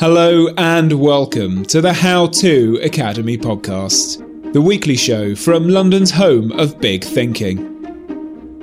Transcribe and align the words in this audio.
Hello 0.00 0.46
and 0.56 0.92
welcome 0.92 1.64
to 1.64 1.80
the 1.80 1.92
How 1.92 2.28
To 2.28 2.78
Academy 2.84 3.36
podcast, 3.36 4.52
the 4.52 4.62
weekly 4.62 4.94
show 4.94 5.34
from 5.34 5.68
London's 5.68 6.12
home 6.12 6.52
of 6.52 6.78
big 6.78 7.02
thinking. 7.02 7.58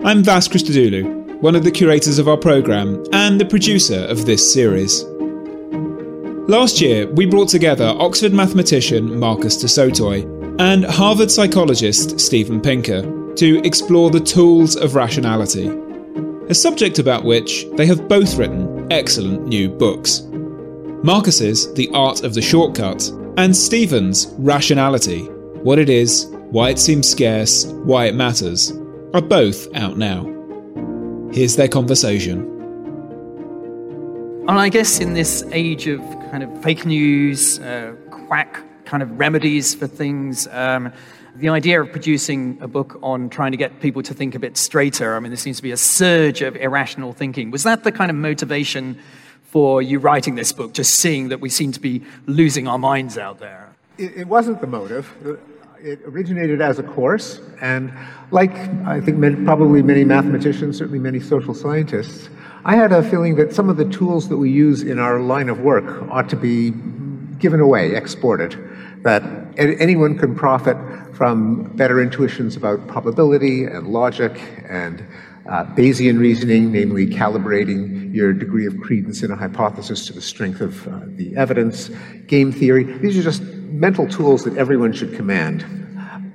I'm 0.06 0.24
Vas 0.24 0.48
Christodoulou, 0.48 1.42
one 1.42 1.58
of 1.58 1.66
the 1.66 1.72
curators 1.72 2.20
of 2.20 2.30
our 2.30 2.38
programme 2.38 3.04
and 3.12 3.38
the 3.38 3.44
producer 3.44 4.06
of 4.06 4.26
this 4.26 4.54
series. 4.54 5.04
Last 6.48 6.80
year, 6.80 7.06
we 7.12 7.26
brought 7.26 7.50
together 7.50 7.94
Oxford 7.98 8.32
mathematician 8.32 9.20
Marcus 9.20 9.58
du 9.58 9.68
Sautoy 9.68 10.24
and 10.62 10.86
Harvard 10.86 11.30
psychologist 11.30 12.18
Steven 12.18 12.62
Pinker 12.62 13.02
to 13.36 13.62
explore 13.66 14.10
the 14.10 14.22
tools 14.22 14.78
of 14.78 14.96
rationality, 14.96 15.68
a 16.48 16.56
subject 16.56 16.98
about 16.98 17.26
which 17.26 17.66
they 17.76 17.86
have 17.86 18.08
both 18.08 18.38
written 18.38 18.90
excellent 18.90 19.46
new 19.48 19.68
books. 19.68 20.22
Marcus's 21.06 21.72
The 21.76 21.88
Art 21.94 22.24
of 22.24 22.34
the 22.34 22.42
Shortcut, 22.42 23.12
and 23.38 23.56
Steven's 23.56 24.26
Rationality 24.40 25.20
What 25.62 25.78
It 25.78 25.88
Is, 25.88 26.26
Why 26.50 26.72
It 26.72 26.80
Seems 26.80 27.08
Scarce, 27.08 27.68
Why 27.84 28.06
It 28.08 28.16
Matters, 28.16 28.72
are 29.14 29.22
both 29.22 29.68
out 29.76 30.00
now. 30.00 30.24
Here's 31.32 31.58
their 31.58 31.68
conversation. 31.68 32.40
And 34.48 34.58
I 34.58 34.68
guess 34.70 35.00
in 35.00 35.14
this 35.14 35.44
age 35.52 35.86
of 35.86 36.00
kind 36.32 36.42
of 36.42 36.64
fake 36.64 36.88
news, 36.88 37.60
uh, 37.60 37.94
quack 38.10 38.64
kind 38.86 39.04
of 39.04 39.20
remedies 39.20 39.76
for 39.76 39.86
things, 39.86 40.48
um, 40.48 40.92
the 41.36 41.50
idea 41.50 41.84
of 41.84 41.92
producing 41.92 42.58
a 42.62 42.68
book 42.68 42.98
on 43.04 43.30
trying 43.30 43.52
to 43.52 43.58
get 43.58 43.80
people 43.80 44.02
to 44.02 44.14
think 44.16 44.34
a 44.34 44.40
bit 44.40 44.58
straighter, 44.58 45.16
I 45.16 45.20
mean, 45.20 45.30
there 45.30 45.38
seems 45.38 45.58
to 45.58 45.64
be 45.64 45.72
a 45.72 45.78
surge 45.78 46.42
of 46.42 46.56
irrational 46.56 47.14
thinking. 47.14 47.52
Was 47.52 47.62
that 47.62 47.84
the 47.84 47.92
kind 47.92 48.10
of 48.10 48.18
motivation 48.18 48.98
for 49.56 49.82
you 49.82 50.00
writing 50.00 50.36
this 50.36 50.52
book, 50.52 50.74
just 50.74 50.96
seeing 50.96 51.30
that 51.30 51.40
we 51.40 51.48
seem 51.48 51.72
to 51.72 51.80
be 51.80 52.04
losing 52.26 52.68
our 52.68 52.78
minds 52.78 53.18
out 53.18 53.40
there? 53.40 53.74
It, 53.98 54.18
it 54.18 54.28
wasn't 54.28 54.60
the 54.60 54.68
motive. 54.68 55.10
It 55.80 56.02
originated 56.04 56.60
as 56.60 56.78
a 56.78 56.84
course, 56.84 57.40
and 57.62 57.94
like 58.32 58.54
I 58.86 59.00
think 59.00 59.18
many, 59.18 59.46
probably 59.46 59.82
many 59.82 60.04
mathematicians, 60.04 60.78
certainly 60.78 61.00
many 61.00 61.22
social 61.22 61.54
scientists, 61.54 62.28
I 62.66 62.76
had 62.76 62.92
a 62.92 63.02
feeling 63.02 63.36
that 63.36 63.56
some 63.56 63.70
of 63.70 63.78
the 63.78 63.86
tools 63.86 64.28
that 64.28 64.36
we 64.36 64.52
use 64.52 64.84
in 64.84 65.00
our 65.00 65.22
line 65.22 65.48
of 65.48 65.62
work 65.62 66.04
ought 66.12 66.28
to 66.32 66.36
be 66.36 66.72
given 67.40 67.62
away, 67.62 67.96
exported. 67.96 68.58
That 69.04 69.24
anyone 69.58 70.18
can 70.18 70.36
profit 70.36 70.76
from 71.16 71.64
better 71.78 72.02
intuitions 72.02 72.58
about 72.58 72.86
probability 72.88 73.64
and 73.64 73.88
logic 73.88 74.38
and 74.68 75.02
uh, 75.50 75.66
Bayesian 75.76 76.20
reasoning, 76.20 76.72
namely 76.72 77.06
calibrating 77.06 78.14
your 78.14 78.34
degree 78.34 78.66
of 78.66 78.80
credence 78.80 79.24
in 79.24 79.32
a 79.32 79.36
hypothesis 79.36 80.06
to 80.08 80.14
the 80.14 80.22
strength 80.22 80.62
of 80.62 80.88
uh, 80.88 81.02
the 81.06 81.36
evidence, 81.36 81.90
game 82.28 82.52
theory. 82.52 82.84
These 82.84 83.18
are 83.18 83.24
just 83.24 83.44
mental 83.44 84.08
tools 84.08 84.44
that 84.46 84.58
everyone 84.58 84.94
should 84.94 85.14
command. 85.14 85.66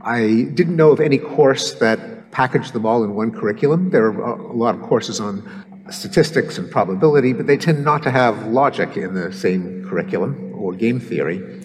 I 0.03 0.49
didn't 0.55 0.77
know 0.77 0.91
of 0.91 1.01
any 1.01 1.19
course 1.19 1.75
that 1.75 2.31
packaged 2.31 2.73
them 2.73 2.87
all 2.87 3.03
in 3.03 3.15
one 3.15 3.33
curriculum. 3.33 3.91
There 3.91 4.07
are 4.07 4.39
a 4.39 4.53
lot 4.53 4.75
of 4.75 4.83
courses 4.83 5.21
on 5.21 5.65
statistics 5.91 6.59
and 6.59 6.71
probability, 6.71 7.33
but 7.33 7.47
they 7.47 7.57
tend 7.57 7.85
not 7.85 8.03
to 8.05 8.11
have 8.11 8.47
logic 8.47 8.97
in 8.97 9.15
the 9.15 9.33
same 9.33 9.85
curriculum 9.89 10.55
or 10.55 10.73
game 10.73 11.01
theory. 11.01 11.60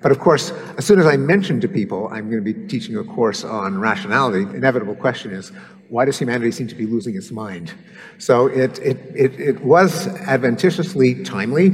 But 0.00 0.12
of 0.12 0.20
course, 0.20 0.52
as 0.76 0.86
soon 0.86 1.00
as 1.00 1.06
I 1.06 1.16
mention 1.16 1.60
to 1.60 1.68
people 1.68 2.08
I'm 2.08 2.30
going 2.30 2.44
to 2.44 2.52
be 2.52 2.68
teaching 2.68 2.96
a 2.96 3.04
course 3.04 3.44
on 3.44 3.78
rationality, 3.78 4.44
the 4.44 4.54
inevitable 4.54 4.94
question 4.94 5.32
is, 5.32 5.50
why 5.88 6.04
does 6.04 6.18
humanity 6.18 6.52
seem 6.52 6.68
to 6.68 6.74
be 6.74 6.86
losing 6.86 7.16
its 7.16 7.30
mind? 7.30 7.72
So 8.18 8.46
it, 8.46 8.78
it, 8.80 8.98
it, 9.14 9.40
it 9.40 9.64
was 9.64 10.06
adventitiously 10.06 11.24
timely, 11.24 11.72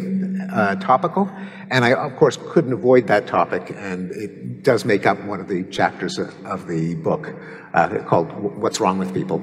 uh, 0.52 0.76
topical, 0.76 1.30
and 1.70 1.84
I, 1.84 1.94
of 1.94 2.16
course, 2.16 2.38
couldn't 2.50 2.72
avoid 2.72 3.06
that 3.08 3.26
topic, 3.26 3.74
and 3.76 4.12
it 4.12 4.62
does 4.62 4.84
make 4.84 5.06
up 5.06 5.20
one 5.24 5.40
of 5.40 5.48
the 5.48 5.64
chapters 5.64 6.18
of 6.18 6.68
the 6.68 6.94
book 6.96 7.34
uh, 7.72 7.98
called 8.06 8.30
What's 8.32 8.80
Wrong 8.80 8.98
with 8.98 9.12
People. 9.12 9.42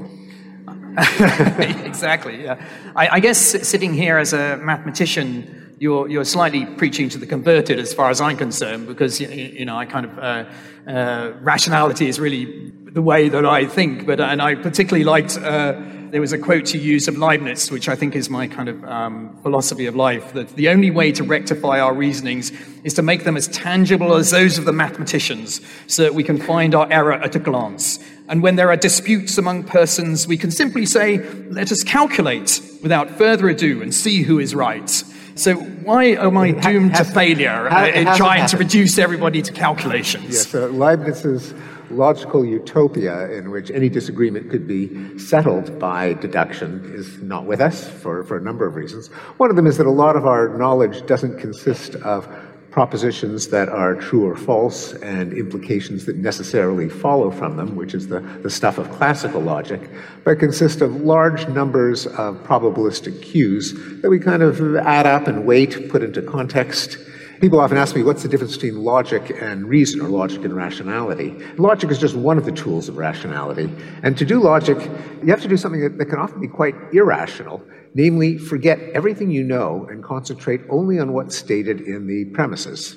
exactly, 0.97 2.43
yeah. 2.43 2.61
I, 2.95 3.07
I 3.15 3.19
guess 3.19 3.39
sitting 3.67 3.93
here 3.93 4.17
as 4.17 4.33
a 4.33 4.57
mathematician, 4.57 5.60
you're, 5.81 6.07
you're 6.07 6.23
slightly 6.23 6.67
preaching 6.67 7.09
to 7.09 7.17
the 7.17 7.25
converted 7.25 7.79
as 7.79 7.91
far 7.91 8.11
as 8.11 8.21
I'm 8.21 8.37
concerned, 8.37 8.85
because, 8.85 9.19
you 9.19 9.65
know, 9.65 9.75
I 9.75 9.87
kind 9.87 10.05
of, 10.05 10.19
uh, 10.19 10.45
uh, 10.87 11.33
rationality 11.41 12.07
is 12.07 12.19
really 12.19 12.69
the 12.69 13.01
way 13.01 13.29
that 13.29 13.47
I 13.47 13.65
think. 13.65 14.05
But, 14.05 14.21
and 14.21 14.43
I 14.43 14.53
particularly 14.53 15.03
liked, 15.03 15.39
uh, 15.39 15.81
there 16.11 16.21
was 16.21 16.33
a 16.33 16.37
quote 16.37 16.71
you 16.75 16.79
used 16.79 17.07
of 17.07 17.17
Leibniz, 17.17 17.71
which 17.71 17.89
I 17.89 17.95
think 17.95 18.15
is 18.15 18.29
my 18.29 18.47
kind 18.47 18.69
of 18.69 18.85
um, 18.85 19.35
philosophy 19.41 19.87
of 19.87 19.95
life, 19.95 20.33
that 20.33 20.49
the 20.49 20.69
only 20.69 20.91
way 20.91 21.11
to 21.13 21.23
rectify 21.23 21.79
our 21.79 21.95
reasonings 21.95 22.51
is 22.83 22.93
to 22.93 23.01
make 23.01 23.23
them 23.23 23.35
as 23.35 23.47
tangible 23.47 24.13
as 24.13 24.29
those 24.29 24.59
of 24.59 24.65
the 24.65 24.71
mathematicians, 24.71 25.61
so 25.87 26.03
that 26.03 26.13
we 26.13 26.23
can 26.23 26.37
find 26.37 26.75
our 26.75 26.87
error 26.91 27.13
at 27.13 27.35
a 27.35 27.39
glance. 27.39 27.97
And 28.29 28.43
when 28.43 28.55
there 28.55 28.69
are 28.69 28.77
disputes 28.77 29.39
among 29.39 29.63
persons, 29.63 30.27
we 30.27 30.37
can 30.37 30.51
simply 30.51 30.85
say, 30.85 31.27
let 31.49 31.71
us 31.71 31.81
calculate 31.81 32.61
without 32.83 33.09
further 33.17 33.49
ado 33.49 33.81
and 33.81 33.91
see 33.91 34.21
who 34.21 34.37
is 34.37 34.53
right. 34.53 35.03
So 35.35 35.55
why 35.55 36.05
am 36.05 36.37
I 36.37 36.51
doomed 36.51 36.95
to 36.95 37.03
failure 37.03 37.69
uh, 37.69 37.87
in 37.87 38.05
trying 38.15 38.47
to 38.47 38.57
reduce 38.57 38.97
everybody 38.97 39.41
to 39.41 39.51
calculations? 39.51 40.25
Yes, 40.25 40.47
so 40.47 40.67
Leibniz's 40.67 41.53
logical 41.91 42.45
utopia 42.45 43.29
in 43.31 43.51
which 43.51 43.69
any 43.71 43.89
disagreement 43.89 44.49
could 44.49 44.67
be 44.67 45.17
settled 45.19 45.77
by 45.79 46.13
deduction 46.13 46.91
is 46.93 47.21
not 47.21 47.45
with 47.45 47.61
us 47.61 47.87
for, 47.87 48.23
for 48.23 48.37
a 48.37 48.41
number 48.41 48.65
of 48.65 48.75
reasons. 48.75 49.07
One 49.37 49.49
of 49.49 49.55
them 49.55 49.67
is 49.67 49.77
that 49.77 49.87
a 49.87 49.91
lot 49.91 50.15
of 50.15 50.25
our 50.25 50.57
knowledge 50.57 51.05
doesn't 51.05 51.39
consist 51.39 51.95
of 51.95 52.27
propositions 52.71 53.49
that 53.49 53.69
are 53.69 53.95
true 53.95 54.25
or 54.25 54.35
false 54.35 54.93
and 54.93 55.33
implications 55.33 56.05
that 56.05 56.15
necessarily 56.15 56.87
follow 56.87 57.29
from 57.29 57.57
them, 57.57 57.75
which 57.75 57.93
is 57.93 58.07
the, 58.07 58.21
the 58.41 58.49
stuff 58.49 58.77
of 58.77 58.89
classical 58.91 59.41
logic, 59.41 59.89
but 60.23 60.39
consist 60.39 60.81
of 60.81 61.01
large 61.01 61.47
numbers 61.49 62.07
of 62.07 62.37
probabilistic 62.43 63.21
cues 63.21 63.73
that 64.01 64.09
we 64.09 64.19
kind 64.19 64.41
of 64.41 64.75
add 64.77 65.05
up 65.05 65.27
and 65.27 65.45
weight, 65.45 65.89
put 65.89 66.01
into 66.01 66.21
context, 66.21 66.97
People 67.41 67.59
often 67.59 67.75
ask 67.75 67.95
me, 67.95 68.03
what's 68.03 68.21
the 68.21 68.29
difference 68.29 68.55
between 68.55 68.83
logic 68.83 69.35
and 69.41 69.67
reason, 69.67 69.99
or 69.99 70.09
logic 70.09 70.45
and 70.45 70.55
rationality? 70.55 71.31
Logic 71.57 71.89
is 71.89 71.97
just 71.97 72.13
one 72.13 72.37
of 72.37 72.45
the 72.45 72.51
tools 72.51 72.87
of 72.87 72.97
rationality. 72.97 73.67
And 74.03 74.15
to 74.19 74.25
do 74.25 74.39
logic, 74.39 74.77
you 75.23 75.31
have 75.31 75.41
to 75.41 75.47
do 75.47 75.57
something 75.57 75.81
that, 75.81 75.97
that 75.97 76.05
can 76.05 76.19
often 76.19 76.39
be 76.39 76.47
quite 76.47 76.75
irrational, 76.93 77.63
namely, 77.93 78.37
forget 78.37 78.79
everything 78.93 79.31
you 79.31 79.43
know 79.43 79.87
and 79.89 80.03
concentrate 80.03 80.61
only 80.69 80.99
on 80.99 81.13
what's 81.13 81.35
stated 81.35 81.81
in 81.81 82.07
the 82.07 82.25
premises. 82.25 82.95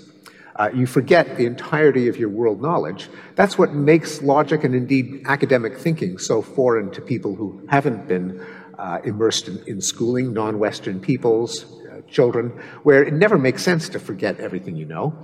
Uh, 0.56 0.70
you 0.72 0.86
forget 0.86 1.36
the 1.36 1.46
entirety 1.46 2.06
of 2.06 2.16
your 2.16 2.28
world 2.28 2.62
knowledge. 2.62 3.08
That's 3.34 3.58
what 3.58 3.72
makes 3.72 4.22
logic 4.22 4.62
and 4.62 4.74
indeed 4.74 5.22
academic 5.26 5.76
thinking 5.76 6.18
so 6.18 6.42
foreign 6.42 6.92
to 6.92 7.00
people 7.00 7.34
who 7.34 7.66
haven't 7.68 8.06
been 8.06 8.44
uh, 8.78 9.00
immersed 9.04 9.48
in, 9.48 9.62
in 9.66 9.80
schooling, 9.80 10.32
non 10.32 10.58
Western 10.58 11.00
peoples, 11.00 11.64
uh, 11.90 12.00
children, 12.08 12.50
where 12.84 13.02
it 13.02 13.14
never 13.14 13.36
makes 13.36 13.62
sense 13.62 13.88
to 13.88 13.98
forget 13.98 14.38
everything 14.38 14.76
you 14.76 14.86
know. 14.86 15.16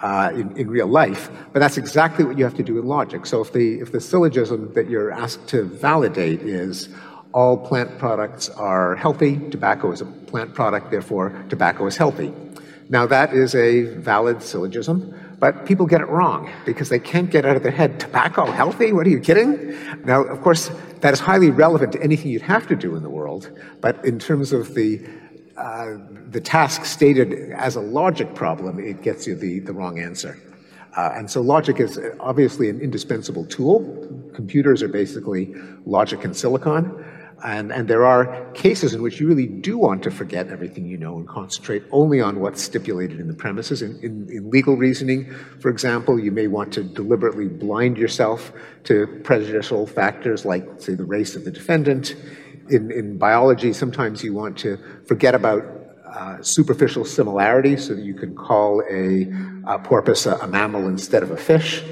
Uh, 0.00 0.30
in, 0.32 0.56
in, 0.56 0.70
real 0.70 0.86
life, 0.86 1.28
but 1.52 1.58
that's 1.58 1.76
exactly 1.76 2.24
what 2.24 2.38
you 2.38 2.44
have 2.44 2.54
to 2.54 2.62
do 2.62 2.78
in 2.78 2.86
logic. 2.86 3.26
So 3.26 3.40
if 3.40 3.52
the 3.52 3.80
if 3.80 3.90
the 3.90 4.00
syllogism 4.00 4.72
that 4.74 4.88
you're 4.88 5.10
asked 5.10 5.48
to 5.48 5.64
validate 5.64 6.40
is 6.40 6.88
all 7.32 7.56
plant 7.56 7.98
products 7.98 8.48
are 8.48 8.96
healthy, 8.96 9.38
tobacco 9.50 9.92
is 9.92 10.00
a 10.00 10.06
plant 10.06 10.54
product, 10.54 10.90
therefore 10.90 11.44
tobacco 11.48 11.86
is 11.86 11.96
healthy. 11.96 12.32
Now 12.88 13.06
that 13.06 13.34
is 13.34 13.54
a 13.54 13.82
valid 13.82 14.42
syllogism, 14.42 15.14
but 15.38 15.66
people 15.66 15.86
get 15.86 16.00
it 16.00 16.08
wrong 16.08 16.50
because 16.64 16.88
they 16.88 16.98
can't 16.98 17.30
get 17.30 17.44
out 17.44 17.56
of 17.56 17.62
their 17.62 17.72
head 17.72 18.00
tobacco 18.00 18.50
healthy? 18.50 18.92
What 18.92 19.06
are 19.06 19.10
you 19.10 19.20
kidding? 19.20 19.76
Now, 20.04 20.24
of 20.24 20.40
course, 20.40 20.70
that 21.00 21.12
is 21.12 21.20
highly 21.20 21.50
relevant 21.50 21.92
to 21.92 22.02
anything 22.02 22.30
you'd 22.30 22.42
have 22.42 22.66
to 22.68 22.76
do 22.76 22.96
in 22.96 23.02
the 23.02 23.10
world, 23.10 23.50
but 23.80 24.04
in 24.04 24.18
terms 24.18 24.52
of 24.52 24.74
the 24.74 25.06
uh, 25.56 25.98
the 26.30 26.40
task 26.40 26.84
stated 26.84 27.50
as 27.50 27.74
a 27.74 27.80
logic 27.80 28.32
problem, 28.36 28.78
it 28.78 29.02
gets 29.02 29.26
you 29.26 29.34
the, 29.34 29.58
the 29.58 29.72
wrong 29.72 29.98
answer. 29.98 30.38
Uh, 30.96 31.10
and 31.14 31.28
so 31.28 31.40
logic 31.40 31.80
is 31.80 31.98
obviously 32.20 32.68
an 32.68 32.80
indispensable 32.80 33.44
tool. 33.44 33.80
Computers 34.34 34.84
are 34.84 34.88
basically 34.88 35.52
logic 35.84 36.24
and 36.24 36.36
silicon. 36.36 37.04
And, 37.44 37.70
and 37.70 37.86
there 37.86 38.04
are 38.04 38.50
cases 38.52 38.94
in 38.94 39.02
which 39.02 39.20
you 39.20 39.28
really 39.28 39.46
do 39.46 39.78
want 39.78 40.02
to 40.02 40.10
forget 40.10 40.48
everything 40.48 40.86
you 40.86 40.96
know 40.96 41.16
and 41.16 41.28
concentrate 41.28 41.84
only 41.92 42.20
on 42.20 42.40
what's 42.40 42.60
stipulated 42.60 43.20
in 43.20 43.28
the 43.28 43.34
premises. 43.34 43.80
In, 43.80 43.98
in, 44.00 44.28
in, 44.28 44.50
legal 44.50 44.76
reasoning, 44.76 45.32
for 45.60 45.68
example, 45.68 46.18
you 46.18 46.32
may 46.32 46.48
want 46.48 46.72
to 46.72 46.82
deliberately 46.82 47.46
blind 47.46 47.96
yourself 47.96 48.52
to 48.84 49.06
prejudicial 49.22 49.86
factors 49.86 50.44
like, 50.44 50.66
say, 50.78 50.94
the 50.94 51.04
race 51.04 51.36
of 51.36 51.44
the 51.44 51.50
defendant. 51.50 52.16
In, 52.70 52.90
in 52.90 53.18
biology, 53.18 53.72
sometimes 53.72 54.24
you 54.24 54.34
want 54.34 54.58
to 54.58 54.78
forget 55.06 55.34
about 55.34 55.64
uh, 56.06 56.42
superficial 56.42 57.04
similarities 57.04 57.86
so 57.86 57.94
that 57.94 58.02
you 58.02 58.14
can 58.14 58.34
call 58.34 58.82
a, 58.90 59.30
a 59.66 59.78
porpoise 59.78 60.26
a, 60.26 60.34
a 60.36 60.48
mammal 60.48 60.88
instead 60.88 61.22
of 61.22 61.30
a 61.30 61.36
fish 61.36 61.84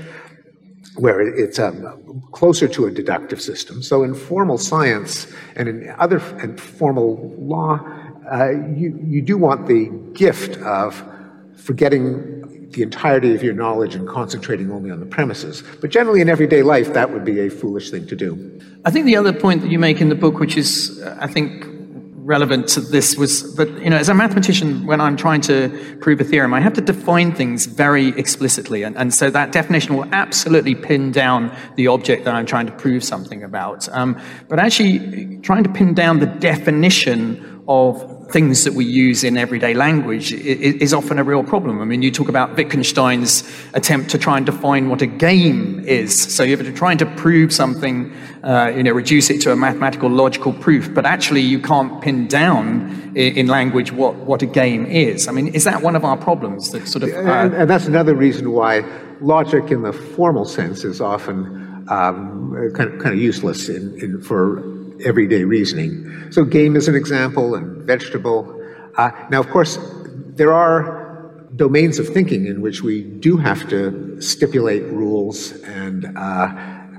where 0.97 1.21
it's 1.21 1.59
um, 1.59 2.23
closer 2.33 2.69
to 2.69 2.87
a 2.87 2.91
deductive 2.91 3.41
system. 3.41 3.83
So 3.83 4.03
in 4.03 4.15
formal 4.15 4.59
science 4.59 5.27
and 5.55 5.69
in 5.69 5.95
other 5.99 6.19
and 6.39 6.61
formal 6.61 7.35
law, 7.39 7.81
uh, 8.31 8.51
you, 8.51 8.99
you 9.05 9.23
do 9.23 9.37
want 9.37 9.67
the 9.67 9.87
gift 10.15 10.57
of 10.63 11.03
forgetting 11.55 12.71
the 12.71 12.83
entirety 12.83 13.35
of 13.35 13.43
your 13.43 13.55
knowledge 13.55 13.95
and 13.95 14.09
concentrating 14.09 14.71
only 14.71 14.91
on 14.91 15.01
the 15.01 15.07
premises. 15.07 15.63
But 15.81 15.91
generally, 15.91 16.21
in 16.21 16.29
everyday 16.29 16.63
life, 16.63 16.93
that 16.95 17.11
would 17.11 17.25
be 17.25 17.41
a 17.41 17.49
foolish 17.49 17.91
thing 17.91 18.07
to 18.09 18.17
do. 18.17 18.61
I 18.85 18.91
think 18.91 19.07
the 19.07 19.17
other 19.17 19.33
point 19.33 19.63
that 19.63 19.71
you 19.71 19.79
make 19.79 20.01
in 20.01 20.09
the 20.09 20.15
book, 20.15 20.39
which 20.39 20.57
is, 20.57 21.01
uh, 21.03 21.17
I 21.21 21.27
think, 21.27 21.67
relevant 22.27 22.67
to 22.67 22.81
this 22.81 23.17
was 23.17 23.55
that, 23.55 23.69
you 23.81 23.89
know, 23.89 23.97
as 23.97 24.09
a 24.09 24.15
mathematician, 24.15 24.85
when 24.85 25.01
I'm 25.01 25.17
trying 25.17 25.41
to 25.43 25.97
prove 26.01 26.21
a 26.21 26.25
theorem, 26.25 26.53
I 26.53 26.61
have 26.61 26.75
to 26.75 26.81
define 26.81 27.33
things 27.33 27.67
very 27.67 28.09
explicitly. 28.09 28.83
And, 28.83 28.97
and 28.97 29.15
so 29.15 29.31
that 29.31 29.53
definition 29.53 29.97
will 29.97 30.13
absolutely 30.13 30.75
pin 30.75 31.13
down 31.13 31.57
the 31.77 31.87
object 31.87 32.25
that 32.25 32.35
I'm 32.35 32.45
trying 32.45 32.67
to 32.67 32.73
prove 32.73 33.05
something 33.05 33.45
about. 33.45 33.89
Um, 33.91 34.21
but 34.49 34.59
actually, 34.59 35.39
trying 35.39 35.63
to 35.63 35.73
pin 35.73 35.95
down 35.95 36.19
the 36.19 36.27
definition 36.27 37.63
of 37.69 38.16
things 38.31 38.65
that 38.65 38.75
we 38.75 38.85
use 38.85 39.23
in 39.23 39.37
everyday 39.37 39.73
language 39.73 40.33
is 40.33 40.93
often 40.93 41.19
a 41.19 41.25
real 41.25 41.45
problem. 41.45 41.81
I 41.81 41.85
mean, 41.85 42.03
you 42.03 42.11
talk 42.11 42.29
about 42.29 42.57
Wittgenstein's 42.57 43.45
attempt 43.73 44.11
to 44.11 44.19
try 44.19 44.37
and 44.37 44.45
define 44.45 44.89
what 44.89 45.01
a 45.01 45.07
game 45.07 45.81
is. 45.87 46.35
So 46.35 46.43
you're 46.43 46.73
trying 46.73 46.99
to 46.99 47.07
prove 47.07 47.53
something, 47.53 48.13
uh, 48.43 48.73
you 48.75 48.83
know, 48.83 48.93
reduce 48.93 49.31
it 49.31 49.41
to 49.43 49.53
a 49.53 49.57
mathematical 49.57 50.11
logical 50.11 50.53
proof, 50.53 50.93
but 50.93 51.07
actually 51.07 51.41
you 51.41 51.61
can't 51.61 52.03
pin 52.03 52.27
down 52.27 53.13
in 53.15 53.47
language 53.47 53.93
what, 53.93 54.17
what 54.17 54.43
a 54.43 54.47
game 54.47 54.87
is. 54.87 55.29
I 55.29 55.33
mean, 55.33 55.49
is 55.49 55.65
that 55.65 55.83
one 55.83 55.95
of 55.95 56.05
our 56.05 56.17
problems 56.17 56.73
that 56.73 56.89
sort 56.89 57.05
of. 57.05 57.11
Uh, 57.11 57.31
and, 57.31 57.55
and, 57.55 57.71
that's 57.71 57.87
another 57.87 58.15
reason 58.15 58.53
why 58.53 58.85
logic 59.21 59.71
in 59.71 59.83
the 59.83 59.93
formal 59.93 60.45
sense 60.45 60.85
is 60.85 61.01
often 61.01 61.85
um, 61.89 62.73
kind, 62.75 62.93
of, 62.93 63.01
kind 63.01 63.15
of 63.15 63.21
useless 63.21 63.69
in, 63.69 63.99
in, 64.01 64.21
for 64.21 64.63
everyday 65.05 65.45
reasoning. 65.45 66.31
So 66.31 66.45
game 66.45 66.77
is 66.77 66.89
an 66.89 66.95
example, 66.95 67.55
and 67.55 67.76
vegetable. 67.87 68.61
Uh, 68.97 69.11
now, 69.31 69.41
of 69.41 69.49
course, 69.51 69.79
there 70.37 70.53
are 70.53 71.07
domains 71.57 71.99
of 71.99 72.09
thinking 72.09 72.47
in 72.47 72.61
which 72.61 72.83
we 72.83 73.03
do 73.03 73.37
have 73.37 73.69
to 73.69 74.21
stipulate 74.21 74.83
rules 74.85 75.53
and 75.63 76.05
uh, 76.17 76.49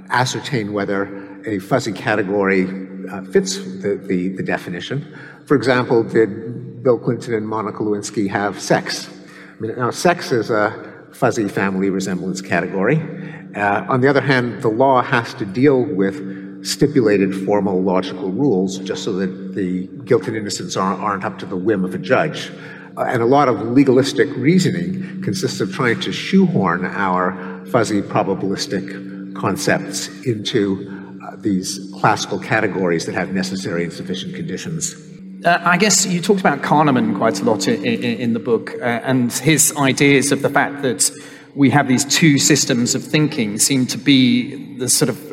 ascertain 0.10 0.74
whether 0.74 1.42
a 1.46 1.60
fuzzy 1.60 1.92
category 1.92 2.64
uh, 3.12 3.22
fits 3.24 3.58
the, 3.58 4.02
the, 4.08 4.30
the, 4.30 4.44
definition. 4.44 5.16
For 5.46 5.56
example, 5.56 6.04
did 6.04 6.84
Bill 6.84 6.98
Clinton 6.98 7.34
and 7.36 7.48
Monica 7.48 7.80
Lewinsky 7.80 8.30
have 8.30 8.60
sex? 8.60 9.08
I 9.58 9.62
mean, 9.62 9.76
now, 9.78 9.92
sex 9.92 10.32
is 10.32 10.50
a 10.50 11.08
fuzzy 11.14 11.48
family 11.48 11.90
resemblance 11.90 12.42
category. 12.42 13.02
Uh, 13.56 13.86
on 13.88 14.02
the 14.02 14.10
other 14.10 14.22
hand, 14.22 14.62
the 14.62 14.68
law 14.68 15.02
has 15.02 15.34
to 15.36 15.46
deal 15.46 15.82
with 15.84 16.66
stipulated 16.66 17.34
formal 17.46 17.82
logical 17.82 18.30
rules 18.32 18.80
just 18.80 19.04
so 19.04 19.14
that 19.14 19.47
the 19.58 19.88
guilt 20.06 20.28
and 20.28 20.38
innocence 20.38 20.78
aren't, 20.78 21.02
aren't 21.02 21.26
up 21.26 21.40
to 21.40 21.46
the 21.46 21.58
whim 21.58 21.84
of 21.84 21.94
a 21.94 21.98
judge. 21.98 22.52
Uh, 22.96 23.02
and 23.02 23.22
a 23.22 23.26
lot 23.26 23.50
of 23.50 23.60
legalistic 23.62 24.30
reasoning 24.38 25.22
consists 25.22 25.60
of 25.60 25.74
trying 25.74 26.00
to 26.00 26.12
shoehorn 26.12 26.86
our 26.86 27.66
fuzzy 27.72 28.02
probabilistic 28.02 29.36
concepts 29.36 30.08
into 30.26 30.62
uh, 31.24 31.36
these 31.38 31.80
classical 32.00 32.40
categories 32.40 33.06
that 33.06 33.16
have 33.16 33.34
necessary 33.34 33.84
and 33.84 33.92
sufficient 33.92 34.34
conditions. 34.36 34.96
Uh, 35.44 35.60
I 35.64 35.78
guess 35.78 36.06
you 36.06 36.22
talked 36.22 36.40
about 36.40 36.62
Kahneman 36.62 37.18
quite 37.18 37.40
a 37.42 37.44
lot 37.44 37.68
in, 37.68 37.84
in, 37.84 38.04
in 38.04 38.34
the 38.34 38.40
book, 38.40 38.74
uh, 38.80 39.10
and 39.10 39.32
his 39.32 39.74
ideas 39.78 40.32
of 40.32 40.42
the 40.42 40.50
fact 40.50 40.82
that 40.84 41.12
we 41.56 41.70
have 41.72 41.88
these 41.88 42.06
two 42.06 42.38
systems 42.38 42.96
of 42.96 43.04
thinking 43.04 43.58
seem 43.58 43.88
to 43.88 43.98
be 43.98 44.78
the 44.78 44.90
sort 44.90 45.10
of 45.10 45.27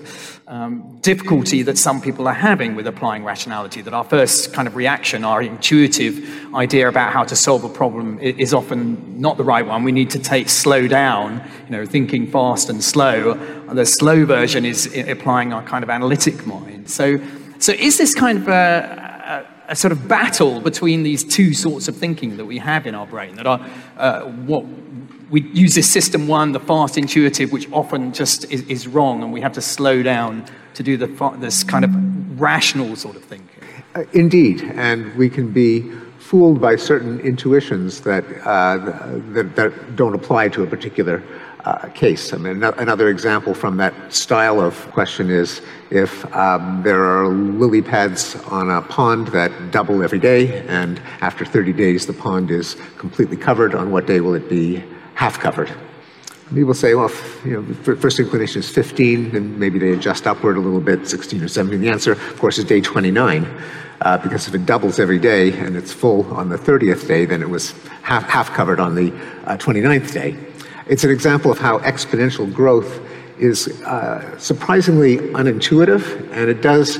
um, 0.46 0.98
difficulty 1.00 1.62
that 1.62 1.78
some 1.78 2.00
people 2.00 2.28
are 2.28 2.34
having 2.34 2.74
with 2.74 2.86
applying 2.86 3.24
rationality. 3.24 3.80
That 3.80 3.94
our 3.94 4.04
first 4.04 4.52
kind 4.52 4.68
of 4.68 4.76
reaction, 4.76 5.24
our 5.24 5.40
intuitive 5.40 6.54
idea 6.54 6.88
about 6.88 7.12
how 7.12 7.24
to 7.24 7.36
solve 7.36 7.64
a 7.64 7.68
problem, 7.68 8.18
is 8.18 8.52
often 8.52 9.20
not 9.20 9.36
the 9.36 9.44
right 9.44 9.66
one. 9.66 9.84
We 9.84 9.92
need 9.92 10.10
to 10.10 10.18
take 10.18 10.48
slow 10.48 10.86
down, 10.86 11.42
you 11.64 11.70
know, 11.70 11.86
thinking 11.86 12.30
fast 12.30 12.68
and 12.68 12.84
slow. 12.84 13.34
The 13.72 13.86
slow 13.86 14.26
version 14.26 14.64
is 14.64 14.94
applying 15.08 15.52
our 15.52 15.62
kind 15.62 15.82
of 15.82 15.90
analytic 15.90 16.46
mind. 16.46 16.90
So, 16.90 17.18
so 17.58 17.72
is 17.72 17.96
this 17.96 18.14
kind 18.14 18.38
of 18.38 18.48
a, 18.48 19.46
a, 19.68 19.72
a 19.72 19.76
sort 19.76 19.92
of 19.92 20.06
battle 20.06 20.60
between 20.60 21.02
these 21.02 21.24
two 21.24 21.54
sorts 21.54 21.88
of 21.88 21.96
thinking 21.96 22.36
that 22.36 22.44
we 22.44 22.58
have 22.58 22.86
in 22.86 22.94
our 22.94 23.06
brain? 23.06 23.36
That 23.36 23.46
are 23.46 23.66
uh, 23.96 24.24
what 24.24 24.66
we 25.30 25.42
use 25.52 25.74
this 25.74 25.90
system 25.90 26.28
one, 26.28 26.52
the 26.52 26.60
fast 26.60 26.98
intuitive, 26.98 27.52
which 27.52 27.70
often 27.72 28.12
just 28.12 28.50
is, 28.50 28.62
is 28.62 28.86
wrong, 28.86 29.22
and 29.22 29.32
we 29.32 29.40
have 29.40 29.52
to 29.54 29.60
slow 29.60 30.02
down 30.02 30.44
to 30.74 30.82
do 30.82 30.96
the, 30.96 31.06
this 31.38 31.64
kind 31.64 31.84
of 31.84 32.40
rational 32.40 32.96
sort 32.96 33.16
of 33.16 33.24
thinking. 33.24 33.48
Uh, 33.94 34.04
indeed, 34.12 34.62
and 34.74 35.14
we 35.14 35.30
can 35.30 35.52
be 35.52 35.90
fooled 36.18 36.60
by 36.60 36.74
certain 36.74 37.20
intuitions 37.20 38.00
that, 38.00 38.24
uh, 38.44 38.78
that, 39.32 39.54
that, 39.54 39.94
don't 39.94 40.14
apply 40.14 40.48
to 40.48 40.62
a 40.62 40.66
particular 40.66 41.22
uh, 41.64 41.88
case. 41.94 42.32
I 42.32 42.38
mean, 42.38 42.62
another 42.62 43.08
example 43.08 43.54
from 43.54 43.76
that 43.76 43.94
style 44.12 44.60
of 44.60 44.74
question 44.92 45.30
is 45.30 45.62
if 45.90 46.24
um, 46.34 46.82
there 46.82 47.04
are 47.04 47.28
lily 47.28 47.82
pads 47.82 48.36
on 48.46 48.70
a 48.70 48.82
pond 48.82 49.28
that 49.28 49.70
double 49.70 50.02
every 50.02 50.18
day, 50.18 50.66
and 50.66 51.00
after 51.20 51.44
30 51.44 51.72
days 51.72 52.06
the 52.06 52.12
pond 52.12 52.50
is 52.50 52.76
completely 52.98 53.36
covered, 53.36 53.74
on 53.74 53.90
what 53.90 54.06
day 54.06 54.20
will 54.20 54.34
it 54.34 54.48
be 54.48 54.82
half 55.14 55.38
covered. 55.38 55.72
People 56.52 56.74
say, 56.74 56.94
well, 56.94 57.10
you 57.44 57.62
know, 57.62 57.96
first 57.96 58.20
inclination 58.20 58.60
is 58.60 58.68
15, 58.68 59.34
and 59.34 59.58
maybe 59.58 59.78
they 59.78 59.92
adjust 59.92 60.26
upward 60.26 60.56
a 60.56 60.60
little 60.60 60.80
bit, 60.80 61.08
16 61.08 61.42
or 61.42 61.48
17. 61.48 61.80
The 61.80 61.88
answer, 61.88 62.12
of 62.12 62.38
course, 62.38 62.58
is 62.58 62.64
day 62.64 62.80
29, 62.80 63.46
uh, 64.02 64.18
because 64.18 64.46
if 64.46 64.54
it 64.54 64.66
doubles 64.66 65.00
every 65.00 65.18
day 65.18 65.52
and 65.58 65.74
it's 65.74 65.92
full 65.92 66.32
on 66.34 66.50
the 66.50 66.58
30th 66.58 67.08
day, 67.08 67.24
then 67.24 67.40
it 67.42 67.48
was 67.48 67.72
half, 68.02 68.28
half 68.28 68.52
covered 68.52 68.78
on 68.78 68.94
the 68.94 69.10
uh, 69.46 69.56
29th 69.56 70.12
day. 70.12 70.36
It's 70.86 71.02
an 71.02 71.10
example 71.10 71.50
of 71.50 71.58
how 71.58 71.78
exponential 71.78 72.52
growth 72.52 73.00
is 73.38 73.68
uh, 73.82 74.38
surprisingly 74.38 75.16
unintuitive, 75.16 76.30
and 76.32 76.50
it 76.50 76.60
does, 76.60 76.98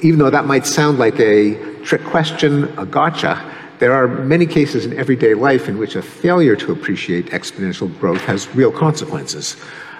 even 0.00 0.20
though 0.20 0.30
that 0.30 0.46
might 0.46 0.66
sound 0.66 0.98
like 0.98 1.18
a 1.18 1.82
trick 1.82 2.04
question, 2.04 2.64
a 2.78 2.86
gotcha, 2.86 3.42
there 3.78 3.92
are 3.92 4.06
many 4.06 4.46
cases 4.46 4.86
in 4.86 4.96
everyday 4.98 5.34
life 5.34 5.68
in 5.68 5.78
which 5.78 5.96
a 5.96 6.02
failure 6.02 6.56
to 6.56 6.72
appreciate 6.72 7.26
exponential 7.26 7.88
growth 7.98 8.20
has 8.22 8.54
real 8.54 8.70
consequences, 8.70 9.56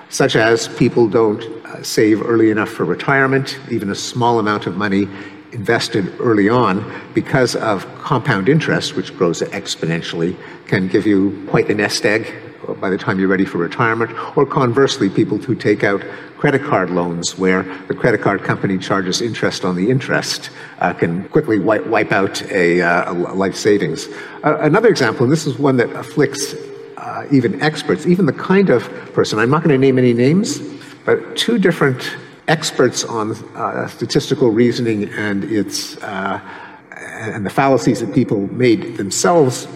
such 0.09 0.37
as 0.37 0.69
people 0.69 1.09
don't 1.09 1.43
uh, 1.43 1.83
save 1.83 2.23
early 2.23 2.51
enough 2.51 2.69
for 2.69 2.85
retirement, 2.85 3.59
even 3.71 3.91
a 3.91 3.95
small 3.95 4.39
amount 4.39 4.67
of 4.67 4.77
money 4.77 5.09
invested 5.53 6.13
early 6.21 6.49
on 6.49 6.85
because 7.15 7.57
of 7.57 7.87
compound 7.99 8.49
interest, 8.49 8.97
which 8.97 9.17
grows 9.17 9.41
exponentially, 9.41 10.37
can 10.67 10.89
give 10.89 11.07
you 11.07 11.47
quite 11.49 11.71
a 11.71 11.75
nest 11.75 12.05
egg 12.05 12.44
by 12.81 12.91
the 12.91 12.99
time 12.99 13.19
you're 13.19 13.29
ready 13.29 13.45
for 13.45 13.59
retirement, 13.59 14.11
or 14.37 14.47
conversely, 14.47 15.09
people 15.09 15.39
who 15.39 15.55
take 15.55 15.85
out 15.85 16.03
credit 16.39 16.63
card 16.63 16.91
loans 16.91 17.39
where 17.39 17.63
the 17.89 17.95
credit 17.95 18.21
card 18.21 18.43
company 18.43 18.79
charges 18.79 19.21
interest 19.21 19.65
on 19.65 19.77
the 19.77 19.91
interest 19.91 20.51
uh, 20.81 20.93
can 20.93 21.29
quickly 21.29 21.59
wipe, 21.59 21.87
wipe 21.87 22.13
out 22.13 22.43
a, 22.51 22.83
uh, 22.83 23.13
a 23.13 23.35
life 23.35 23.55
savings. 23.55 24.09
Uh, 24.43 24.59
another 24.61 24.89
example, 24.89 25.25
and 25.25 25.33
this 25.33 25.47
is 25.47 25.59
one 25.59 25.77
that 25.77 25.91
afflicts 25.97 26.55
uh, 26.97 27.27
even 27.31 27.61
experts, 27.63 28.07
even 28.07 28.27
the 28.27 28.33
kind 28.33 28.71
of 28.71 28.83
person, 29.13 29.39
I'm 29.39 29.51
not 29.51 29.63
going 29.63 29.73
to 29.75 29.79
name 29.79 29.99
any 29.99 30.13
names, 30.13 30.61
but 31.05 31.37
two 31.37 31.59
different 31.59 32.17
experts 32.49 33.05
on 33.05 33.33
uh, 33.55 33.87
statistical 33.89 34.51
reasoning 34.51 35.09
and 35.11 35.45
its 35.45 35.97
uh, 36.03 36.41
and 36.97 37.45
the 37.45 37.51
fallacies 37.51 38.01
that 38.01 38.15
people 38.15 38.53
made 38.53 38.97
themselves 38.97 39.67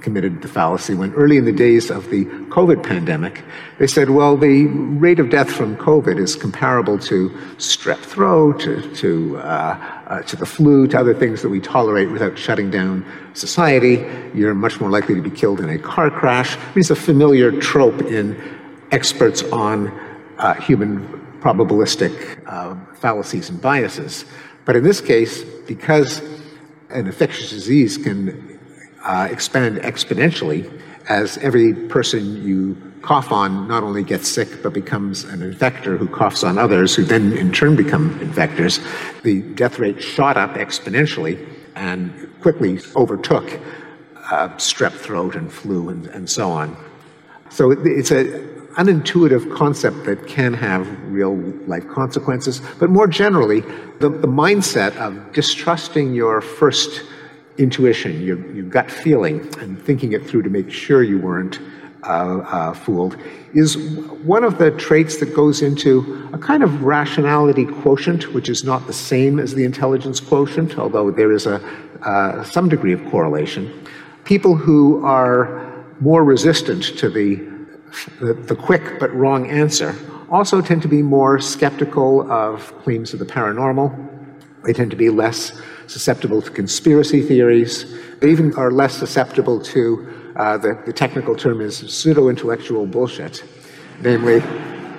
committed 0.00 0.42
the 0.42 0.48
fallacy 0.48 0.94
when 0.94 1.12
early 1.14 1.36
in 1.36 1.44
the 1.44 1.52
days 1.52 1.90
of 1.90 2.10
the 2.10 2.24
COVID 2.56 2.82
pandemic, 2.82 3.42
they 3.78 3.86
said, 3.86 4.10
well, 4.10 4.36
the 4.36 4.66
rate 4.66 5.18
of 5.18 5.30
death 5.30 5.50
from 5.50 5.76
COVID 5.76 6.18
is 6.18 6.36
comparable 6.36 6.98
to 7.00 7.30
strep 7.56 7.98
throat, 7.98 8.60
to, 8.60 8.94
to, 8.96 9.38
uh, 9.38 10.02
uh, 10.06 10.22
to 10.22 10.36
the 10.36 10.46
flu, 10.46 10.86
to 10.88 10.98
other 10.98 11.14
things 11.14 11.42
that 11.42 11.48
we 11.48 11.60
tolerate 11.60 12.10
without 12.10 12.38
shutting 12.38 12.70
down 12.70 13.04
society. 13.34 14.04
You're 14.34 14.54
much 14.54 14.80
more 14.80 14.90
likely 14.90 15.14
to 15.14 15.22
be 15.22 15.30
killed 15.30 15.60
in 15.60 15.68
a 15.68 15.78
car 15.78 16.10
crash. 16.10 16.56
I 16.56 16.60
mean, 16.60 16.78
it's 16.78 16.90
a 16.90 16.96
familiar 16.96 17.52
trope 17.60 18.00
in 18.02 18.40
experts 18.90 19.42
on 19.44 19.88
uh, 20.38 20.54
human 20.54 21.06
probabilistic 21.40 22.42
uh, 22.46 22.74
fallacies 22.94 23.48
and 23.48 23.60
biases. 23.60 24.24
But 24.64 24.76
in 24.76 24.84
this 24.84 25.00
case, 25.00 25.42
because 25.66 26.20
an 26.90 27.06
infectious 27.06 27.50
disease 27.50 27.96
can 27.96 28.57
uh, 29.04 29.28
expand 29.30 29.78
exponentially 29.78 30.70
as 31.08 31.38
every 31.38 31.72
person 31.72 32.42
you 32.42 32.76
cough 33.02 33.32
on 33.32 33.68
not 33.68 33.82
only 33.82 34.02
gets 34.02 34.28
sick 34.28 34.62
but 34.62 34.72
becomes 34.72 35.24
an 35.24 35.40
infector 35.40 35.96
who 35.96 36.06
coughs 36.08 36.42
on 36.44 36.58
others 36.58 36.94
who 36.94 37.04
then 37.04 37.32
in 37.32 37.52
turn 37.52 37.76
become 37.76 38.18
infectors. 38.18 38.82
The 39.22 39.42
death 39.54 39.78
rate 39.78 40.02
shot 40.02 40.36
up 40.36 40.54
exponentially 40.54 41.48
and 41.76 42.30
quickly 42.40 42.80
overtook 42.96 43.60
uh, 44.30 44.48
strep 44.56 44.92
throat 44.92 45.36
and 45.36 45.50
flu 45.50 45.88
and, 45.88 46.06
and 46.08 46.28
so 46.28 46.50
on. 46.50 46.76
So 47.50 47.70
it, 47.70 47.78
it's 47.84 48.10
an 48.10 48.26
unintuitive 48.76 49.56
concept 49.56 50.04
that 50.04 50.26
can 50.26 50.52
have 50.54 50.86
real 51.04 51.36
life 51.66 51.88
consequences, 51.88 52.60
but 52.78 52.90
more 52.90 53.06
generally, 53.06 53.60
the, 54.00 54.08
the 54.08 54.28
mindset 54.28 54.94
of 54.96 55.32
distrusting 55.32 56.14
your 56.14 56.40
first 56.40 57.02
intuition, 57.58 58.20
your, 58.22 58.38
your 58.52 58.64
gut 58.64 58.90
feeling, 58.90 59.40
and 59.60 59.80
thinking 59.82 60.12
it 60.12 60.26
through 60.26 60.42
to 60.42 60.50
make 60.50 60.70
sure 60.70 61.02
you 61.02 61.18
weren't 61.18 61.60
uh, 62.04 62.38
uh, 62.38 62.72
fooled, 62.72 63.16
is 63.54 63.76
one 64.22 64.44
of 64.44 64.58
the 64.58 64.70
traits 64.72 65.18
that 65.18 65.34
goes 65.34 65.62
into 65.62 66.28
a 66.32 66.38
kind 66.38 66.62
of 66.62 66.82
rationality 66.82 67.66
quotient, 67.66 68.32
which 68.32 68.48
is 68.48 68.64
not 68.64 68.86
the 68.86 68.92
same 68.92 69.38
as 69.38 69.54
the 69.54 69.64
intelligence 69.64 70.20
quotient, 70.20 70.78
although 70.78 71.10
there 71.10 71.32
is 71.32 71.46
a 71.46 71.60
uh, 72.02 72.44
some 72.44 72.68
degree 72.68 72.92
of 72.92 73.04
correlation. 73.10 73.72
People 74.24 74.54
who 74.54 75.04
are 75.04 75.84
more 76.00 76.22
resistant 76.22 76.82
to 76.98 77.10
the, 77.10 77.36
the, 78.20 78.34
the 78.34 78.54
quick 78.54 79.00
but 79.00 79.12
wrong 79.12 79.50
answer 79.50 79.96
also 80.30 80.60
tend 80.60 80.82
to 80.82 80.88
be 80.88 81.02
more 81.02 81.40
skeptical 81.40 82.30
of 82.30 82.72
claims 82.82 83.12
of 83.12 83.18
the 83.18 83.24
paranormal. 83.24 84.07
They 84.68 84.74
tend 84.74 84.90
to 84.90 84.98
be 84.98 85.08
less 85.08 85.58
susceptible 85.86 86.42
to 86.42 86.50
conspiracy 86.50 87.22
theories. 87.22 87.86
They 88.20 88.30
even 88.30 88.52
are 88.56 88.70
less 88.70 88.92
susceptible 88.98 89.62
to 89.62 90.32
uh, 90.36 90.58
the, 90.58 90.78
the 90.84 90.92
technical 90.92 91.34
term 91.34 91.62
is 91.62 91.78
pseudo 91.78 92.28
intellectual 92.28 92.84
bullshit. 92.84 93.42
Namely, 94.02 94.42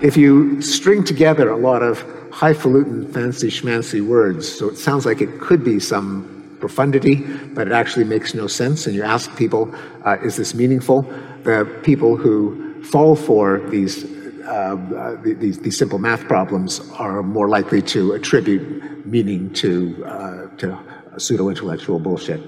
if 0.02 0.18
you 0.18 0.60
string 0.60 1.04
together 1.04 1.50
a 1.50 1.56
lot 1.56 1.84
of 1.84 2.00
highfalutin, 2.32 3.14
fancy 3.14 3.50
schmancy 3.50 4.04
words, 4.04 4.52
so 4.52 4.70
it 4.70 4.76
sounds 4.76 5.06
like 5.06 5.22
it 5.22 5.40
could 5.40 5.64
be 5.64 5.80
some 5.80 6.58
profundity, 6.60 7.18
but 7.54 7.68
it 7.68 7.72
actually 7.72 8.06
makes 8.06 8.34
no 8.34 8.48
sense, 8.48 8.88
and 8.88 8.96
you 8.96 9.04
ask 9.04 9.38
people, 9.38 9.72
uh, 10.04 10.18
is 10.24 10.36
this 10.36 10.56
meaningful? 10.56 11.04
The 11.44 11.72
people 11.84 12.18
who 12.18 12.82
fall 12.86 13.16
for 13.16 13.60
these 13.70 14.04
uh, 14.48 14.76
uh, 14.98 15.22
these, 15.22 15.60
these, 15.60 15.78
simple 15.78 16.00
math 16.00 16.24
problems 16.24 16.80
are 16.94 17.22
more 17.22 17.48
likely 17.48 17.84
to 17.84 18.14
attribute 18.14 18.99
meaning 19.10 19.52
to, 19.54 20.06
uh, 20.06 20.48
to 20.58 20.80
pseudo 21.18 21.50
intellectual 21.50 22.00
bullshit. 22.00 22.42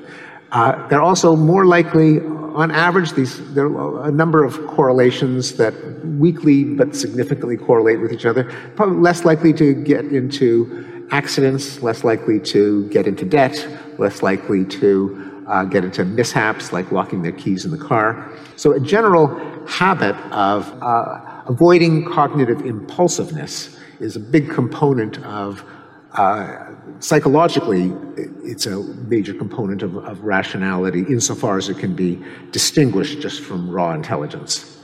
Uh, 0.52 0.88
they're 0.90 1.02
also 1.02 1.36
more 1.36 1.66
likely, 1.66 2.20
on 2.20 2.72
average, 2.72 3.14
these, 3.14 3.54
there 3.54 3.66
are 3.66 4.10
a 4.10 4.12
number 4.12 4.44
of 4.44 4.66
correlations 4.68 5.54
that 5.54 5.74
weakly 6.06 6.64
but 6.64 6.96
significantly 6.96 7.56
correlate 7.56 8.02
with 8.02 8.12
each 8.12 8.26
other. 8.26 8.44
Probably 8.76 8.98
less 8.98 9.24
likely 9.24 9.54
to 9.54 9.74
get 9.74 10.06
into 10.06 11.08
accidents, 11.12 11.82
less 11.82 12.04
likely 12.04 12.40
to 12.40 12.88
get 12.90 13.08
into 13.08 13.26
debt, 13.26 13.66
less 13.98 14.22
likely 14.22 14.66
to 14.66 15.44
uh, 15.48 15.64
get 15.66 15.84
into 15.84 16.06
mishaps 16.06 16.72
like 16.72 16.92
locking 16.92 17.22
their 17.22 17.32
keys 17.32 17.66
in 17.66 17.72
the 17.72 17.78
car. 17.78 18.32
So, 18.56 18.74
a 18.74 18.80
general 18.80 19.28
habit 19.68 20.16
of 20.32 20.72
uh, 20.82 21.44
avoiding 21.48 22.06
cognitive 22.06 22.62
impulsiveness 22.66 23.78
is 24.00 24.16
a 24.16 24.20
big 24.20 24.50
component 24.50 25.24
of 25.24 25.64
uh, 26.14 26.72
psychologically, 27.00 27.94
it's 28.44 28.66
a 28.66 28.84
major 29.08 29.34
component 29.34 29.82
of, 29.82 29.96
of, 29.96 30.22
rationality 30.24 31.00
insofar 31.08 31.58
as 31.58 31.70
it 31.70 31.78
can 31.78 31.96
be 31.96 32.22
distinguished 32.52 33.22
just 33.22 33.42
from 33.42 33.70
raw 33.70 33.94
intelligence. 33.94 34.78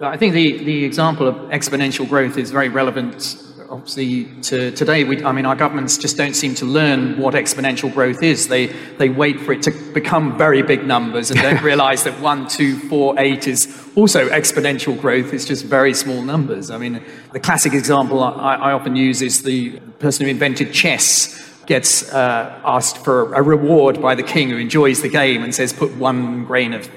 I 0.00 0.16
think 0.16 0.34
the, 0.34 0.62
the 0.62 0.84
example 0.84 1.26
of 1.26 1.34
exponential 1.50 2.08
growth 2.08 2.38
is 2.38 2.52
very 2.52 2.68
relevant 2.68 3.42
obviously 3.70 4.24
to 4.42 4.70
today, 4.72 5.04
we, 5.04 5.22
I 5.24 5.32
mean, 5.32 5.46
our 5.46 5.56
governments 5.56 5.98
just 5.98 6.16
don't 6.16 6.34
seem 6.34 6.54
to 6.56 6.64
learn 6.64 7.18
what 7.18 7.34
exponential 7.34 7.92
growth 7.92 8.22
is. 8.22 8.48
They, 8.48 8.66
they 8.66 9.08
wait 9.08 9.40
for 9.40 9.52
it 9.52 9.62
to 9.62 9.70
become 9.92 10.36
very 10.38 10.62
big 10.62 10.86
numbers 10.86 11.30
and 11.30 11.40
don't 11.40 11.62
realize 11.72 12.04
that 12.04 12.20
one, 12.20 12.48
two, 12.48 12.78
four, 12.88 13.18
eight 13.18 13.46
is 13.46 13.66
also 13.96 14.28
exponential 14.28 14.98
growth. 14.98 15.32
It's 15.32 15.44
just 15.44 15.64
very 15.64 15.94
small 15.94 16.22
numbers. 16.22 16.70
I 16.70 16.78
mean, 16.78 17.04
the 17.32 17.40
classic 17.40 17.74
example 17.74 18.22
I, 18.22 18.56
I 18.56 18.72
often 18.72 18.96
use 18.96 19.22
is 19.22 19.42
the 19.42 19.78
person 19.98 20.24
who 20.24 20.30
invented 20.30 20.72
chess 20.72 21.44
gets 21.66 22.10
uh, 22.12 22.60
asked 22.64 22.98
for 23.04 23.34
a 23.34 23.42
reward 23.42 24.00
by 24.00 24.14
the 24.14 24.22
king 24.22 24.48
who 24.48 24.56
enjoys 24.56 25.02
the 25.02 25.08
game 25.08 25.44
and 25.44 25.54
says, 25.54 25.72
put 25.72 25.94
one 25.96 26.44
grain 26.46 26.72
of 26.72 26.90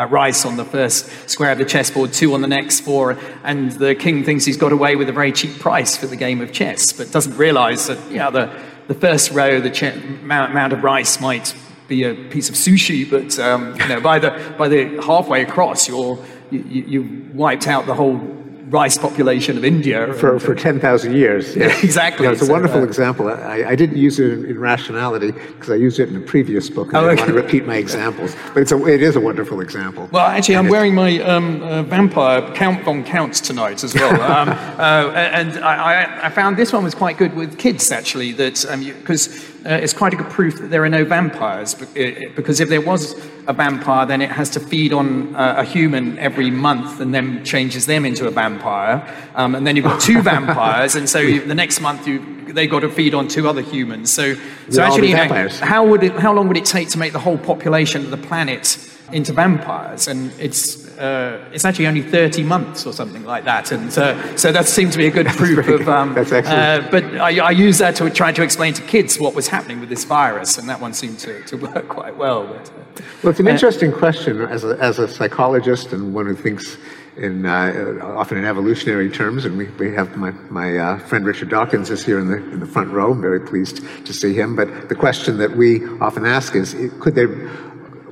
uh, 0.00 0.06
rice 0.06 0.46
on 0.46 0.56
the 0.56 0.64
first 0.64 1.28
square 1.28 1.52
of 1.52 1.58
the 1.58 1.64
chessboard, 1.64 2.12
two 2.12 2.32
on 2.32 2.40
the 2.40 2.48
next, 2.48 2.80
four, 2.80 3.18
and 3.44 3.72
the 3.72 3.94
king 3.94 4.24
thinks 4.24 4.44
he's 4.44 4.56
got 4.56 4.72
away 4.72 4.96
with 4.96 5.08
a 5.08 5.12
very 5.12 5.32
cheap 5.32 5.58
price 5.58 5.96
for 5.96 6.06
the 6.06 6.16
game 6.16 6.40
of 6.40 6.52
chess, 6.52 6.92
but 6.92 7.10
doesn't 7.12 7.36
realize 7.36 7.86
that 7.88 7.98
yeah, 8.10 8.30
the, 8.30 8.50
the 8.88 8.94
first 8.94 9.30
row, 9.30 9.60
the 9.60 9.70
amount 10.22 10.72
of 10.72 10.82
rice 10.82 11.20
might 11.20 11.54
be 11.86 12.04
a 12.04 12.14
piece 12.14 12.48
of 12.48 12.54
sushi, 12.54 13.08
but 13.08 13.38
um, 13.38 13.76
you 13.76 13.88
know, 13.88 14.00
by 14.00 14.18
the 14.18 14.54
by 14.56 14.68
the 14.68 15.02
halfway 15.02 15.42
across, 15.42 15.88
you're 15.88 16.24
you, 16.50 16.60
you 16.60 17.30
wiped 17.34 17.66
out 17.66 17.86
the 17.86 17.94
whole 17.94 18.39
rice 18.70 18.96
population 18.96 19.56
of 19.56 19.64
India. 19.64 20.12
For, 20.14 20.38
for 20.38 20.54
10,000 20.54 21.14
years. 21.14 21.56
Yeah. 21.60 21.78
exactly. 21.82 22.26
it's 22.26 22.40
a 22.40 22.46
so, 22.46 22.52
wonderful 22.52 22.80
uh, 22.80 22.84
example. 22.84 23.28
I, 23.28 23.64
I, 23.68 23.74
didn't 23.74 23.98
use 23.98 24.18
it 24.18 24.32
in, 24.32 24.46
in 24.46 24.58
rationality 24.58 25.32
because 25.32 25.68
I 25.68 25.74
used 25.74 25.98
it 25.98 26.08
in 26.08 26.16
a 26.16 26.20
previous 26.20 26.70
book 26.70 26.88
and 26.88 26.96
oh, 26.96 27.00
I 27.00 27.12
okay. 27.12 27.16
want 27.16 27.28
to 27.28 27.34
repeat 27.34 27.66
my 27.66 27.76
examples. 27.76 28.34
But 28.54 28.62
it's 28.62 28.72
a, 28.72 28.86
it 28.86 29.02
is 29.02 29.14
a 29.14 29.20
wonderful 29.20 29.60
example. 29.60 30.08
Well, 30.10 30.24
actually, 30.24 30.56
I'm 30.56 30.68
wearing 30.68 30.94
my 30.94 31.18
um, 31.18 31.62
uh, 31.62 31.82
vampire 31.82 32.40
Count 32.54 32.82
von 32.84 33.04
Counts 33.04 33.40
tonight 33.40 33.84
as 33.84 33.94
well. 33.94 34.14
um, 34.22 34.48
uh, 34.78 35.12
and 35.12 35.58
I, 35.58 36.26
I, 36.26 36.30
found 36.30 36.56
this 36.56 36.72
one 36.72 36.84
was 36.84 36.94
quite 36.94 37.18
good 37.18 37.34
with 37.34 37.58
kids, 37.58 37.92
actually, 37.92 38.32
that 38.32 38.54
because 39.00 39.28
um, 39.28 39.59
uh, 39.66 39.74
it's 39.74 39.92
quite 39.92 40.14
a 40.14 40.16
good 40.16 40.30
proof 40.30 40.58
that 40.58 40.70
there 40.70 40.82
are 40.84 40.88
no 40.88 41.04
vampires. 41.04 41.74
Because 41.74 42.60
if 42.60 42.68
there 42.68 42.80
was 42.80 43.14
a 43.46 43.52
vampire, 43.52 44.06
then 44.06 44.22
it 44.22 44.30
has 44.30 44.50
to 44.50 44.60
feed 44.60 44.92
on 44.92 45.34
uh, 45.36 45.56
a 45.58 45.64
human 45.64 46.18
every 46.18 46.50
month 46.50 47.00
and 47.00 47.14
then 47.14 47.44
changes 47.44 47.86
them 47.86 48.04
into 48.04 48.26
a 48.26 48.30
vampire. 48.30 49.06
Um, 49.34 49.54
and 49.54 49.66
then 49.66 49.76
you've 49.76 49.84
got 49.84 50.00
two 50.00 50.22
vampires, 50.32 50.94
and 50.94 51.08
so 51.08 51.18
you, 51.18 51.44
the 51.44 51.54
next 51.54 51.80
month 51.80 52.06
you, 52.06 52.52
they've 52.52 52.70
got 52.70 52.80
to 52.80 52.90
feed 52.90 53.14
on 53.14 53.28
two 53.28 53.48
other 53.48 53.62
humans. 53.62 54.10
So, 54.10 54.34
so 54.70 54.82
actually, 54.82 55.10
you 55.10 55.16
know, 55.16 55.48
how, 55.48 55.86
would 55.86 56.02
it, 56.02 56.12
how 56.12 56.32
long 56.32 56.48
would 56.48 56.56
it 56.56 56.64
take 56.64 56.88
to 56.90 56.98
make 56.98 57.12
the 57.12 57.18
whole 57.18 57.38
population 57.38 58.04
of 58.04 58.10
the 58.10 58.16
planet 58.16 58.89
into 59.12 59.32
vampires? 59.32 60.08
And 60.08 60.32
it's 60.38 60.90
uh, 61.00 61.42
it's 61.52 61.64
actually 61.64 61.86
only 61.86 62.02
30 62.02 62.42
months 62.42 62.86
or 62.86 62.92
something 62.92 63.24
like 63.24 63.44
that. 63.44 63.72
And 63.72 63.88
uh, 63.96 64.36
so 64.36 64.52
that 64.52 64.68
seemed 64.68 64.92
to 64.92 64.98
be 64.98 65.06
a 65.06 65.10
good 65.10 65.26
proof 65.28 65.66
of. 65.66 65.88
Um, 65.88 66.14
That's 66.14 66.30
excellent. 66.30 66.84
Uh, 66.84 66.90
but 66.90 67.04
I, 67.16 67.38
I 67.38 67.50
used 67.50 67.80
that 67.80 67.96
to 67.96 68.10
try 68.10 68.32
to 68.32 68.42
explain 68.42 68.74
to 68.74 68.82
kids 68.82 69.18
what 69.18 69.34
was 69.34 69.48
happening 69.48 69.80
with 69.80 69.88
this 69.88 70.04
virus, 70.04 70.58
and 70.58 70.68
that 70.68 70.80
one 70.80 70.92
seemed 70.92 71.18
to, 71.20 71.42
to 71.44 71.56
work 71.56 71.88
quite 71.88 72.16
well. 72.16 72.46
But, 72.46 72.68
uh, 72.68 73.02
well, 73.22 73.30
it's 73.30 73.40
an 73.40 73.48
uh, 73.48 73.52
interesting 73.52 73.92
question 73.92 74.42
as 74.42 74.62
a, 74.64 74.76
as 74.78 74.98
a 74.98 75.08
psychologist 75.08 75.92
and 75.92 76.12
one 76.12 76.26
who 76.26 76.34
thinks 76.34 76.76
in 77.16 77.44
uh, 77.44 77.98
often 78.02 78.38
in 78.38 78.44
evolutionary 78.44 79.10
terms, 79.10 79.44
and 79.44 79.56
we, 79.56 79.66
we 79.78 79.92
have 79.94 80.16
my, 80.16 80.30
my 80.50 80.76
uh, 80.76 80.98
friend 80.98 81.24
Richard 81.24 81.48
Dawkins 81.48 81.90
is 81.90 82.04
here 82.04 82.18
in 82.18 82.28
the, 82.28 82.36
in 82.36 82.60
the 82.60 82.66
front 82.66 82.90
row. 82.90 83.12
I'm 83.12 83.20
very 83.20 83.40
pleased 83.40 83.82
to 84.06 84.12
see 84.12 84.32
him. 84.32 84.54
But 84.54 84.88
the 84.88 84.94
question 84.94 85.38
that 85.38 85.56
we 85.56 85.86
often 85.98 86.24
ask 86.24 86.54
is, 86.54 86.74
could 87.00 87.14
there 87.14 87.50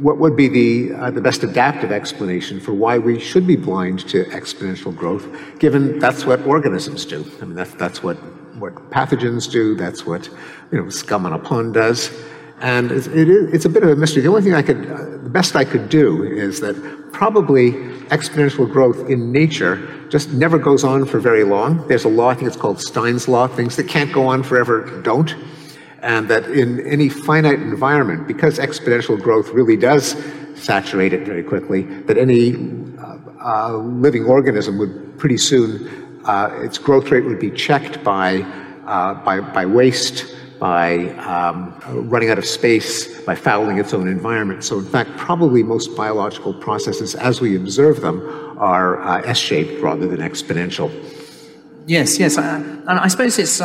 what 0.01 0.19
would 0.19 0.37
be 0.37 0.49
the, 0.49 0.95
uh, 0.95 1.11
the 1.11 1.21
best 1.21 1.43
adaptive 1.43 1.93
explanation 1.93 2.61
for 2.61 2.73
why 2.73 2.99
we 2.99 3.19
should 3.19 3.47
be 3.47 3.57
blind 3.57 4.09
to 4.09 4.25
exponential 4.27 4.95
growth, 4.95 5.27
given 5.59 5.99
that's 5.99 6.25
what 6.25 6.41
organisms 6.47 7.05
do. 7.05 7.25
I 7.41 7.45
mean, 7.45 7.55
that's, 7.55 7.75
that's 7.75 8.03
what, 8.03 8.17
what 8.59 8.75
pathogens 8.91 9.51
do, 9.51 9.75
that's 9.75 10.07
what 10.07 10.29
you 10.71 10.83
know, 10.83 10.89
scum 10.89 11.27
on 11.27 11.33
a 11.33 11.39
pond 11.39 11.75
does. 11.75 12.11
And 12.61 12.91
it's, 12.91 13.07
it 13.07 13.29
is, 13.29 13.53
it's 13.53 13.65
a 13.65 13.69
bit 13.69 13.83
of 13.83 13.91
a 13.91 13.97
mystery. 13.97 14.23
The 14.23 14.29
only 14.29 14.43
thing 14.43 14.55
I 14.55 14.63
could, 14.63 14.91
uh, 14.91 15.05
the 15.23 15.31
best 15.31 15.55
I 15.55 15.65
could 15.65 15.89
do 15.89 16.25
is 16.25 16.61
that 16.61 16.75
probably 17.13 17.73
exponential 18.11 18.71
growth 18.71 19.09
in 19.09 19.33
nature 19.33 20.07
just 20.09 20.31
never 20.33 20.59
goes 20.59 20.85
on 20.85 21.07
for 21.07 21.21
very 21.21 21.45
long. 21.45 21.87
There's 21.89 22.05
a 22.05 22.09
law, 22.09 22.31
I 22.31 22.35
think 22.35 22.49
it's 22.49 22.57
called 22.57 22.81
Stein's 22.81 23.29
law, 23.29 23.47
things 23.47 23.77
that 23.77 23.89
can't 23.89 24.13
go 24.13 24.27
on 24.27 24.43
forever 24.43 25.01
don't 25.03 25.35
and 26.03 26.29
that 26.29 26.45
in 26.51 26.81
any 26.87 27.09
finite 27.09 27.61
environment, 27.61 28.27
because 28.27 28.59
exponential 28.59 29.21
growth 29.21 29.51
really 29.51 29.77
does 29.77 30.17
saturate 30.55 31.13
it 31.13 31.27
very 31.27 31.43
quickly, 31.43 31.83
that 31.83 32.17
any 32.19 32.55
uh, 32.99 33.19
uh, 33.45 33.77
living 33.77 34.25
organism 34.25 34.79
would 34.79 35.19
pretty 35.19 35.39
soon, 35.39 36.21
uh, 36.25 36.51
its 36.63 36.79
growth 36.79 37.11
rate 37.11 37.25
would 37.25 37.41
be 37.41 37.51
checked 37.51 38.03
by, 38.05 38.43
uh, 38.87 39.15
by, 39.25 39.41
by 39.41 39.67
waste, 39.67 40.35
by 40.59 41.09
um, 41.19 41.73
running 42.09 42.31
out 42.31 42.39
of 42.39 42.45
space, 42.45 43.21
by 43.23 43.35
fouling 43.35 43.79
its 43.79 43.95
own 43.95 44.09
environment. 44.09 44.65
So, 44.65 44.79
in 44.79 44.85
fact, 44.85 45.11
probably 45.17 45.63
most 45.63 45.97
biological 45.97 46.53
processes, 46.53 47.15
as 47.15 47.41
we 47.41 47.57
observe 47.57 48.01
them, 48.01 48.21
are 48.59 49.01
uh, 49.01 49.23
S 49.23 49.39
shaped 49.39 49.81
rather 49.81 50.09
than 50.09 50.19
exponential. 50.19 50.91
Yes, 51.87 52.19
yes. 52.19 52.37
Uh, 52.37 52.63
and 52.89 52.99
I 52.99 53.07
suppose 53.09 53.39
it's, 53.39 53.61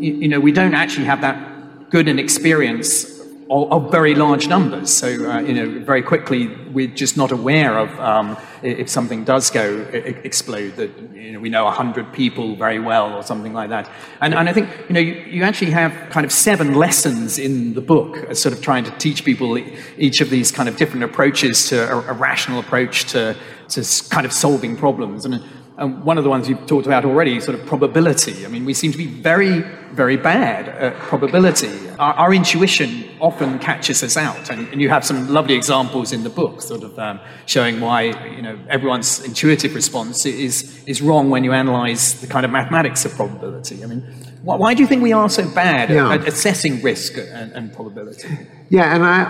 you, 0.00 0.28
know, 0.28 0.40
we 0.40 0.52
don't 0.52 0.74
actually 0.74 1.06
have 1.06 1.20
that 1.20 1.90
good 1.90 2.08
an 2.08 2.18
experience 2.18 3.18
of, 3.50 3.72
of 3.72 3.90
very 3.90 4.14
large 4.14 4.48
numbers. 4.48 4.92
So, 4.92 5.08
uh, 5.08 5.40
you 5.40 5.54
know, 5.54 5.84
very 5.84 6.02
quickly, 6.02 6.48
we're 6.70 6.88
just 6.88 7.16
not 7.16 7.32
aware 7.32 7.78
of 7.78 7.98
um, 7.98 8.36
if 8.62 8.88
something 8.88 9.24
does 9.24 9.50
go 9.50 9.78
explode 9.92 10.76
that 10.76 10.90
you 11.14 11.32
know, 11.32 11.40
we 11.40 11.48
know 11.48 11.64
100 11.64 12.12
people 12.12 12.56
very 12.56 12.78
well 12.78 13.14
or 13.14 13.22
something 13.22 13.52
like 13.52 13.70
that. 13.70 13.90
And, 14.20 14.34
and 14.34 14.48
I 14.48 14.52
think, 14.52 14.68
you 14.88 14.94
know, 14.94 15.00
you, 15.00 15.14
you, 15.14 15.42
actually 15.42 15.70
have 15.70 15.92
kind 16.10 16.26
of 16.26 16.32
seven 16.32 16.74
lessons 16.74 17.38
in 17.38 17.74
the 17.74 17.80
book, 17.80 18.34
sort 18.34 18.54
of 18.54 18.62
trying 18.62 18.84
to 18.84 18.90
teach 18.92 19.24
people 19.24 19.58
each 19.96 20.20
of 20.20 20.30
these 20.30 20.52
kind 20.52 20.68
of 20.68 20.76
different 20.76 21.04
approaches 21.04 21.68
to 21.68 21.90
a, 21.90 22.10
a 22.10 22.12
rational 22.12 22.60
approach 22.60 23.04
to, 23.06 23.36
to 23.68 23.84
kind 24.10 24.26
of 24.26 24.32
solving 24.32 24.76
problems. 24.76 25.24
And 25.24 25.42
and 25.78 26.02
one 26.02 26.18
of 26.18 26.24
the 26.24 26.30
ones 26.30 26.48
you've 26.48 26.66
talked 26.66 26.86
about 26.86 27.04
already, 27.04 27.40
sort 27.40 27.58
of 27.58 27.64
probability. 27.64 28.44
I 28.44 28.48
mean, 28.48 28.64
we 28.64 28.74
seem 28.74 28.90
to 28.90 28.98
be 28.98 29.06
very, 29.06 29.60
very 29.92 30.16
bad 30.16 30.68
at 30.68 30.94
probability. 30.96 31.88
Our, 32.00 32.14
our 32.14 32.34
intuition 32.34 33.04
often 33.20 33.60
catches 33.60 34.02
us 34.02 34.16
out, 34.16 34.50
and, 34.50 34.66
and, 34.72 34.80
you 34.80 34.88
have 34.88 35.04
some 35.04 35.28
lovely 35.28 35.54
examples 35.54 36.12
in 36.12 36.24
the 36.24 36.30
book, 36.30 36.62
sort 36.62 36.82
of 36.82 36.98
um, 36.98 37.20
showing 37.46 37.80
why 37.80 38.02
you 38.36 38.42
know 38.42 38.58
everyone's 38.68 39.24
intuitive 39.24 39.74
response 39.74 40.26
is 40.26 40.84
is 40.86 41.00
wrong 41.00 41.30
when 41.30 41.44
you 41.44 41.52
analyze 41.52 42.20
the 42.20 42.26
kind 42.26 42.44
of 42.44 42.50
mathematics 42.50 43.04
of 43.04 43.12
probability. 43.14 43.82
I 43.84 43.86
mean, 43.86 44.02
why, 44.42 44.56
why 44.56 44.74
do 44.74 44.82
you 44.82 44.88
think 44.88 45.02
we 45.02 45.12
are 45.12 45.28
so 45.28 45.48
bad 45.48 45.90
yeah. 45.90 46.12
at, 46.12 46.22
at, 46.22 46.28
assessing 46.28 46.82
risk 46.82 47.16
and, 47.16 47.52
and 47.52 47.72
probability? 47.72 48.28
Yeah, 48.68 48.94
and 48.94 49.04
I, 49.04 49.22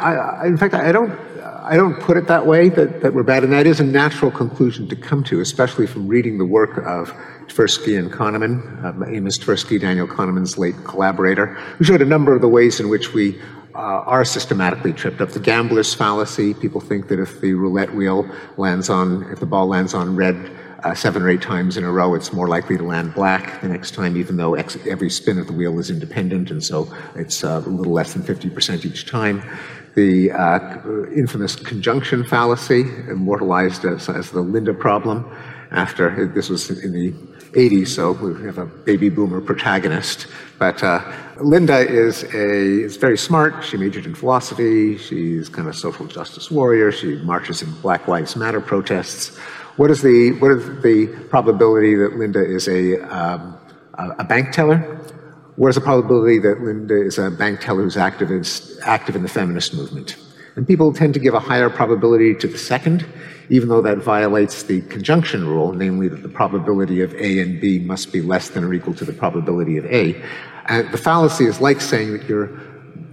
I, 0.42 0.46
in 0.46 0.56
fact, 0.56 0.74
I 0.74 0.92
don't 0.92 1.12
I 1.68 1.76
don't 1.76 2.00
put 2.00 2.16
it 2.16 2.26
that 2.28 2.46
way, 2.46 2.70
that, 2.70 3.02
that 3.02 3.12
we're 3.12 3.22
bad, 3.22 3.44
and 3.44 3.52
that 3.52 3.66
is 3.66 3.78
a 3.78 3.84
natural 3.84 4.30
conclusion 4.30 4.88
to 4.88 4.96
come 4.96 5.22
to, 5.24 5.42
especially 5.42 5.86
from 5.86 6.08
reading 6.08 6.38
the 6.38 6.46
work 6.46 6.78
of 6.78 7.12
Tversky 7.46 7.98
and 7.98 8.10
Kahneman, 8.10 8.82
uh, 8.82 9.06
Amos 9.06 9.38
Tversky, 9.38 9.78
Daniel 9.78 10.06
Kahneman's 10.06 10.56
late 10.56 10.76
collaborator, 10.84 11.46
who 11.76 11.84
showed 11.84 12.00
a 12.00 12.06
number 12.06 12.34
of 12.34 12.40
the 12.40 12.48
ways 12.48 12.80
in 12.80 12.88
which 12.88 13.12
we 13.12 13.38
uh, 13.74 14.00
are 14.06 14.24
systematically 14.24 14.94
tripped 14.94 15.20
up. 15.20 15.28
The 15.32 15.40
gambler's 15.40 15.92
fallacy, 15.92 16.54
people 16.54 16.80
think 16.80 17.08
that 17.08 17.20
if 17.20 17.42
the 17.42 17.52
roulette 17.52 17.94
wheel 17.94 18.26
lands 18.56 18.88
on, 18.88 19.30
if 19.30 19.38
the 19.38 19.46
ball 19.46 19.66
lands 19.66 19.92
on 19.92 20.16
red, 20.16 20.50
uh, 20.84 20.94
seven 20.94 21.20
or 21.20 21.28
eight 21.28 21.42
times 21.42 21.76
in 21.76 21.84
a 21.84 21.92
row, 21.92 22.14
it's 22.14 22.32
more 22.32 22.48
likely 22.48 22.78
to 22.78 22.84
land 22.84 23.12
black 23.12 23.60
the 23.60 23.68
next 23.68 23.94
time, 23.94 24.16
even 24.16 24.38
though 24.38 24.54
ex- 24.54 24.78
every 24.86 25.10
spin 25.10 25.38
of 25.38 25.46
the 25.46 25.52
wheel 25.52 25.78
is 25.78 25.90
independent, 25.90 26.50
and 26.50 26.64
so 26.64 26.90
it's 27.14 27.44
uh, 27.44 27.62
a 27.66 27.68
little 27.68 27.92
less 27.92 28.14
than 28.14 28.22
50% 28.22 28.86
each 28.86 29.04
time 29.04 29.42
the 29.98 30.30
uh, 30.30 31.10
infamous 31.10 31.56
conjunction 31.56 32.24
fallacy, 32.24 32.82
immortalized 33.10 33.84
as, 33.84 34.08
as, 34.08 34.30
the 34.30 34.40
Linda 34.40 34.72
problem. 34.72 35.24
After 35.70 36.26
this 36.34 36.48
was 36.48 36.70
in 36.70 36.92
the 36.92 37.12
80s, 37.52 37.88
so 37.88 38.12
we 38.12 38.42
have 38.46 38.58
a 38.58 38.64
baby 38.64 39.10
boomer 39.10 39.40
protagonist. 39.40 40.26
But 40.58 40.82
uh, 40.82 41.00
Linda 41.40 41.80
is 41.80 42.22
a 42.22 42.84
is 42.86 42.96
very 42.96 43.18
smart. 43.18 43.64
She 43.64 43.76
majored 43.76 44.06
in 44.06 44.14
philosophy. 44.14 44.96
She's 44.96 45.48
kind 45.50 45.68
of 45.68 45.74
a 45.74 45.78
social 45.78 46.06
justice 46.06 46.50
warrior. 46.50 46.90
She 46.90 47.16
marches 47.32 47.60
in 47.60 47.70
Black 47.82 48.08
Lives 48.08 48.34
Matter 48.34 48.62
protests. 48.62 49.36
What 49.76 49.90
is 49.90 50.00
the 50.00 50.32
what 50.40 50.52
is 50.52 50.64
the 50.82 51.06
probability 51.28 51.94
that 51.96 52.16
Linda 52.16 52.42
is 52.42 52.66
a 52.68 52.82
um, 53.14 53.58
a 54.22 54.24
bank 54.24 54.52
teller? 54.52 54.78
Where's 55.58 55.74
the 55.74 55.80
probability 55.80 56.38
that 56.38 56.60
Linda 56.60 57.02
is 57.02 57.18
a 57.18 57.32
bank 57.32 57.58
teller 57.58 57.82
who's 57.82 57.96
active 57.96 58.30
in, 58.30 58.44
active 58.84 59.16
in 59.16 59.24
the 59.24 59.28
feminist 59.28 59.74
movement? 59.74 60.16
And 60.54 60.64
people 60.64 60.92
tend 60.92 61.14
to 61.14 61.20
give 61.20 61.34
a 61.34 61.40
higher 61.40 61.68
probability 61.68 62.36
to 62.36 62.46
the 62.46 62.56
second, 62.56 63.04
even 63.50 63.68
though 63.68 63.82
that 63.82 63.98
violates 63.98 64.62
the 64.62 64.82
conjunction 64.82 65.48
rule, 65.48 65.72
namely 65.72 66.06
that 66.06 66.22
the 66.22 66.28
probability 66.28 67.00
of 67.00 67.12
A 67.14 67.40
and 67.40 67.60
B 67.60 67.80
must 67.80 68.12
be 68.12 68.22
less 68.22 68.50
than 68.50 68.62
or 68.62 68.72
equal 68.72 68.94
to 68.94 69.04
the 69.04 69.12
probability 69.12 69.76
of 69.76 69.84
A. 69.86 70.22
And 70.66 70.88
the 70.92 70.96
fallacy 70.96 71.46
is 71.46 71.60
like 71.60 71.80
saying 71.80 72.12
that 72.12 72.28
you're 72.28 72.50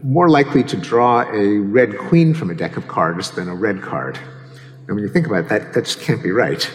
more 0.03 0.29
likely 0.29 0.63
to 0.65 0.77
draw 0.77 1.23
a 1.31 1.57
red 1.57 1.97
queen 1.97 2.35
from 2.35 2.51
a 2.51 2.55
deck 2.55 2.77
of 2.77 2.87
cards 2.87 3.31
than 3.31 3.49
a 3.49 3.55
red 3.55 3.81
card. 3.81 4.19
And 4.85 4.95
when 4.95 4.99
you 4.99 5.09
think 5.09 5.25
about 5.25 5.45
it, 5.45 5.49
that, 5.49 5.73
that 5.73 5.85
just 5.85 5.99
can't 5.99 6.21
be 6.21 6.29
right. 6.29 6.71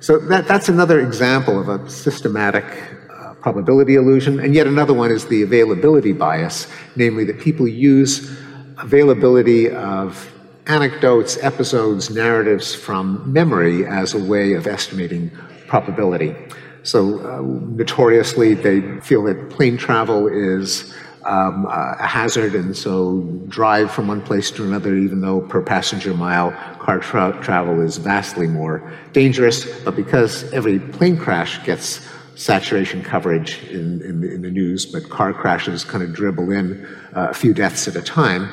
So 0.00 0.18
that, 0.18 0.48
that's 0.48 0.70
another 0.70 1.00
example 1.00 1.60
of 1.60 1.68
a 1.68 1.90
systematic 1.90 2.64
probability 3.42 3.96
illusion. 3.96 4.40
And 4.40 4.54
yet 4.54 4.66
another 4.66 4.94
one 4.94 5.10
is 5.10 5.26
the 5.26 5.42
availability 5.42 6.12
bias, 6.12 6.66
namely 6.96 7.24
that 7.24 7.40
people 7.40 7.68
use 7.68 8.30
availability 8.78 9.70
of 9.70 10.32
anecdotes, 10.66 11.36
episodes, 11.42 12.08
narratives 12.08 12.74
from 12.74 13.30
memory 13.30 13.84
as 13.84 14.14
a 14.14 14.18
way 14.18 14.54
of 14.54 14.66
estimating 14.66 15.30
probability. 15.66 16.34
So, 16.84 17.20
uh, 17.20 17.40
notoriously, 17.76 18.54
they 18.54 19.00
feel 19.00 19.24
that 19.24 19.50
plane 19.50 19.76
travel 19.76 20.28
is 20.28 20.94
um, 21.24 21.66
a 21.66 22.06
hazard, 22.06 22.54
and 22.54 22.76
so 22.76 23.20
drive 23.46 23.92
from 23.92 24.08
one 24.08 24.22
place 24.22 24.50
to 24.52 24.64
another, 24.64 24.96
even 24.96 25.20
though 25.20 25.40
per 25.40 25.62
passenger 25.62 26.14
mile 26.14 26.50
car 26.80 26.98
tra- 26.98 27.38
travel 27.40 27.80
is 27.80 27.98
vastly 27.98 28.48
more 28.48 28.92
dangerous. 29.12 29.64
But 29.84 29.94
because 29.94 30.52
every 30.52 30.80
plane 30.80 31.16
crash 31.16 31.64
gets 31.64 32.00
saturation 32.34 33.02
coverage 33.02 33.62
in, 33.64 34.00
in, 34.02 34.20
the, 34.20 34.32
in, 34.32 34.42
the, 34.42 34.50
news, 34.50 34.86
but 34.86 35.08
car 35.08 35.32
crashes 35.32 35.84
kind 35.84 36.02
of 36.02 36.12
dribble 36.12 36.50
in 36.50 36.84
uh, 37.14 37.28
a 37.30 37.34
few 37.34 37.52
deaths 37.52 37.86
at 37.88 37.96
a 37.96 38.02
time. 38.02 38.44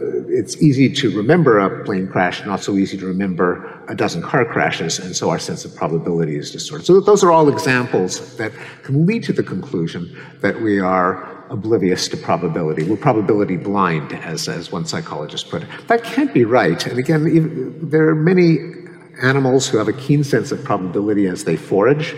Uh, 0.00 0.26
it's 0.28 0.60
easy 0.62 0.92
to 0.92 1.16
remember 1.16 1.58
a 1.58 1.84
plane 1.84 2.06
crash, 2.06 2.44
not 2.46 2.60
so 2.60 2.76
easy 2.76 2.96
to 2.98 3.06
remember 3.06 3.82
a 3.88 3.94
dozen 3.94 4.22
car 4.22 4.44
crashes, 4.44 4.98
and 4.98 5.14
so 5.14 5.30
our 5.30 5.38
sense 5.38 5.64
of 5.64 5.74
probability 5.74 6.36
is 6.36 6.50
distorted. 6.50 6.84
So 6.84 7.00
those 7.00 7.24
are 7.24 7.32
all 7.32 7.48
examples 7.48 8.36
that 8.36 8.52
can 8.82 9.06
lead 9.06 9.24
to 9.24 9.32
the 9.32 9.42
conclusion 9.42 10.16
that 10.40 10.60
we 10.60 10.78
are 10.78 11.36
oblivious 11.50 12.08
to 12.08 12.16
probability. 12.16 12.84
We're 12.84 12.96
probability 12.96 13.56
blind, 13.56 14.12
as, 14.12 14.48
as 14.48 14.70
one 14.70 14.84
psychologist 14.84 15.48
put 15.48 15.62
it. 15.62 15.68
That 15.86 16.04
can't 16.04 16.32
be 16.34 16.44
right. 16.44 16.86
And 16.86 16.98
again, 16.98 17.26
even, 17.28 17.88
there 17.88 18.08
are 18.08 18.14
many 18.14 18.58
animals 19.22 19.68
who 19.68 19.78
have 19.78 19.88
a 19.88 19.92
keen 19.92 20.22
sense 20.24 20.52
of 20.52 20.62
probability 20.64 21.26
as 21.26 21.44
they 21.44 21.56
forage. 21.56 22.14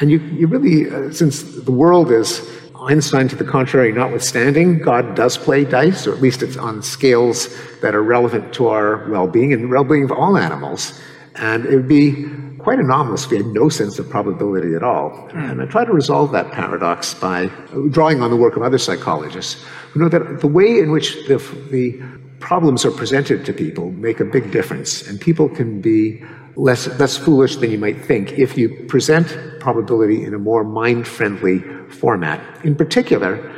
And 0.00 0.10
you, 0.10 0.18
you 0.18 0.46
really, 0.46 0.90
uh, 0.90 1.12
since 1.12 1.42
the 1.42 1.72
world 1.72 2.10
is 2.10 2.48
Einstein 2.80 3.28
to 3.28 3.36
the 3.36 3.44
contrary 3.44 3.92
notwithstanding, 3.92 4.78
God 4.78 5.14
does 5.14 5.36
play 5.36 5.64
dice, 5.64 6.06
or 6.06 6.14
at 6.14 6.22
least 6.22 6.42
it's 6.42 6.56
on 6.56 6.82
scales 6.82 7.54
that 7.82 7.94
are 7.94 8.02
relevant 8.02 8.54
to 8.54 8.68
our 8.68 9.08
well 9.10 9.28
being 9.28 9.52
and 9.52 9.70
well 9.70 9.84
being 9.84 10.04
of 10.04 10.12
all 10.12 10.38
animals. 10.38 10.98
And 11.36 11.66
it 11.66 11.74
would 11.76 11.88
be 11.88 12.26
quite 12.58 12.78
anomalous 12.78 13.24
if 13.24 13.30
we 13.30 13.36
had 13.38 13.46
no 13.46 13.68
sense 13.68 13.98
of 13.98 14.08
probability 14.08 14.74
at 14.74 14.82
all. 14.82 15.10
Mm. 15.32 15.50
And 15.50 15.62
I 15.62 15.66
try 15.66 15.84
to 15.84 15.92
resolve 15.92 16.32
that 16.32 16.50
paradox 16.52 17.14
by 17.14 17.46
drawing 17.90 18.22
on 18.22 18.30
the 18.30 18.36
work 18.36 18.56
of 18.56 18.62
other 18.62 18.78
psychologists 18.78 19.62
who 19.92 20.00
know 20.00 20.08
that 20.08 20.40
the 20.40 20.46
way 20.46 20.78
in 20.78 20.90
which 20.90 21.14
the, 21.26 21.38
the 21.70 22.00
problems 22.40 22.84
are 22.84 22.90
presented 22.90 23.44
to 23.44 23.52
people 23.52 23.90
make 23.92 24.20
a 24.20 24.24
big 24.24 24.50
difference. 24.50 25.06
And 25.06 25.20
people 25.20 25.48
can 25.48 25.80
be 25.80 26.22
less, 26.56 26.86
less 26.98 27.16
foolish 27.16 27.56
than 27.56 27.70
you 27.70 27.78
might 27.78 28.04
think 28.04 28.32
if 28.32 28.56
you 28.56 28.84
present 28.88 29.60
probability 29.60 30.24
in 30.24 30.34
a 30.34 30.38
more 30.38 30.64
mind 30.64 31.06
friendly 31.06 31.60
format. 31.88 32.40
In 32.64 32.74
particular, 32.74 33.54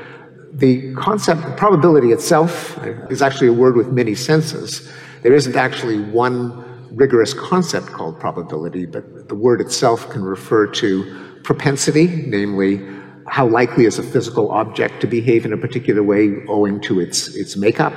the 0.53 0.93
concept, 0.95 1.57
probability 1.57 2.13
itself 2.13 2.79
is 3.11 3.23
actually 3.23 3.49
a 3.49 3.53
word 3.53 3.77
with 3.77 3.89
many 3.89 4.15
senses. 4.15 4.93
There 5.23 5.35
isn't 5.35 5.57
actually 5.57 6.01
one 6.01 6.63
rigorous 6.95 7.33
concept 7.33 7.87
called 7.87 8.21
probability, 8.21 8.85
but 8.87 9.29
the 9.29 9.35
word 9.35 9.61
itself 9.61 10.11
can 10.11 10.23
refer 10.23 10.67
to 10.67 11.41
propensity, 11.43 12.07
namely, 12.27 12.87
how 13.27 13.47
likely 13.47 13.87
is 13.87 13.99
a 13.99 14.03
physical 14.03 14.51
object 14.51 15.01
to 15.01 15.07
behave 15.07 15.47
in 15.47 15.53
a 15.53 15.57
particular 15.57 16.03
way 16.03 16.45
owing 16.49 16.81
to 16.83 17.01
its, 17.01 17.35
its 17.35 17.57
makeup. 17.57 17.95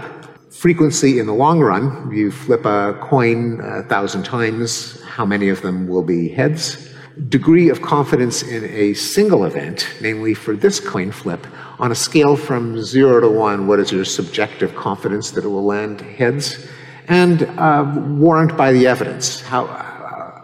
Frequency 0.55 1.19
in 1.19 1.25
the 1.25 1.33
long 1.33 1.59
run, 1.59 2.09
you 2.15 2.31
flip 2.31 2.65
a 2.65 2.97
coin 3.01 3.59
a 3.61 3.83
thousand 3.83 4.23
times, 4.23 5.01
how 5.03 5.25
many 5.25 5.49
of 5.49 5.61
them 5.61 5.87
will 5.87 6.01
be 6.01 6.29
heads? 6.29 6.93
Degree 7.29 7.69
of 7.69 7.81
confidence 7.81 8.41
in 8.41 8.63
a 8.65 8.93
single 8.93 9.43
event, 9.45 9.87
namely 10.01 10.33
for 10.33 10.55
this 10.55 10.79
coin 10.79 11.11
flip, 11.11 11.45
on 11.77 11.91
a 11.91 11.95
scale 11.95 12.37
from 12.37 12.81
zero 12.81 13.19
to 13.19 13.29
one, 13.29 13.67
what 13.67 13.79
is 13.79 13.91
your 13.91 14.05
subjective 14.05 14.73
confidence 14.75 15.31
that 15.31 15.43
it 15.43 15.47
will 15.47 15.65
land 15.65 15.99
heads? 16.01 16.65
And 17.07 17.43
uh, 17.59 17.93
warrant 18.17 18.55
by 18.55 18.71
the 18.71 18.87
evidence, 18.87 19.41
how, 19.41 19.65
uh, 19.65 20.41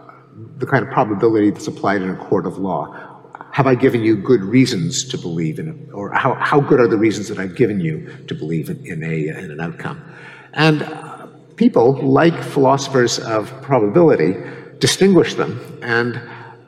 the 0.58 0.66
kind 0.66 0.86
of 0.86 0.92
probability 0.92 1.50
that's 1.50 1.66
applied 1.66 2.02
in 2.02 2.10
a 2.10 2.16
court 2.16 2.46
of 2.46 2.58
law 2.58 3.11
have 3.52 3.66
I 3.66 3.74
given 3.74 4.02
you 4.02 4.16
good 4.16 4.42
reasons 4.42 5.04
to 5.04 5.18
believe 5.18 5.58
in 5.58 5.68
it? 5.68 5.92
Or 5.92 6.10
how, 6.10 6.34
how 6.34 6.60
good 6.60 6.80
are 6.80 6.88
the 6.88 6.96
reasons 6.96 7.28
that 7.28 7.38
I've 7.38 7.54
given 7.54 7.80
you 7.80 8.08
to 8.26 8.34
believe 8.34 8.70
in, 8.70 8.84
in 8.86 9.02
a, 9.02 9.28
in 9.28 9.50
an 9.50 9.60
outcome? 9.60 10.02
And 10.54 10.82
uh, 10.82 11.26
people, 11.56 11.92
like 12.02 12.42
philosophers 12.42 13.18
of 13.18 13.50
probability, 13.60 14.34
distinguish 14.78 15.34
them. 15.34 15.60
And 15.82 16.20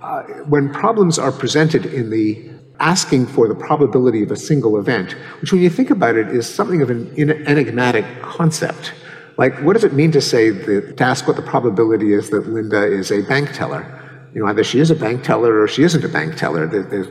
uh, 0.02 0.22
when 0.44 0.72
problems 0.72 1.18
are 1.18 1.32
presented 1.32 1.86
in 1.86 2.10
the 2.10 2.50
asking 2.80 3.26
for 3.28 3.48
the 3.48 3.54
probability 3.54 4.22
of 4.22 4.30
a 4.30 4.36
single 4.36 4.78
event, 4.78 5.12
which 5.40 5.52
when 5.52 5.62
you 5.62 5.70
think 5.70 5.90
about 5.90 6.16
it 6.16 6.28
is 6.28 6.46
something 6.46 6.82
of 6.82 6.90
an 6.90 7.10
enigmatic 7.46 8.04
concept. 8.20 8.92
Like, 9.38 9.58
what 9.62 9.72
does 9.72 9.84
it 9.84 9.94
mean 9.94 10.12
to 10.12 10.20
say 10.20 10.50
that, 10.50 10.96
to 10.96 11.04
ask 11.04 11.26
what 11.26 11.36
the 11.36 11.42
probability 11.42 12.12
is 12.12 12.30
that 12.30 12.46
Linda 12.46 12.84
is 12.84 13.10
a 13.10 13.22
bank 13.22 13.52
teller? 13.52 14.03
You 14.34 14.40
know, 14.40 14.46
either 14.48 14.64
she 14.64 14.80
is 14.80 14.90
a 14.90 14.96
bank 14.96 15.22
teller 15.22 15.60
or 15.60 15.68
she 15.68 15.84
isn't 15.84 16.04
a 16.04 16.08
bank 16.08 16.36
teller. 16.36 16.64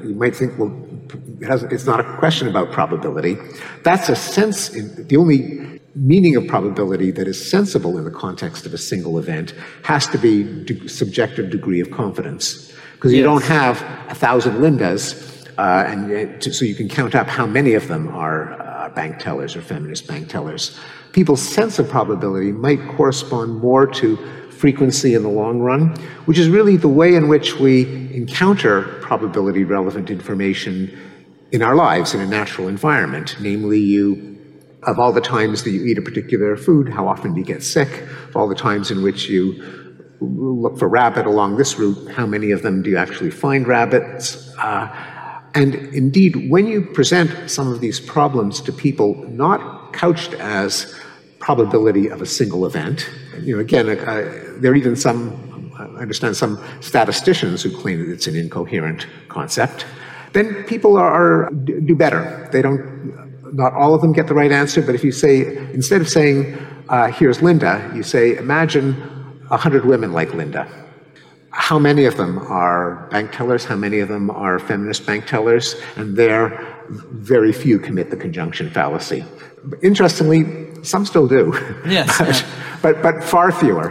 you 0.04 0.14
might 0.16 0.36
think, 0.36 0.60
well, 0.60 0.76
it 1.40 1.48
has, 1.48 1.64
it's 1.64 1.86
not 1.86 2.00
a 2.02 2.18
question 2.18 2.48
about 2.50 2.72
probability. 2.72 3.38
That's 3.84 4.10
a 4.10 4.16
sense, 4.16 4.70
in, 4.70 5.08
the 5.08 5.16
only 5.16 5.80
meaning 5.96 6.36
of 6.36 6.48
probability 6.48 7.12
that 7.12 7.28
is 7.28 7.50
sensible 7.50 7.98
in 7.98 8.04
the 8.04 8.12
context 8.12 8.66
of 8.66 8.74
a 8.74 8.78
single 8.78 9.18
event 9.18 9.54
has 9.84 10.08
to 10.08 10.18
be 10.18 10.44
de- 10.66 10.90
subjective 10.90 11.50
degree 11.50 11.80
of 11.80 11.92
confidence. 11.92 12.74
Because 12.96 13.14
yes. 13.14 13.20
you 13.20 13.24
don't 13.24 13.44
have 13.44 13.82
a 14.10 14.16
thousand 14.16 14.56
Lindas, 14.56 15.48
uh, 15.58 15.86
and 15.88 16.42
to, 16.42 16.52
so 16.52 16.66
you 16.66 16.76
can 16.76 16.90
count 16.90 17.16
up 17.16 17.28
how 17.28 17.46
many 17.46 17.74
of 17.74 17.88
them 17.88 18.10
are 18.10 18.60
uh, 18.62 18.90
bank 18.90 19.20
tellers 19.20 19.56
or 19.56 19.62
feminist 19.62 20.08
bank 20.08 20.28
tellers. 20.30 20.78
People's 21.14 21.42
sense 21.42 21.80
of 21.80 21.88
probability 21.88 22.52
might 22.52 22.86
correspond 22.98 23.60
more 23.60 23.86
to 23.86 24.18
frequency 24.64 25.14
in 25.14 25.24
the 25.24 25.36
long 25.44 25.60
run, 25.60 25.90
which 26.24 26.40
is 26.40 26.48
really 26.48 26.78
the 26.78 26.88
way 26.88 27.16
in 27.16 27.28
which 27.28 27.60
we 27.60 27.82
encounter 28.16 28.84
probability 29.02 29.66
relevant 29.66 30.10
information 30.10 30.74
in 31.52 31.62
our 31.62 31.76
lives 31.76 32.14
in 32.14 32.22
a 32.22 32.26
natural 32.26 32.70
environment. 32.70 33.36
Namely, 33.42 33.82
you, 33.82 34.40
of 34.84 35.00
all 35.00 35.12
the 35.12 35.20
times 35.20 35.64
that 35.64 35.72
you 35.72 35.84
eat 35.84 35.98
a 35.98 36.02
particular 36.02 36.56
food, 36.56 36.88
how 36.88 37.10
often 37.10 37.34
do 37.34 37.42
you 37.42 37.46
get 37.46 37.62
sick? 37.62 38.04
Of 38.30 38.38
all 38.38 38.48
the 38.48 38.56
times 38.56 38.90
in 38.90 39.04
which 39.04 39.28
you 39.28 39.42
look 40.22 40.80
for 40.80 40.88
rabbit 40.88 41.26
along 41.26 41.58
this 41.58 41.78
route, 41.78 42.12
how 42.14 42.26
many 42.26 42.52
of 42.52 42.62
them 42.62 42.84
do 42.84 42.90
you 42.90 42.96
actually 42.96 43.32
find 43.32 43.68
rabbits? 43.68 44.56
Uh, 44.60 44.88
and 45.56 45.76
indeed, 45.76 46.50
when 46.50 46.68
you 46.68 46.84
present 46.84 47.52
some 47.52 47.68
of 47.68 47.82
these 47.82 48.00
problems 48.00 48.62
to 48.62 48.72
people 48.72 49.16
not 49.28 49.92
couched 49.92 50.34
as 50.36 50.98
probability 51.40 52.08
of 52.08 52.22
a 52.22 52.26
single 52.26 52.66
event. 52.66 53.10
You 53.42 53.56
know, 53.56 53.62
again, 53.62 53.90
uh, 53.90 53.96
there 54.58 54.72
are 54.72 54.76
even 54.76 54.96
some, 54.96 55.72
I 55.78 56.02
understand 56.02 56.38
some 56.38 56.64
statisticians 56.82 57.64
who 57.64 57.76
claim 57.76 58.00
that 58.00 58.12
it's 58.12 58.28
an 58.28 58.36
incoherent 58.36 59.08
concept. 59.30 59.86
Then 60.34 60.64
people 60.64 60.98
are, 60.98 61.12
are 61.12 61.50
do 61.52 61.96
better. 61.96 62.50
They 62.52 62.62
don't. 62.62 63.14
Not 63.54 63.74
all 63.74 63.94
of 63.94 64.02
them 64.02 64.14
get 64.14 64.26
the 64.26 64.34
right 64.34 64.52
answer, 64.52 64.82
but 64.82 64.96
if 64.96 65.04
you 65.04 65.12
say 65.12 65.58
instead 65.74 66.02
of 66.02 66.10
saying 66.10 66.58
uh, 66.90 67.12
"Here's 67.12 67.42
Linda," 67.42 67.92
you 67.96 68.02
say, 68.02 68.36
"Imagine 68.38 68.96
a 69.52 69.58
hundred 69.58 69.86
women 69.86 70.12
like 70.12 70.34
Linda." 70.34 70.68
How 71.52 71.78
many 71.78 72.06
of 72.06 72.18
them 72.18 72.40
are 72.40 73.08
bank 73.12 73.32
tellers? 73.32 73.64
How 73.64 73.76
many 73.76 74.00
of 74.00 74.10
them 74.10 74.32
are 74.32 74.58
feminist 74.58 75.06
bank 75.06 75.28
tellers? 75.28 75.76
And 75.96 76.18
there, 76.18 76.66
very 76.90 77.54
few 77.54 77.78
commit 77.78 78.10
the 78.10 78.18
conjunction 78.18 78.72
fallacy. 78.72 79.24
Interestingly, 79.84 80.84
some 80.84 81.06
still 81.06 81.28
do. 81.28 81.54
Yes. 81.88 82.18
but. 82.20 82.46
But, 82.84 83.02
but, 83.02 83.24
far 83.24 83.52
fewer. 83.52 83.90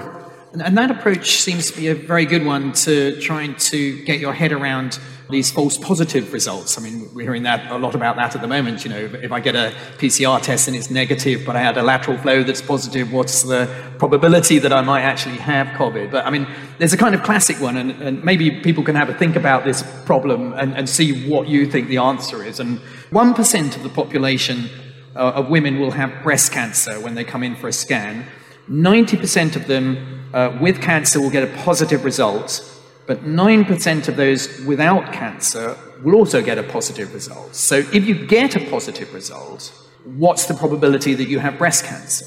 And, 0.52 0.76
that 0.76 0.90
approach 0.90 1.40
seems 1.40 1.70
to 1.70 1.76
be 1.76 1.88
a 1.88 1.94
very 1.94 2.26
good 2.26 2.44
one 2.44 2.72
to 2.84 3.18
trying 3.20 3.56
to 3.56 4.04
get 4.04 4.20
your 4.20 4.34
head 4.34 4.52
around 4.52 4.98
these 5.30 5.50
false 5.50 5.78
positive 5.78 6.30
results. 6.34 6.78
I 6.78 6.82
mean, 6.82 7.08
we're 7.14 7.22
hearing 7.22 7.44
that 7.44 7.72
a 7.72 7.78
lot 7.78 7.94
about 7.94 8.16
that 8.16 8.34
at 8.34 8.42
the 8.42 8.46
moment. 8.46 8.84
You 8.84 8.90
know, 8.90 8.98
if 8.98 9.32
I 9.32 9.40
get 9.40 9.56
a 9.56 9.72
PCR 9.96 10.42
test 10.42 10.68
and 10.68 10.76
it's 10.76 10.90
negative, 10.90 11.46
but 11.46 11.56
I 11.56 11.60
had 11.60 11.78
a 11.78 11.82
lateral 11.82 12.18
flow 12.18 12.42
that's 12.42 12.60
positive, 12.60 13.10
what's 13.10 13.42
the 13.44 13.66
probability 13.98 14.58
that 14.58 14.74
I 14.74 14.82
might 14.82 15.00
actually 15.00 15.38
have 15.38 15.68
COVID? 15.68 16.10
But 16.10 16.26
I 16.26 16.30
mean, 16.30 16.46
there's 16.76 16.92
a 16.92 16.98
kind 16.98 17.14
of 17.14 17.22
classic 17.22 17.58
one, 17.62 17.78
and, 17.78 17.90
and 18.02 18.22
maybe 18.22 18.60
people 18.60 18.84
can 18.84 18.94
have 18.94 19.08
a 19.08 19.14
think 19.14 19.36
about 19.36 19.64
this 19.64 19.82
problem 20.04 20.52
and, 20.52 20.76
and 20.76 20.86
see 20.86 21.26
what 21.30 21.48
you 21.48 21.64
think 21.64 21.88
the 21.88 21.96
answer 21.96 22.44
is. 22.44 22.60
And 22.60 22.78
1% 23.10 23.76
of 23.76 23.82
the 23.82 23.88
population 23.88 24.68
uh, 25.16 25.32
of 25.34 25.48
women 25.48 25.80
will 25.80 25.92
have 25.92 26.22
breast 26.22 26.52
cancer 26.52 27.00
when 27.00 27.14
they 27.14 27.24
come 27.24 27.42
in 27.42 27.56
for 27.56 27.68
a 27.68 27.72
scan. 27.72 28.26
90% 28.72 29.54
of 29.54 29.66
them 29.66 30.30
uh, 30.32 30.56
with 30.60 30.80
cancer 30.80 31.20
will 31.20 31.30
get 31.30 31.42
a 31.42 31.56
positive 31.58 32.04
result, 32.04 32.64
but 33.06 33.24
9% 33.24 34.08
of 34.08 34.16
those 34.16 34.60
without 34.64 35.12
cancer 35.12 35.76
will 36.02 36.14
also 36.14 36.42
get 36.42 36.58
a 36.58 36.62
positive 36.62 37.12
result. 37.12 37.54
So 37.54 37.76
if 37.76 38.06
you 38.06 38.26
get 38.26 38.56
a 38.56 38.70
positive 38.70 39.12
result, 39.12 39.72
what's 40.04 40.46
the 40.46 40.54
probability 40.54 41.14
that 41.14 41.28
you 41.28 41.38
have 41.38 41.58
breast 41.58 41.84
cancer? 41.84 42.26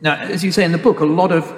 Now, 0.00 0.16
as 0.16 0.42
you 0.42 0.50
say 0.50 0.64
in 0.64 0.72
the 0.72 0.78
book, 0.78 0.98
a 0.98 1.04
lot 1.04 1.30
of 1.30 1.54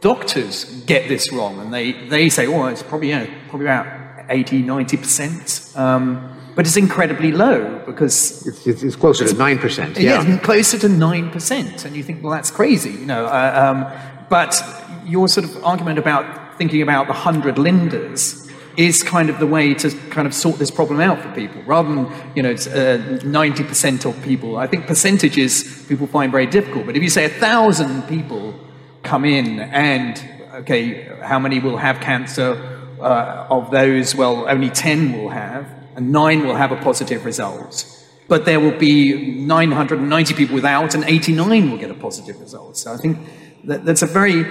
doctors 0.00 0.64
get 0.86 1.08
this 1.08 1.32
wrong, 1.32 1.58
and 1.58 1.74
they, 1.74 1.92
they 1.92 2.28
say, 2.28 2.46
oh, 2.46 2.66
it's 2.66 2.82
probably, 2.82 3.08
you 3.08 3.16
know, 3.16 3.28
probably 3.48 3.66
about 3.66 4.26
80, 4.28 4.62
90%. 4.62 5.76
Um, 5.76 6.31
but 6.54 6.66
it's 6.66 6.76
incredibly 6.76 7.32
low 7.32 7.82
because 7.86 8.46
it's, 8.46 8.82
it's 8.82 8.96
closer 8.96 9.26
to 9.26 9.34
nine 9.34 9.58
percent. 9.58 9.98
Yeah. 9.98 10.22
yeah, 10.22 10.38
closer 10.38 10.78
to 10.78 10.88
nine 10.88 11.30
percent, 11.30 11.84
and 11.84 11.96
you 11.96 12.02
think, 12.02 12.22
well, 12.22 12.32
that's 12.32 12.50
crazy, 12.50 12.90
you 12.90 13.06
know. 13.06 13.26
Uh, 13.26 13.84
um, 13.86 14.26
but 14.28 14.62
your 15.04 15.28
sort 15.28 15.44
of 15.44 15.64
argument 15.64 15.98
about 15.98 16.58
thinking 16.58 16.82
about 16.82 17.06
the 17.06 17.12
hundred 17.12 17.56
Lindas 17.56 18.50
is 18.76 19.02
kind 19.02 19.28
of 19.28 19.38
the 19.38 19.46
way 19.46 19.74
to 19.74 19.90
kind 20.10 20.26
of 20.26 20.34
sort 20.34 20.58
this 20.58 20.70
problem 20.70 21.00
out 21.00 21.20
for 21.20 21.30
people, 21.32 21.62
rather 21.62 21.94
than 21.94 22.12
you 22.34 22.42
know 22.42 22.52
uh, 22.52 23.18
ninety 23.24 23.64
uh, 23.64 23.68
percent 23.68 24.04
of 24.04 24.20
people. 24.22 24.56
I 24.56 24.66
think 24.66 24.86
percentages 24.86 25.84
people 25.86 26.06
find 26.06 26.30
very 26.30 26.46
difficult, 26.46 26.86
but 26.86 26.96
if 26.96 27.02
you 27.02 27.10
say 27.10 27.24
a 27.24 27.30
thousand 27.30 28.02
people 28.02 28.54
come 29.02 29.24
in 29.24 29.60
and 29.60 30.22
okay, 30.54 31.04
how 31.22 31.38
many 31.38 31.60
will 31.60 31.78
have 31.78 32.00
cancer? 32.00 32.68
Uh, 33.00 33.48
of 33.50 33.72
those, 33.72 34.14
well, 34.14 34.48
only 34.48 34.70
10 34.70 35.12
will 35.12 35.28
have 35.28 35.81
and 35.96 36.12
nine 36.12 36.46
will 36.46 36.56
have 36.56 36.72
a 36.72 36.76
positive 36.76 37.24
result. 37.24 37.86
But 38.28 38.44
there 38.44 38.60
will 38.60 38.78
be 38.78 39.34
990 39.40 40.34
people 40.34 40.54
without, 40.54 40.94
and 40.94 41.04
89 41.04 41.70
will 41.70 41.78
get 41.78 41.90
a 41.90 41.94
positive 41.94 42.40
result. 42.40 42.76
So 42.76 42.92
I 42.92 42.96
think 42.96 43.18
that, 43.64 43.84
that's 43.84 44.02
a 44.02 44.06
very 44.06 44.46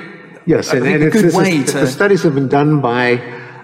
yes, 0.45 0.71
and, 0.71 0.85
and 0.85 1.11
good 1.11 1.33
way 1.33 1.63
to. 1.63 1.79
The 1.79 1.87
studies 1.87 2.23
have 2.23 2.35
been 2.35 2.49
done 2.49 2.81
by 2.81 3.13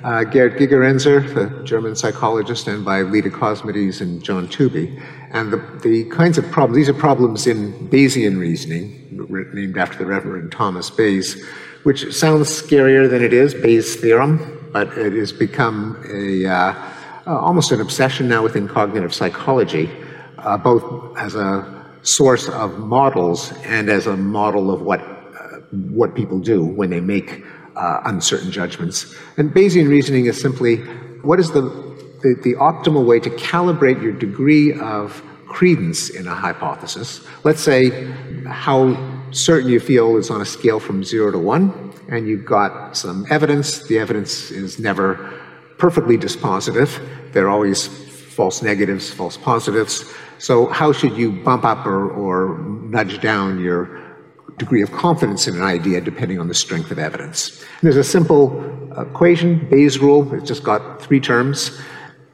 uh, 0.04 0.24
Gerd 0.24 0.58
Gigerenzer, 0.58 1.34
the 1.34 1.64
German 1.64 1.96
psychologist, 1.96 2.68
and 2.68 2.84
by 2.84 3.02
Leda 3.02 3.30
Cosmides 3.30 4.02
and 4.02 4.24
John 4.24 4.48
Tooby. 4.48 5.02
And 5.32 5.52
the, 5.52 5.58
the 5.84 6.06
kinds 6.06 6.38
of 6.38 6.50
problems, 6.52 6.78
these 6.78 6.90
are 6.90 7.00
problems 7.00 7.46
in 7.46 7.74
Bayesian 7.90 8.40
reasoning, 8.40 9.28
named 9.54 9.78
after 9.78 9.98
the 9.98 10.06
Reverend 10.06 10.52
Thomas 10.52 10.90
Bayes, 10.90 11.44
which 11.84 12.14
sounds 12.14 12.50
scarier 12.50 13.10
than 13.10 13.22
it 13.22 13.34
is, 13.34 13.54
Bayes' 13.54 13.96
theorem, 13.98 14.70
but 14.72 14.98
it 14.98 15.14
has 15.14 15.32
become 15.32 16.02
a. 16.10 16.46
Uh, 16.46 16.94
uh, 17.28 17.38
almost 17.38 17.72
an 17.72 17.82
obsession 17.82 18.28
now 18.28 18.42
within 18.42 18.68
cognitive 18.68 19.14
psychology, 19.14 19.90
uh, 20.38 20.58
both 20.58 21.18
as 21.18 21.36
a 21.36 21.84
source 22.02 22.48
of 22.48 22.80
models 22.80 23.52
and 23.66 23.90
as 23.90 24.08
a 24.08 24.16
model 24.16 24.72
of 24.72 24.82
what 24.82 25.02
uh, 25.02 25.60
what 25.90 26.16
people 26.16 26.40
do 26.40 26.64
when 26.64 26.90
they 26.90 27.02
make 27.02 27.44
uh, 27.76 28.02
uncertain 28.06 28.50
judgments. 28.50 29.14
And 29.36 29.52
Bayesian 29.52 29.90
reasoning 29.90 30.26
is 30.26 30.40
simply 30.40 30.78
what 31.22 31.40
is 31.40 31.52
the, 31.52 31.62
the, 32.22 32.40
the 32.44 32.56
optimal 32.56 33.06
way 33.06 33.20
to 33.20 33.30
calibrate 33.32 34.02
your 34.02 34.14
degree 34.14 34.74
of 34.80 35.22
credence 35.48 36.10
in 36.10 36.28
a 36.28 36.34
hypothesis. 36.34 37.26
Let's 37.44 37.62
say 37.62 38.10
how 38.46 38.96
certain 39.32 39.70
you 39.70 39.80
feel 39.80 40.18
is 40.18 40.30
on 40.30 40.40
a 40.42 40.46
scale 40.46 40.80
from 40.80 41.04
zero 41.04 41.32
to 41.32 41.40
one, 41.40 41.94
and 42.10 42.28
you've 42.28 42.46
got 42.46 42.96
some 42.96 43.26
evidence. 43.30 43.84
The 43.88 44.00
evidence 44.00 44.50
is 44.52 44.80
never 44.80 45.34
perfectly 45.78 46.18
dispositive. 46.18 47.00
There 47.34 47.46
are 47.46 47.50
always 47.50 47.88
false 47.88 48.62
negatives, 48.62 49.10
false 49.10 49.38
positives. 49.38 50.12
So 50.38 50.68
how 50.68 50.92
should 50.92 51.18
you 51.18 51.32
bump 51.32 51.66
up 51.66 51.86
or, 51.86 52.10
or 52.12 52.60
nudge 52.60 53.20
down 53.22 53.60
your 53.60 54.04
degree 54.58 54.82
of 54.82 54.92
confidence 54.92 55.48
in 55.48 55.56
an 55.56 55.64
idea 55.64 56.02
depending 56.02 56.40
on 56.40 56.48
the 56.48 56.54
strength 56.54 56.92
of 56.92 57.00
evidence? 57.00 57.62
And 57.82 57.82
there's 57.84 57.96
a 57.98 58.04
simple 58.04 58.46
equation, 59.00 59.68
Bayes' 59.70 60.00
rule. 60.00 60.34
It's 60.34 60.48
just 60.48 60.64
got 60.64 61.02
three 61.02 61.20
terms. 61.20 61.80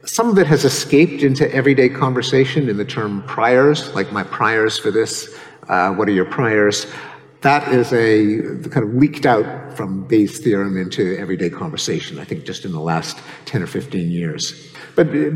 Some 0.04 0.28
of 0.28 0.38
it 0.38 0.46
has 0.46 0.64
escaped 0.64 1.22
into 1.22 1.50
everyday 1.54 1.88
conversation 1.88 2.68
in 2.68 2.76
the 2.76 2.84
term 2.84 3.22
priors, 3.22 3.94
like 3.94 4.12
my 4.12 4.22
priors 4.24 4.78
for 4.78 4.90
this 4.90 5.34
uh, 5.68 5.92
what 5.92 6.08
are 6.08 6.12
your 6.12 6.24
priors? 6.24 6.86
That 7.44 7.74
is 7.74 7.92
a 7.92 8.70
kind 8.70 8.88
of 8.88 8.94
leaked 8.94 9.26
out 9.26 9.76
from 9.76 10.04
Bayes' 10.04 10.38
theorem 10.38 10.78
into 10.78 11.14
everyday 11.18 11.50
conversation, 11.50 12.18
I 12.18 12.24
think 12.24 12.46
just 12.46 12.64
in 12.64 12.72
the 12.72 12.80
last 12.80 13.18
10 13.44 13.62
or 13.62 13.66
15 13.66 14.10
years. 14.10 14.72
But 14.96 15.08
uh, 15.08 15.28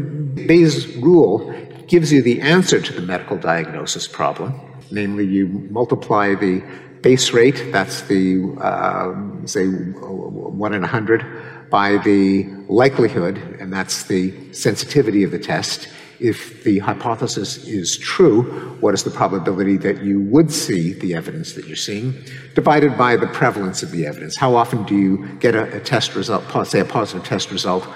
Bayes' 0.46 0.96
rule 0.96 1.52
gives 1.86 2.10
you 2.10 2.22
the 2.22 2.40
answer 2.40 2.80
to 2.80 2.92
the 2.94 3.02
medical 3.02 3.36
diagnosis 3.36 4.08
problem. 4.08 4.58
Namely, 4.90 5.26
you 5.26 5.48
multiply 5.70 6.34
the 6.34 6.62
base 7.02 7.32
rate, 7.32 7.72
that's 7.72 8.00
the, 8.00 8.56
uh, 8.58 9.46
say, 9.46 9.66
1 9.66 10.74
in 10.74 10.80
100, 10.80 11.68
by 11.68 11.98
the 11.98 12.44
likelihood, 12.70 13.36
and 13.60 13.70
that's 13.70 14.04
the 14.04 14.32
sensitivity 14.54 15.24
of 15.24 15.30
the 15.30 15.38
test, 15.38 15.88
if 16.20 16.64
the 16.64 16.78
hypothesis 16.80 17.58
is 17.64 17.96
true, 17.96 18.42
what 18.80 18.94
is 18.94 19.04
the 19.04 19.10
probability 19.10 19.76
that 19.78 20.02
you 20.02 20.20
would 20.20 20.50
see 20.50 20.92
the 20.92 21.14
evidence 21.14 21.52
that 21.54 21.66
you're 21.66 21.76
seeing, 21.76 22.14
divided 22.54 22.98
by 22.98 23.16
the 23.16 23.26
prevalence 23.28 23.82
of 23.82 23.90
the 23.90 24.06
evidence. 24.06 24.36
How 24.36 24.56
often 24.56 24.84
do 24.84 24.96
you 24.96 25.28
get 25.38 25.54
a, 25.54 25.76
a 25.76 25.80
test 25.80 26.14
result, 26.14 26.44
say 26.66 26.80
a 26.80 26.84
positive 26.84 27.24
test 27.24 27.50
result, 27.50 27.86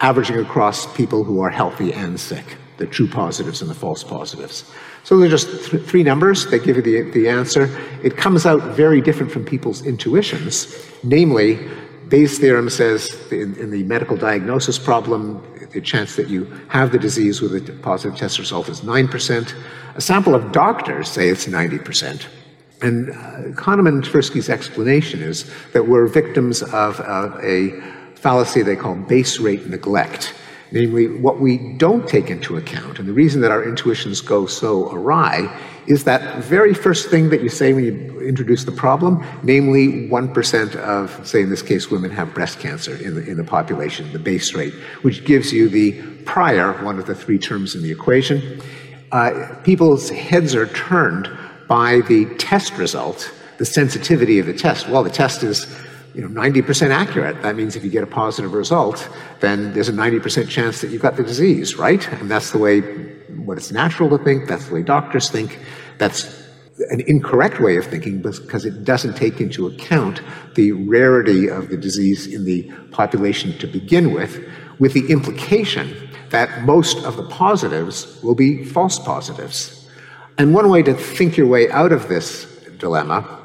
averaging 0.00 0.38
across 0.38 0.92
people 0.94 1.24
who 1.24 1.40
are 1.40 1.50
healthy 1.50 1.92
and 1.92 2.18
sick, 2.18 2.56
the 2.78 2.86
true 2.86 3.08
positives 3.08 3.60
and 3.60 3.70
the 3.70 3.74
false 3.74 4.02
positives? 4.02 4.70
So 5.04 5.18
they're 5.18 5.28
just 5.28 5.70
th- 5.70 5.82
three 5.84 6.02
numbers. 6.02 6.46
that 6.46 6.64
give 6.64 6.76
you 6.76 6.82
the, 6.82 7.10
the 7.10 7.28
answer. 7.28 7.68
It 8.02 8.16
comes 8.16 8.46
out 8.46 8.62
very 8.74 9.00
different 9.00 9.32
from 9.32 9.44
people's 9.44 9.84
intuitions. 9.84 10.74
Namely, 11.02 11.58
Bayes' 12.08 12.38
theorem 12.38 12.68
says 12.70 13.08
in, 13.30 13.54
in, 13.56 13.70
the 13.70 13.84
medical 13.84 14.16
diagnosis 14.16 14.78
problem, 14.78 15.42
the 15.72 15.80
chance 15.80 16.16
that 16.16 16.28
you 16.28 16.44
have 16.68 16.92
the 16.92 16.98
disease 16.98 17.40
with 17.40 17.68
a 17.68 17.72
positive 17.82 18.18
test 18.18 18.38
result 18.38 18.68
is 18.68 18.80
9%. 18.80 19.54
A 19.94 20.00
sample 20.00 20.34
of 20.34 20.52
doctors 20.52 21.08
say 21.08 21.28
it's 21.28 21.46
90%. 21.46 22.26
And 22.82 23.10
uh, 23.10 23.14
Kahneman 23.60 23.88
and 23.88 24.04
Tversky's 24.04 24.48
explanation 24.48 25.20
is 25.22 25.50
that 25.72 25.86
we're 25.86 26.06
victims 26.06 26.62
of, 26.62 26.98
of 27.00 27.38
a 27.44 27.78
fallacy 28.14 28.62
they 28.62 28.76
call 28.76 28.94
base 28.94 29.38
rate 29.38 29.66
neglect. 29.66 30.34
Namely, 30.72 31.08
what 31.08 31.40
we 31.40 31.74
don't 31.78 32.08
take 32.08 32.30
into 32.30 32.56
account, 32.56 33.00
and 33.00 33.08
the 33.08 33.12
reason 33.12 33.40
that 33.40 33.50
our 33.50 33.64
intuitions 33.64 34.20
go 34.20 34.46
so 34.46 34.88
awry, 34.92 35.60
is 35.86 36.04
that 36.04 36.42
very 36.44 36.74
first 36.74 37.10
thing 37.10 37.30
that 37.30 37.42
you 37.42 37.48
say 37.48 37.72
when 37.72 37.84
you 37.84 38.20
introduce 38.20 38.64
the 38.64 38.72
problem, 38.72 39.24
namely 39.42 40.08
1% 40.08 40.76
of, 40.76 41.26
say 41.26 41.42
in 41.42 41.50
this 41.50 41.62
case, 41.62 41.90
women 41.90 42.10
have 42.10 42.32
breast 42.34 42.60
cancer 42.60 42.94
in 42.96 43.14
the, 43.14 43.28
in 43.28 43.36
the 43.36 43.44
population, 43.44 44.12
the 44.12 44.18
base 44.18 44.54
rate, 44.54 44.74
which 45.02 45.24
gives 45.24 45.52
you 45.52 45.68
the 45.68 45.92
prior, 46.24 46.72
one 46.84 46.98
of 46.98 47.06
the 47.06 47.14
three 47.14 47.38
terms 47.38 47.74
in 47.74 47.82
the 47.82 47.90
equation. 47.90 48.60
Uh, 49.12 49.54
people's 49.64 50.10
heads 50.10 50.54
are 50.54 50.66
turned 50.68 51.28
by 51.68 52.00
the 52.02 52.26
test 52.36 52.76
result, 52.76 53.32
the 53.58 53.64
sensitivity 53.64 54.38
of 54.38 54.46
the 54.46 54.54
test. 54.54 54.88
Well, 54.88 55.02
the 55.02 55.10
test 55.10 55.42
is 55.42 55.66
you 56.14 56.22
know, 56.26 56.28
90% 56.28 56.90
accurate. 56.90 57.40
That 57.42 57.56
means 57.56 57.76
if 57.76 57.84
you 57.84 57.90
get 57.90 58.02
a 58.02 58.06
positive 58.06 58.52
result, 58.52 59.08
then 59.40 59.72
there's 59.72 59.88
a 59.88 59.92
90% 59.92 60.48
chance 60.48 60.80
that 60.80 60.90
you've 60.90 61.02
got 61.02 61.16
the 61.16 61.22
disease, 61.22 61.76
right? 61.76 62.06
And 62.14 62.30
that's 62.30 62.50
the 62.50 62.58
way, 62.58 62.80
what 63.50 63.58
it's 63.58 63.72
natural 63.72 64.08
to 64.08 64.16
think, 64.22 64.46
that's 64.46 64.68
the 64.68 64.74
way 64.74 64.82
doctors 64.84 65.28
think. 65.28 65.58
That's 65.98 66.46
an 66.90 67.02
incorrect 67.08 67.58
way 67.60 67.78
of 67.78 67.84
thinking 67.84 68.22
because 68.22 68.64
it 68.64 68.84
doesn't 68.84 69.16
take 69.16 69.40
into 69.40 69.66
account 69.66 70.22
the 70.54 70.70
rarity 70.70 71.48
of 71.48 71.68
the 71.68 71.76
disease 71.76 72.28
in 72.28 72.44
the 72.44 72.70
population 72.92 73.58
to 73.58 73.66
begin 73.66 74.14
with, 74.14 74.38
with 74.78 74.92
the 74.92 75.10
implication 75.10 76.08
that 76.28 76.62
most 76.62 77.04
of 77.04 77.16
the 77.16 77.24
positives 77.24 78.22
will 78.22 78.36
be 78.36 78.64
false 78.64 79.00
positives. 79.00 79.90
And 80.38 80.54
one 80.54 80.68
way 80.68 80.84
to 80.84 80.94
think 80.94 81.36
your 81.36 81.48
way 81.48 81.68
out 81.72 81.90
of 81.90 82.06
this 82.06 82.44
dilemma 82.78 83.44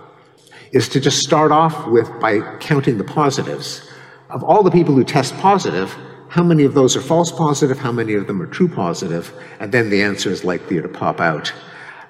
is 0.71 0.87
to 0.89 0.99
just 0.99 1.17
start 1.17 1.51
off 1.51 1.87
with 1.87 2.07
by 2.19 2.41
counting 2.59 2.99
the 2.99 3.03
positives. 3.03 3.81
Of 4.29 4.43
all 4.43 4.61
the 4.61 4.69
people 4.69 4.93
who 4.93 5.03
test 5.03 5.35
positive, 5.37 5.97
how 6.29 6.43
many 6.43 6.63
of 6.63 6.73
those 6.73 6.95
are 6.95 7.01
false 7.01 7.31
positive? 7.31 7.79
How 7.79 7.91
many 7.91 8.13
of 8.13 8.27
them 8.27 8.41
are 8.41 8.47
true 8.47 8.67
positive? 8.67 9.33
And 9.59 9.71
then 9.71 9.89
the 9.89 10.01
answer 10.01 10.29
is 10.29 10.43
likely 10.43 10.81
to 10.81 10.87
pop 10.87 11.19
out. 11.19 11.53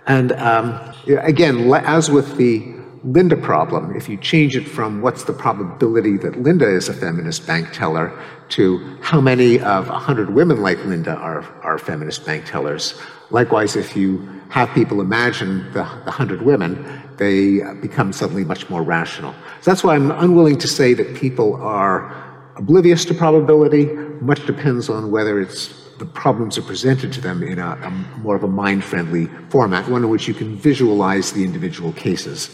And 0.08 0.32
um, 0.34 0.80
again, 1.08 1.72
as 1.74 2.10
with 2.10 2.38
the 2.38 2.76
Linda 3.04 3.38
problem, 3.38 3.96
if 3.96 4.10
you 4.10 4.18
change 4.18 4.56
it 4.56 4.68
from 4.68 5.02
what's 5.02 5.26
the 5.26 5.34
probability 5.34 6.18
that 6.18 6.42
Linda 6.42 6.68
is 6.68 6.90
a 6.90 6.94
feminist 6.94 7.46
bank 7.46 7.72
teller 7.72 8.18
to 8.50 8.98
how 9.02 9.22
many 9.22 9.60
of 9.60 9.90
100 9.90 10.34
women 10.34 10.62
like 10.62 10.84
Linda 10.86 11.16
are, 11.16 11.44
are 11.62 11.78
feminist 11.78 12.26
bank 12.26 12.46
tellers, 12.46 13.00
likewise, 13.30 13.76
if 13.76 13.96
you 13.96 14.28
have 14.50 14.70
people 14.74 15.02
imagine 15.02 15.66
the, 15.74 15.84
the 15.84 16.12
100 16.12 16.42
women, 16.42 17.04
they 17.18 17.60
become 17.82 18.12
suddenly 18.12 18.44
much 18.44 18.70
more 18.70 18.82
rational. 18.82 19.34
So 19.62 19.72
that's 19.72 19.84
why 19.84 19.96
I'm 19.96 20.12
unwilling 20.12 20.58
to 20.60 20.68
say 20.68 20.94
that 20.96 21.16
people 21.16 21.56
are 21.56 22.26
oblivious 22.56 23.06
to 23.06 23.14
probability. 23.14 23.86
Much 24.22 24.46
depends 24.46 24.90
on 24.90 25.12
whether 25.12 25.40
it's 25.40 25.86
the 25.98 26.06
problems 26.06 26.58
are 26.58 26.62
presented 26.62 27.14
to 27.14 27.22
them 27.22 27.42
in 27.42 27.60
a, 27.60 27.72
a 27.72 27.90
more 28.20 28.36
of 28.36 28.44
a 28.44 28.48
mind-friendly 28.48 29.28
format, 29.50 29.88
one 29.90 30.04
in 30.04 30.10
which 30.10 30.28
you 30.28 30.34
can 30.34 30.56
visualize 30.56 31.32
the 31.32 31.44
individual 31.44 31.94
cases. 31.94 32.50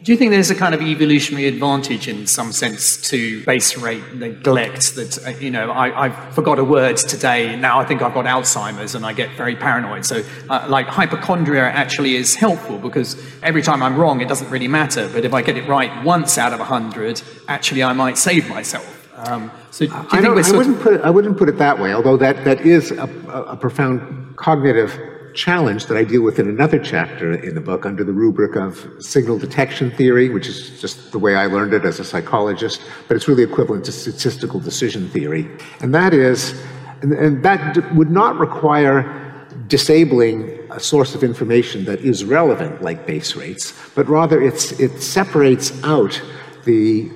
Do 0.00 0.12
you 0.12 0.18
think 0.18 0.30
there's 0.30 0.50
a 0.50 0.54
kind 0.54 0.76
of 0.76 0.80
evolutionary 0.80 1.48
advantage 1.48 2.06
in 2.06 2.28
some 2.28 2.52
sense 2.52 2.96
to 3.10 3.44
base 3.44 3.76
rate 3.76 4.14
neglect 4.14 4.94
that, 4.94 5.26
uh, 5.26 5.30
you 5.30 5.50
know, 5.50 5.72
I, 5.72 6.06
I, 6.06 6.30
forgot 6.30 6.60
a 6.60 6.64
word 6.64 6.96
today, 6.98 7.56
now 7.56 7.80
I 7.80 7.84
think 7.84 8.00
I've 8.00 8.14
got 8.14 8.24
Alzheimer's 8.24 8.94
and 8.94 9.04
I 9.04 9.12
get 9.12 9.36
very 9.36 9.56
paranoid. 9.56 10.06
So, 10.06 10.22
uh, 10.48 10.66
like, 10.68 10.86
hypochondria 10.86 11.64
actually 11.64 12.14
is 12.14 12.36
helpful 12.36 12.78
because 12.78 13.20
every 13.42 13.60
time 13.60 13.82
I'm 13.82 13.96
wrong, 13.96 14.20
it 14.20 14.28
doesn't 14.28 14.50
really 14.50 14.68
matter. 14.68 15.08
But 15.12 15.24
if 15.24 15.34
I 15.34 15.42
get 15.42 15.56
it 15.56 15.66
right 15.66 16.04
once 16.04 16.38
out 16.38 16.52
of 16.52 16.60
a 16.60 16.62
100, 16.62 17.20
actually 17.48 17.82
I 17.82 17.92
might 17.92 18.16
save 18.16 18.48
myself. 18.48 18.97
Um, 19.26 19.50
so 19.70 19.86
do 19.86 19.92
you 19.92 19.98
I, 19.98 20.20
think 20.20 20.46
I, 20.46 20.56
wouldn't 20.56 20.80
put 20.80 20.94
it, 20.94 21.00
I 21.02 21.10
wouldn't 21.10 21.38
put 21.38 21.48
it 21.48 21.58
that 21.58 21.78
way, 21.78 21.92
although 21.92 22.16
that, 22.16 22.44
that 22.44 22.60
is 22.60 22.92
a, 22.92 23.04
a 23.48 23.56
profound 23.56 24.36
cognitive 24.36 24.98
challenge 25.34 25.86
that 25.86 25.96
I 25.96 26.04
deal 26.04 26.22
with 26.22 26.38
in 26.38 26.48
another 26.48 26.78
chapter 26.78 27.32
in 27.32 27.54
the 27.54 27.60
book 27.60 27.86
under 27.86 28.04
the 28.04 28.12
rubric 28.12 28.56
of 28.56 28.86
signal 28.98 29.38
detection 29.38 29.90
theory, 29.90 30.28
which 30.28 30.46
is 30.46 30.80
just 30.80 31.12
the 31.12 31.18
way 31.18 31.34
I 31.34 31.46
learned 31.46 31.74
it 31.74 31.84
as 31.84 32.00
a 32.00 32.04
psychologist, 32.04 32.80
but 33.06 33.16
it's 33.16 33.28
really 33.28 33.42
equivalent 33.44 33.84
to 33.86 33.92
statistical 33.92 34.60
decision 34.60 35.08
theory. 35.10 35.48
And 35.80 35.94
that 35.94 36.14
is, 36.14 36.60
and, 37.02 37.12
and 37.12 37.44
that 37.44 37.94
would 37.94 38.10
not 38.10 38.36
require 38.38 39.24
disabling 39.68 40.58
a 40.70 40.80
source 40.80 41.14
of 41.14 41.22
information 41.22 41.84
that 41.84 42.00
is 42.00 42.24
relevant, 42.24 42.82
like 42.82 43.06
base 43.06 43.36
rates, 43.36 43.74
but 43.94 44.08
rather 44.08 44.42
it's, 44.42 44.72
it 44.80 45.00
separates 45.02 45.72
out 45.84 46.20
the 46.64 47.10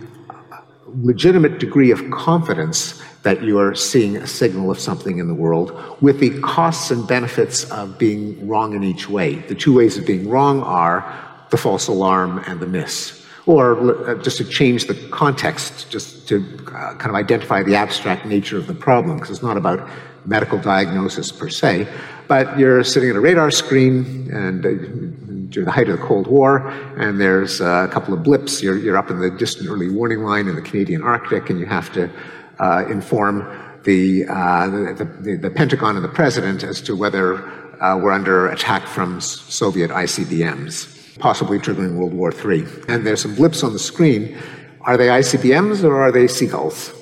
legitimate 1.00 1.59
degree 1.59 1.90
of 1.90 2.11
confidence 2.11 3.02
that 3.22 3.42
you 3.42 3.59
are 3.59 3.74
seeing 3.74 4.16
a 4.16 4.26
signal 4.26 4.70
of 4.70 4.78
something 4.78 5.18
in 5.18 5.28
the 5.28 5.35
world 5.35 5.78
with 6.00 6.18
the 6.18 6.38
costs 6.40 6.90
and 6.90 7.07
benefits 7.07 7.70
of 7.70 7.98
being 7.98 8.46
wrong 8.48 8.74
in 8.74 8.83
each 8.83 9.09
way. 9.09 9.37
The 9.37 9.55
two 9.55 9.74
ways 9.74 9.96
of 9.96 10.07
being 10.07 10.28
wrong 10.28 10.62
are 10.62 11.05
the 11.50 11.57
false 11.57 11.88
alarm 11.88 12.42
and 12.46 12.61
the 12.61 12.66
miss. 12.66 13.24
Or 13.46 14.09
uh, 14.09 14.22
just 14.22 14.38
to 14.38 14.44
change 14.44 14.87
the 14.87 14.94
context, 15.11 15.90
just 15.90 16.28
to 16.28 16.44
uh, 16.68 16.94
kind 16.94 17.07
of 17.07 17.14
identify 17.14 17.62
the 17.62 17.74
abstract 17.74 18.24
nature 18.26 18.57
of 18.57 18.66
the 18.66 18.74
problem, 18.74 19.16
because 19.16 19.31
it's 19.31 19.42
not 19.42 19.57
about 19.57 19.88
medical 20.24 20.59
diagnosis 20.59 21.33
per 21.33 21.48
se, 21.48 21.88
but 22.28 22.57
you're 22.59 22.85
sitting 22.85 23.11
at 23.11 23.16
a 23.16 23.20
radar 23.20 23.50
screen 23.50 24.31
and 24.33 24.64
uh, 24.64 25.31
during 25.52 25.66
the 25.66 25.72
height 25.72 25.88
of 25.88 25.98
the 25.98 26.04
Cold 26.04 26.26
War, 26.26 26.68
and 26.98 27.20
there's 27.20 27.60
uh, 27.60 27.86
a 27.88 27.92
couple 27.92 28.14
of 28.14 28.22
blips. 28.22 28.62
You're, 28.62 28.78
you're 28.78 28.96
up 28.96 29.10
in 29.10 29.20
the 29.20 29.30
distant 29.30 29.68
early 29.68 29.88
warning 29.88 30.24
line 30.24 30.48
in 30.48 30.56
the 30.56 30.62
Canadian 30.62 31.02
Arctic, 31.02 31.50
and 31.50 31.60
you 31.60 31.66
have 31.66 31.92
to 31.92 32.10
uh, 32.58 32.86
inform 32.88 33.46
the, 33.84 34.24
uh, 34.26 34.66
the, 34.68 35.04
the, 35.20 35.36
the, 35.36 35.50
Pentagon 35.50 35.96
and 35.96 36.04
the 36.04 36.08
President 36.08 36.62
as 36.62 36.80
to 36.82 36.96
whether 36.96 37.44
uh, 37.82 37.98
we're 37.98 38.12
under 38.12 38.48
attack 38.48 38.86
from 38.86 39.20
Soviet 39.20 39.90
ICBMs, 39.90 41.18
possibly 41.18 41.58
triggering 41.58 41.96
World 41.96 42.14
War 42.14 42.32
III. 42.32 42.64
And 42.88 43.06
there's 43.06 43.20
some 43.20 43.34
blips 43.34 43.62
on 43.62 43.72
the 43.72 43.78
screen. 43.78 44.38
Are 44.82 44.96
they 44.96 45.08
ICBMs 45.08 45.84
or 45.84 46.00
are 46.00 46.12
they 46.12 46.28
seagulls? 46.28 46.94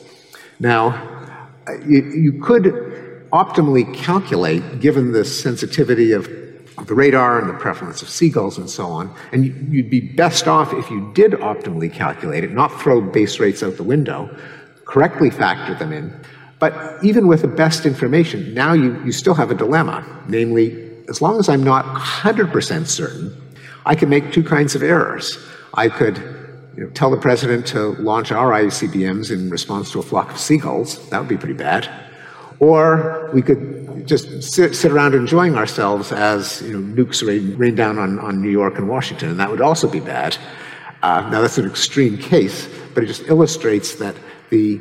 Now, 0.59 1.51
you, 1.87 2.03
you 2.03 2.43
could 2.43 2.65
optimally 3.33 3.95
calculate, 3.95 4.81
given 4.81 5.13
the 5.13 5.25
sensitivity 5.25 6.13
of 6.13 6.29
the 6.87 6.95
radar 6.95 7.41
and 7.41 7.49
the 7.49 7.55
prevalence 7.55 8.03
of 8.03 8.09
seagulls 8.09 8.59
and 8.59 8.69
so 8.69 8.87
on. 8.87 9.15
And 9.33 9.45
you'd 9.73 9.91
be 9.91 10.01
best 10.01 10.49
off 10.49 10.73
if 10.73 10.91
you 10.91 11.11
did 11.15 11.33
optimally 11.33 11.93
calculate 11.93 12.45
it, 12.45 12.53
not 12.53 12.69
throw 12.81 13.01
base 13.01 13.39
rates 13.39 13.63
out 13.63 13.77
the 13.77 13.83
window, 13.83 14.35
correctly 14.85 15.31
factor 15.31 15.75
them 15.75 15.93
in. 15.93 16.15
But 16.59 17.03
even 17.03 17.27
with 17.27 17.43
the 17.43 17.49
best 17.49 17.87
information, 17.87 18.53
now 18.55 18.75
you, 18.75 19.03
you 19.05 19.13
still 19.13 19.35
have 19.35 19.51
a 19.51 19.55
dilemma. 19.55 20.05
Namely, 20.29 20.91
as 21.09 21.23
long 21.23 21.39
as 21.39 21.49
I'm 21.49 21.65
not 21.65 21.85
100% 21.87 22.87
certain, 22.87 23.35
I 23.87 23.95
can 23.95 24.09
make 24.09 24.33
two 24.33 24.45
kinds 24.45 24.75
of 24.75 24.83
errors. 24.83 25.39
I 25.75 25.89
could 25.89 26.19
you 26.77 26.85
know, 26.85 26.91
tell 26.91 27.11
the 27.11 27.17
president 27.17 27.67
to 27.69 27.91
launch 28.01 28.31
our 28.31 28.53
ICBMs 28.53 29.31
in 29.31 29.51
response 29.51 29.91
to 29.93 30.01
a 30.01 30.03
flock 30.03 30.31
of 30.31 30.39
seagulls. 30.39 31.09
That 31.11 31.19
would 31.19 31.29
be 31.29 31.37
pretty 31.37 31.55
bad. 31.55 31.89
Or 32.61 33.31
we 33.33 33.43
could 33.43 34.07
just 34.07 34.43
sit, 34.43 34.75
sit 34.75 34.93
around 34.93 35.15
enjoying 35.15 35.57
ourselves 35.57 36.13
as 36.13 36.63
you 36.63 36.79
know, 36.79 37.05
nukes 37.05 37.27
rain, 37.27 37.57
rain 37.57 37.75
down 37.75 37.99
on, 37.99 38.19
on 38.19 38.41
New 38.41 38.51
York 38.51 38.79
and 38.79 38.89
Washington, 38.89 39.31
and 39.31 39.41
that 39.41 39.51
would 39.51 39.61
also 39.61 39.89
be 39.89 40.01
bad. 40.01 40.37
Uh, 41.03 41.23
now, 41.31 41.41
that's 41.41 41.59
an 41.59 41.67
extreme 41.67 42.19
case, 42.19 42.69
but 42.95 43.03
it 43.03 43.07
just 43.07 43.23
illustrates 43.23 43.95
that 43.97 44.15
the 44.51 44.79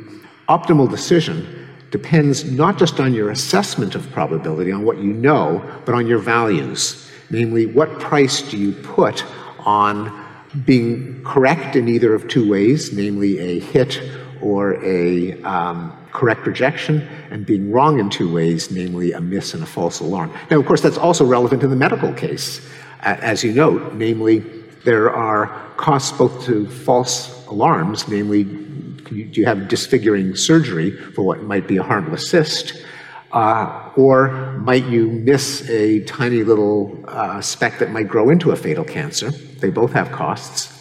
optimal 0.48 0.88
decision 0.88 1.68
depends 1.90 2.44
not 2.50 2.78
just 2.78 3.00
on 3.00 3.14
your 3.14 3.30
assessment 3.30 3.94
of 3.94 4.08
probability, 4.10 4.70
on 4.70 4.84
what 4.84 4.98
you 4.98 5.12
know, 5.12 5.64
but 5.86 5.94
on 5.94 6.06
your 6.06 6.18
values. 6.18 7.08
Namely, 7.30 7.66
what 7.66 7.98
price 8.00 8.42
do 8.42 8.58
you 8.58 8.72
put 8.72 9.24
on 9.60 10.26
being 10.64 11.22
correct 11.24 11.76
in 11.76 11.88
either 11.88 12.14
of 12.14 12.28
two 12.28 12.48
ways, 12.48 12.92
namely 12.92 13.38
a 13.38 13.60
hit 13.60 14.02
or 14.40 14.82
a 14.84 15.40
um, 15.42 15.96
correct 16.12 16.46
rejection, 16.46 17.06
and 17.30 17.46
being 17.46 17.70
wrong 17.70 17.98
in 17.98 18.10
two 18.10 18.32
ways, 18.32 18.70
namely 18.70 19.12
a 19.12 19.20
miss 19.20 19.54
and 19.54 19.62
a 19.62 19.66
false 19.66 20.00
alarm. 20.00 20.32
Now, 20.50 20.58
of 20.58 20.66
course, 20.66 20.80
that's 20.80 20.98
also 20.98 21.24
relevant 21.24 21.62
in 21.62 21.70
the 21.70 21.76
medical 21.76 22.12
case, 22.12 22.60
as 23.02 23.42
you 23.42 23.52
note, 23.52 23.94
namely, 23.94 24.40
there 24.84 25.10
are 25.10 25.46
costs 25.76 26.16
both 26.16 26.44
to 26.46 26.68
false 26.68 27.46
alarms, 27.48 28.08
namely, 28.08 28.44
do 28.44 29.16
you 29.16 29.44
have 29.46 29.68
disfiguring 29.68 30.36
surgery 30.36 30.90
for 30.90 31.22
what 31.22 31.42
might 31.42 31.66
be 31.66 31.76
a 31.76 31.82
harmless 31.82 32.30
cyst? 32.30 32.84
Uh, 33.32 33.90
or 33.96 34.58
might 34.58 34.84
you 34.86 35.06
miss 35.06 35.68
a 35.70 36.00
tiny 36.04 36.42
little 36.42 36.98
uh, 37.06 37.40
speck 37.40 37.78
that 37.78 37.90
might 37.90 38.08
grow 38.08 38.28
into 38.28 38.50
a 38.50 38.56
fatal 38.56 38.84
cancer? 38.84 39.30
They 39.30 39.70
both 39.70 39.92
have 39.92 40.10
costs. 40.10 40.79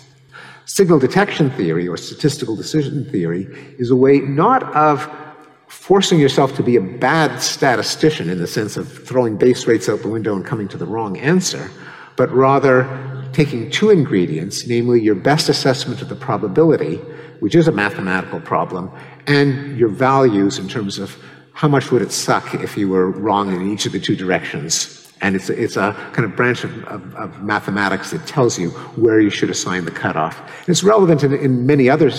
Signal 0.69 0.99
detection 0.99 1.49
theory 1.49 1.87
or 1.87 1.97
statistical 1.97 2.55
decision 2.55 3.03
theory 3.09 3.47
is 3.79 3.89
a 3.89 3.95
way 3.95 4.19
not 4.19 4.61
of 4.75 5.09
forcing 5.67 6.19
yourself 6.19 6.55
to 6.57 6.61
be 6.61 6.75
a 6.75 6.81
bad 6.81 7.41
statistician 7.41 8.29
in 8.29 8.37
the 8.37 8.45
sense 8.45 8.77
of 8.77 8.87
throwing 8.87 9.35
base 9.35 9.65
rates 9.65 9.89
out 9.89 10.03
the 10.03 10.07
window 10.07 10.35
and 10.35 10.45
coming 10.45 10.67
to 10.67 10.77
the 10.77 10.85
wrong 10.85 11.17
answer, 11.17 11.71
but 12.17 12.31
rather 12.31 12.85
taking 13.33 13.71
two 13.71 13.89
ingredients, 13.89 14.67
namely 14.67 15.01
your 15.01 15.15
best 15.15 15.49
assessment 15.49 16.03
of 16.03 16.07
the 16.07 16.15
probability, 16.15 16.97
which 17.39 17.55
is 17.55 17.67
a 17.67 17.71
mathematical 17.71 18.39
problem, 18.39 18.91
and 19.25 19.75
your 19.75 19.89
values 19.89 20.59
in 20.59 20.69
terms 20.69 20.99
of 20.99 21.17
how 21.51 21.67
much 21.67 21.91
would 21.91 22.03
it 22.03 22.11
suck 22.11 22.53
if 22.53 22.77
you 22.77 22.87
were 22.87 23.09
wrong 23.09 23.51
in 23.51 23.71
each 23.71 23.87
of 23.87 23.91
the 23.91 23.99
two 23.99 24.15
directions 24.15 24.98
and 25.21 25.35
it's 25.35 25.49
it's 25.49 25.75
a 25.75 25.93
kind 26.13 26.25
of 26.25 26.35
branch 26.35 26.63
of, 26.63 26.83
of, 26.85 27.15
of, 27.15 27.41
mathematics 27.43 28.11
that 28.11 28.25
tells 28.25 28.57
you 28.57 28.69
where 28.95 29.19
you 29.19 29.29
should 29.29 29.49
assign 29.49 29.85
the 29.85 29.91
cutoff. 29.91 30.39
And 30.39 30.69
it's 30.69 30.83
relevant 30.83 31.23
in, 31.23 31.33
in 31.33 31.65
many 31.65 31.89
other 31.89 32.09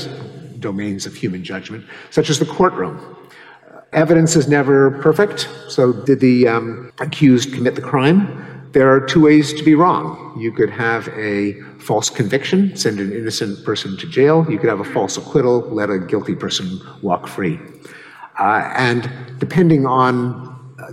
domains 0.59 1.07
of 1.07 1.15
human 1.15 1.43
judgment, 1.43 1.85
such 2.11 2.29
as 2.31 2.39
the 2.39 2.47
courtroom. 2.47 3.17
Evidence 3.93 4.37
is 4.37 4.49
never 4.49 4.93
perfect, 5.01 5.49
so 5.69 5.93
did 5.93 6.21
the 6.21 6.47
um, 6.47 6.93
accused 7.01 7.53
commit 7.53 7.75
the 7.75 7.83
crime? 7.83 8.47
There 8.73 8.89
are 8.89 9.01
two 9.01 9.23
ways 9.23 9.53
to 9.55 9.65
be 9.65 9.75
wrong. 9.75 10.39
You 10.39 10.53
could 10.53 10.71
have 10.71 11.09
a 11.09 11.61
false 11.81 12.09
conviction, 12.09 12.77
send 12.77 13.01
an 13.01 13.13
innocent 13.13 13.65
person 13.65 13.97
to 13.97 14.07
jail. 14.07 14.47
You 14.49 14.61
could 14.61 14.69
have 14.69 14.79
a 14.79 14.85
false 14.85 15.17
acquittal, 15.17 15.63
let 15.63 15.91
a 15.91 15.99
guilty 15.99 16.37
person 16.37 16.81
walk 17.03 17.27
free. 17.27 17.59
Uh, 18.39 18.73
and 18.77 19.11
depending 19.39 19.87
on 19.87 20.50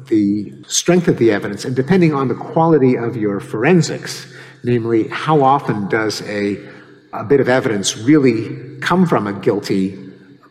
the 0.07 0.53
strength 0.67 1.07
of 1.07 1.17
the 1.17 1.31
evidence 1.31 1.65
and 1.65 1.75
depending 1.75 2.13
on 2.13 2.27
the 2.27 2.35
quality 2.35 2.95
of 2.95 3.15
your 3.15 3.39
forensics, 3.39 4.31
namely, 4.63 5.07
how 5.09 5.41
often 5.41 5.87
does 5.87 6.21
a, 6.23 6.57
a 7.13 7.23
bit 7.23 7.39
of 7.39 7.49
evidence 7.49 7.97
really 7.97 8.79
come 8.79 9.05
from 9.05 9.27
a 9.27 9.33
guilty 9.33 9.97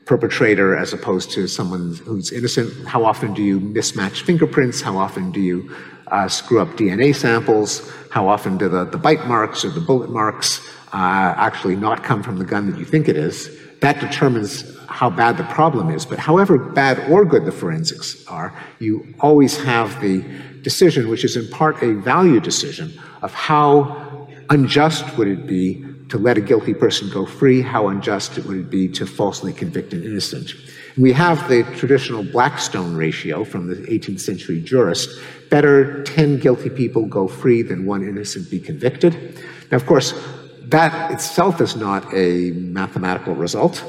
perpetrator 0.04 0.76
as 0.76 0.92
opposed 0.92 1.30
to 1.32 1.46
someone 1.46 1.94
who's 2.04 2.32
innocent? 2.32 2.86
How 2.86 3.04
often 3.04 3.34
do 3.34 3.42
you 3.42 3.60
mismatch 3.60 4.22
fingerprints? 4.22 4.80
How 4.80 4.96
often 4.96 5.32
do 5.32 5.40
you 5.40 5.74
uh, 6.08 6.28
screw 6.28 6.60
up 6.60 6.68
DNA 6.68 7.14
samples? 7.14 7.92
How 8.10 8.28
often 8.28 8.56
do 8.56 8.68
the, 8.68 8.84
the 8.84 8.98
bite 8.98 9.26
marks 9.26 9.64
or 9.64 9.70
the 9.70 9.80
bullet 9.80 10.10
marks 10.10 10.66
uh, 10.92 11.34
actually 11.36 11.76
not 11.76 12.04
come 12.04 12.22
from 12.22 12.38
the 12.38 12.44
gun 12.44 12.70
that 12.70 12.78
you 12.78 12.84
think 12.84 13.08
it 13.08 13.16
is? 13.16 13.50
That 13.80 14.00
determines 14.00 14.75
how 14.88 15.10
bad 15.10 15.36
the 15.36 15.44
problem 15.44 15.90
is. 15.90 16.06
But 16.06 16.18
however 16.18 16.58
bad 16.58 17.10
or 17.10 17.24
good 17.24 17.44
the 17.44 17.52
forensics 17.52 18.26
are, 18.26 18.56
you 18.78 19.14
always 19.20 19.56
have 19.64 20.00
the 20.00 20.24
decision, 20.62 21.08
which 21.08 21.24
is 21.24 21.36
in 21.36 21.48
part 21.48 21.82
a 21.82 21.94
value 21.94 22.40
decision, 22.40 22.92
of 23.22 23.32
how 23.34 24.28
unjust 24.50 25.16
would 25.16 25.28
it 25.28 25.46
be 25.46 25.84
to 26.08 26.18
let 26.18 26.38
a 26.38 26.40
guilty 26.40 26.72
person 26.72 27.10
go 27.10 27.26
free, 27.26 27.60
how 27.62 27.88
unjust 27.88 28.38
it 28.38 28.44
would 28.44 28.58
it 28.58 28.70
be 28.70 28.88
to 28.88 29.06
falsely 29.06 29.52
convict 29.52 29.92
an 29.92 30.04
innocent. 30.04 30.54
We 30.96 31.12
have 31.12 31.48
the 31.48 31.62
traditional 31.76 32.22
Blackstone 32.22 32.96
ratio 32.96 33.44
from 33.44 33.66
the 33.66 33.74
18th 33.74 34.20
century 34.20 34.62
jurist 34.62 35.20
better 35.50 36.02
10 36.04 36.38
guilty 36.38 36.70
people 36.70 37.06
go 37.06 37.28
free 37.28 37.62
than 37.62 37.86
one 37.86 38.02
innocent 38.02 38.50
be 38.50 38.60
convicted. 38.60 39.38
Now, 39.70 39.76
of 39.76 39.86
course, 39.86 40.14
that 40.62 41.12
itself 41.12 41.60
is 41.60 41.76
not 41.76 42.12
a 42.12 42.50
mathematical 42.52 43.34
result. 43.34 43.84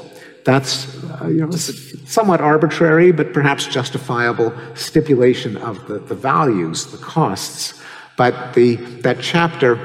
That's 0.48 1.04
uh, 1.04 1.26
you 1.26 1.44
know, 1.44 1.50
somewhat 1.50 2.40
arbitrary, 2.40 3.12
but 3.12 3.34
perhaps 3.34 3.66
justifiable 3.66 4.50
stipulation 4.74 5.58
of 5.58 5.86
the, 5.88 5.98
the 5.98 6.14
values, 6.14 6.86
the 6.86 6.96
costs. 6.96 7.78
But 8.16 8.54
the, 8.54 8.76
that 9.02 9.20
chapter 9.20 9.76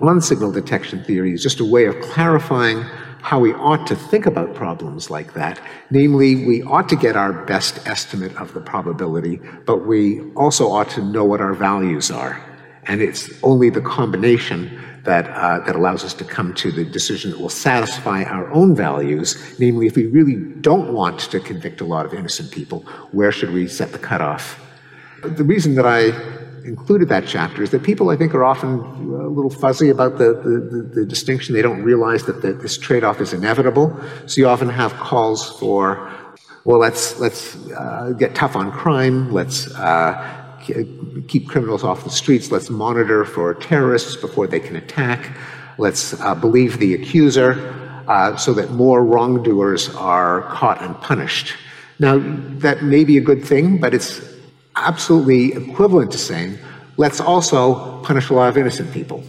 on 0.00 0.20
signal 0.20 0.50
detection 0.50 1.04
theory 1.04 1.32
is 1.32 1.40
just 1.40 1.60
a 1.60 1.64
way 1.64 1.84
of 1.84 1.94
clarifying 2.00 2.82
how 3.22 3.38
we 3.38 3.54
ought 3.54 3.86
to 3.86 3.94
think 3.94 4.26
about 4.26 4.56
problems 4.56 5.08
like 5.08 5.34
that. 5.34 5.60
Namely, 5.92 6.44
we 6.44 6.64
ought 6.64 6.88
to 6.88 6.96
get 6.96 7.14
our 7.14 7.44
best 7.46 7.86
estimate 7.86 8.34
of 8.40 8.54
the 8.54 8.60
probability, 8.60 9.38
but 9.66 9.86
we 9.86 10.20
also 10.32 10.66
ought 10.66 10.90
to 10.90 11.04
know 11.04 11.24
what 11.24 11.40
our 11.40 11.54
values 11.54 12.10
are. 12.10 12.44
And 12.88 13.00
it's 13.00 13.30
only 13.44 13.70
the 13.70 13.82
combination 13.82 14.80
that, 15.06 15.26
uh, 15.30 15.60
that 15.60 15.74
allows 15.74 16.04
us 16.04 16.14
to 16.14 16.24
come 16.24 16.52
to 16.54 16.70
the 16.70 16.84
decision 16.84 17.30
that 17.30 17.40
will 17.40 17.48
satisfy 17.48 18.22
our 18.24 18.50
own 18.52 18.74
values. 18.74 19.36
Namely, 19.58 19.86
if 19.86 19.96
we 19.96 20.06
really 20.06 20.36
don't 20.60 20.92
want 20.92 21.20
to 21.32 21.40
convict 21.40 21.80
a 21.80 21.84
lot 21.84 22.04
of 22.04 22.12
innocent 22.12 22.50
people, 22.50 22.80
where 23.12 23.32
should 23.32 23.52
we 23.52 23.66
set 23.66 23.92
the 23.92 23.98
cutoff? 23.98 24.60
The 25.22 25.44
reason 25.44 25.74
that 25.76 25.86
I 25.86 26.12
included 26.66 27.08
that 27.08 27.26
chapter 27.26 27.62
is 27.62 27.70
that 27.70 27.82
people, 27.82 28.10
I 28.10 28.16
think, 28.16 28.34
are 28.34 28.44
often 28.44 28.80
a 28.80 29.28
little 29.28 29.50
fuzzy 29.50 29.88
about 29.88 30.18
the, 30.18 30.34
the, 30.34 30.54
the, 30.72 30.82
the 31.00 31.06
distinction. 31.06 31.54
They 31.54 31.62
don't 31.62 31.82
realize 31.82 32.24
that 32.24 32.42
the, 32.42 32.52
this 32.52 32.76
trade 32.76 33.04
off 33.04 33.20
is 33.20 33.32
inevitable. 33.32 33.98
So 34.26 34.40
you 34.40 34.48
often 34.48 34.68
have 34.68 34.92
calls 34.94 35.58
for, 35.58 36.10
well, 36.64 36.78
let's, 36.78 37.20
let's 37.20 37.56
uh, 37.70 38.12
get 38.18 38.34
tough 38.34 38.56
on 38.56 38.72
crime, 38.72 39.32
let's 39.32 39.72
uh, 39.76 40.35
keep 41.28 41.48
criminals 41.48 41.84
off 41.84 42.04
the 42.04 42.10
streets. 42.10 42.50
Let's 42.50 42.70
monitor 42.70 43.24
for 43.24 43.54
terrorists 43.54 44.16
before 44.16 44.46
they 44.46 44.60
can 44.60 44.76
attack. 44.76 45.36
Let's 45.78 46.18
uh, 46.20 46.34
believe 46.34 46.78
the 46.78 46.94
accuser 46.94 47.52
uh, 48.08 48.36
so 48.36 48.54
that 48.54 48.70
more 48.70 49.04
wrongdoers 49.04 49.94
are 49.94 50.42
caught 50.42 50.80
and 50.82 50.98
punished. 51.00 51.54
Now, 51.98 52.18
that 52.58 52.82
may 52.82 53.04
be 53.04 53.18
a 53.18 53.20
good 53.20 53.44
thing, 53.44 53.78
but 53.78 53.94
it's 53.94 54.20
absolutely 54.76 55.52
equivalent 55.52 56.12
to 56.12 56.18
saying, 56.18 56.58
let's 56.96 57.20
also 57.20 58.02
punish 58.02 58.30
a 58.30 58.34
lot 58.34 58.48
of 58.48 58.56
innocent 58.56 58.92
people. 58.92 59.22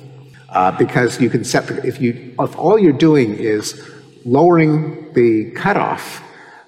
Uh, 0.49 0.71
because 0.77 1.19
you 1.19 1.29
can 1.29 1.43
set 1.43 1.67
the, 1.67 1.85
if 1.85 1.99
you, 1.99 2.33
if 2.39 2.57
all 2.57 2.79
you're 2.79 2.93
doing 2.93 3.35
is 3.35 3.93
lowering 4.25 5.11
the 5.13 5.51
cutoff, 5.51 6.23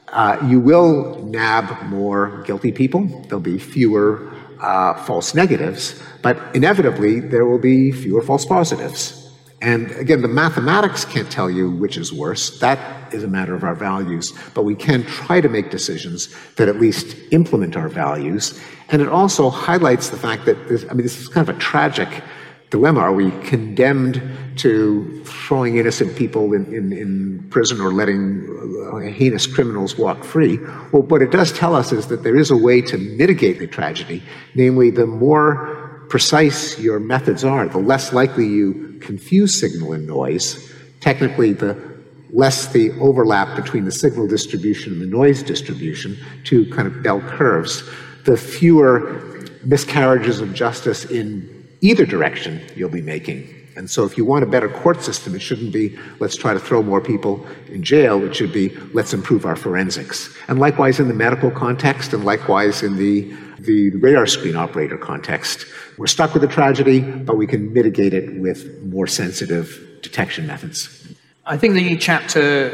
uh, 0.09 0.37
you 0.47 0.59
will 0.59 1.23
nab 1.25 1.83
more 1.83 2.43
guilty 2.43 2.71
people. 2.71 3.05
There'll 3.23 3.39
be 3.39 3.57
fewer 3.57 4.33
uh, 4.61 4.93
false 5.05 5.33
negatives, 5.33 6.01
but 6.21 6.37
inevitably 6.55 7.19
there 7.19 7.45
will 7.45 7.59
be 7.59 7.91
fewer 7.91 8.21
false 8.21 8.45
positives. 8.45 9.15
And 9.61 9.91
again, 9.91 10.21
the 10.21 10.29
mathematics 10.29 11.03
can't 11.03 11.29
tell 11.29 11.49
you 11.49 11.69
which 11.69 11.97
is 11.97 12.13
worse. 12.13 12.59
That 12.59 13.13
is 13.13 13.23
a 13.23 13.27
matter 13.27 13.53
of 13.53 13.63
our 13.63 13.75
values. 13.75 14.31
But 14.53 14.63
we 14.63 14.75
can 14.75 15.03
try 15.03 15.41
to 15.41 15.49
make 15.49 15.69
decisions 15.69 16.33
that 16.55 16.69
at 16.69 16.79
least 16.79 17.17
implement 17.31 17.75
our 17.75 17.89
values. 17.89 18.57
And 18.89 19.01
it 19.01 19.09
also 19.09 19.49
highlights 19.49 20.09
the 20.09 20.17
fact 20.17 20.45
that, 20.45 20.57
I 20.89 20.93
mean, 20.93 21.03
this 21.03 21.19
is 21.19 21.27
kind 21.27 21.47
of 21.47 21.53
a 21.53 21.59
tragic 21.59 22.23
dilemma. 22.69 22.99
Are 22.99 23.13
we 23.13 23.31
condemned 23.41 24.21
to 24.57 25.23
throwing 25.25 25.77
innocent 25.77 26.15
people 26.15 26.53
in, 26.53 26.65
in, 26.73 26.91
in 26.91 27.47
prison 27.49 27.81
or 27.81 27.91
letting 27.91 28.45
uh, 28.93 29.11
heinous 29.11 29.47
criminals 29.47 29.97
walk 29.97 30.23
free? 30.23 30.57
Well, 30.91 31.03
what 31.03 31.21
it 31.21 31.31
does 31.31 31.51
tell 31.51 31.75
us 31.75 31.91
is 31.91 32.07
that 32.07 32.23
there 32.23 32.37
is 32.37 32.51
a 32.51 32.57
way 32.57 32.81
to 32.81 32.97
mitigate 32.97 33.59
the 33.59 33.67
tragedy. 33.67 34.23
Namely, 34.55 34.91
the 34.91 35.05
more 35.05 36.05
precise 36.09 36.79
your 36.79 36.99
methods 36.99 37.43
are, 37.43 37.67
the 37.67 37.77
less 37.79 38.13
likely 38.13 38.47
you 38.47 38.97
confuse 39.01 39.59
signal 39.59 39.93
and 39.93 40.07
noise. 40.07 40.71
Technically, 40.99 41.53
the 41.53 41.89
less 42.31 42.67
the 42.67 42.91
overlap 42.99 43.55
between 43.55 43.85
the 43.85 43.91
signal 43.91 44.27
distribution 44.27 44.93
and 44.93 45.01
the 45.01 45.07
noise 45.07 45.41
distribution, 45.41 46.17
two 46.43 46.69
kind 46.71 46.87
of 46.87 47.01
bell 47.01 47.21
curves, 47.21 47.83
the 48.25 48.37
fewer 48.37 49.41
miscarriages 49.63 50.39
of 50.39 50.53
justice 50.53 51.05
in 51.05 51.58
either 51.81 52.05
direction 52.05 52.61
you'll 52.75 52.89
be 52.89 53.01
making. 53.01 53.55
And 53.75 53.89
so 53.89 54.03
if 54.03 54.17
you 54.17 54.25
want 54.25 54.43
a 54.43 54.47
better 54.47 54.67
court 54.67 55.01
system, 55.01 55.35
it 55.35 55.39
shouldn't 55.39 55.71
be 55.71 55.97
let's 56.19 56.35
try 56.35 56.53
to 56.53 56.59
throw 56.59 56.83
more 56.83 56.99
people 56.99 57.45
in 57.69 57.81
jail. 57.81 58.23
It 58.23 58.35
should 58.35 58.51
be 58.51 58.69
let's 58.93 59.13
improve 59.13 59.45
our 59.45 59.55
forensics. 59.55 60.35
And 60.47 60.59
likewise 60.59 60.99
in 60.99 61.07
the 61.07 61.13
medical 61.13 61.49
context 61.49 62.11
and 62.13 62.25
likewise 62.25 62.83
in 62.83 62.97
the, 62.97 63.33
the 63.59 63.91
radar 63.91 64.25
screen 64.25 64.57
operator 64.57 64.97
context. 64.97 65.65
We're 65.97 66.07
stuck 66.07 66.33
with 66.33 66.43
a 66.43 66.47
tragedy, 66.47 66.99
but 66.99 67.37
we 67.37 67.47
can 67.47 67.71
mitigate 67.73 68.13
it 68.13 68.39
with 68.39 68.81
more 68.83 69.07
sensitive 69.07 69.99
detection 70.01 70.45
methods. 70.45 71.15
I 71.45 71.57
think 71.57 71.73
the 71.73 71.95
chapter 71.97 72.69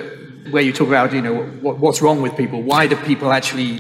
where 0.52 0.64
you 0.64 0.74
talk 0.74 0.88
about, 0.88 1.14
you 1.14 1.22
know, 1.22 1.44
what, 1.62 1.80
what's 1.80 2.02
wrong 2.02 2.22
with 2.22 2.36
people, 2.38 2.62
why 2.62 2.88
do 2.88 2.96
people 2.98 3.32
actually 3.32 3.80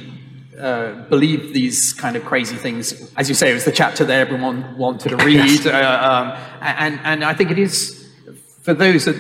uh, 0.60 0.93
believe 1.10 1.53
these 1.53 1.93
kind 1.93 2.16
of 2.16 2.24
crazy 2.24 2.56
things. 2.56 3.12
As 3.18 3.28
you 3.28 3.36
say, 3.36 3.51
it 3.51 3.53
was 3.53 3.66
the 3.66 3.72
chapter 3.72 4.06
that 4.06 4.20
everyone 4.20 4.78
wanted 4.78 5.10
to 5.10 5.18
read, 5.18 5.68
uh, 5.68 5.70
um, 5.72 6.43
and 6.62 6.99
and 7.03 7.24
I 7.24 7.34
think 7.34 7.51
it 7.51 7.60
is 7.60 8.10
for 8.62 8.74
those 8.74 9.06
that 9.06 9.18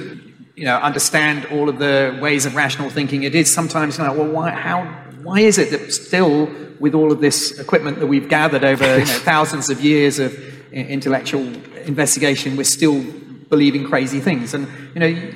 you 0.55 0.63
know 0.63 0.77
understand 0.77 1.45
all 1.45 1.67
of 1.67 1.77
the 1.79 2.17
ways 2.21 2.45
of 2.45 2.55
rational 2.55 2.89
thinking. 2.89 3.23
It 3.23 3.35
is 3.35 3.53
sometimes 3.53 3.99
like, 3.99 4.15
well, 4.15 4.31
why 4.31 4.51
how 4.51 4.85
why 5.23 5.41
is 5.41 5.57
it 5.57 5.71
that 5.71 5.91
still 5.91 6.49
with 6.79 6.95
all 6.95 7.11
of 7.11 7.19
this 7.19 7.59
equipment 7.59 7.99
that 7.99 8.07
we've 8.07 8.29
gathered 8.29 8.63
over 8.63 8.85
you 8.99 9.05
know, 9.05 9.05
thousands 9.23 9.69
of 9.69 9.81
years 9.81 10.19
of 10.19 10.33
intellectual 10.71 11.45
investigation, 11.85 12.55
we're 12.57 12.63
still 12.63 13.03
believing 13.49 13.85
crazy 13.85 14.19
things, 14.19 14.53
and 14.53 14.67
you 14.93 14.99
know 14.99 15.31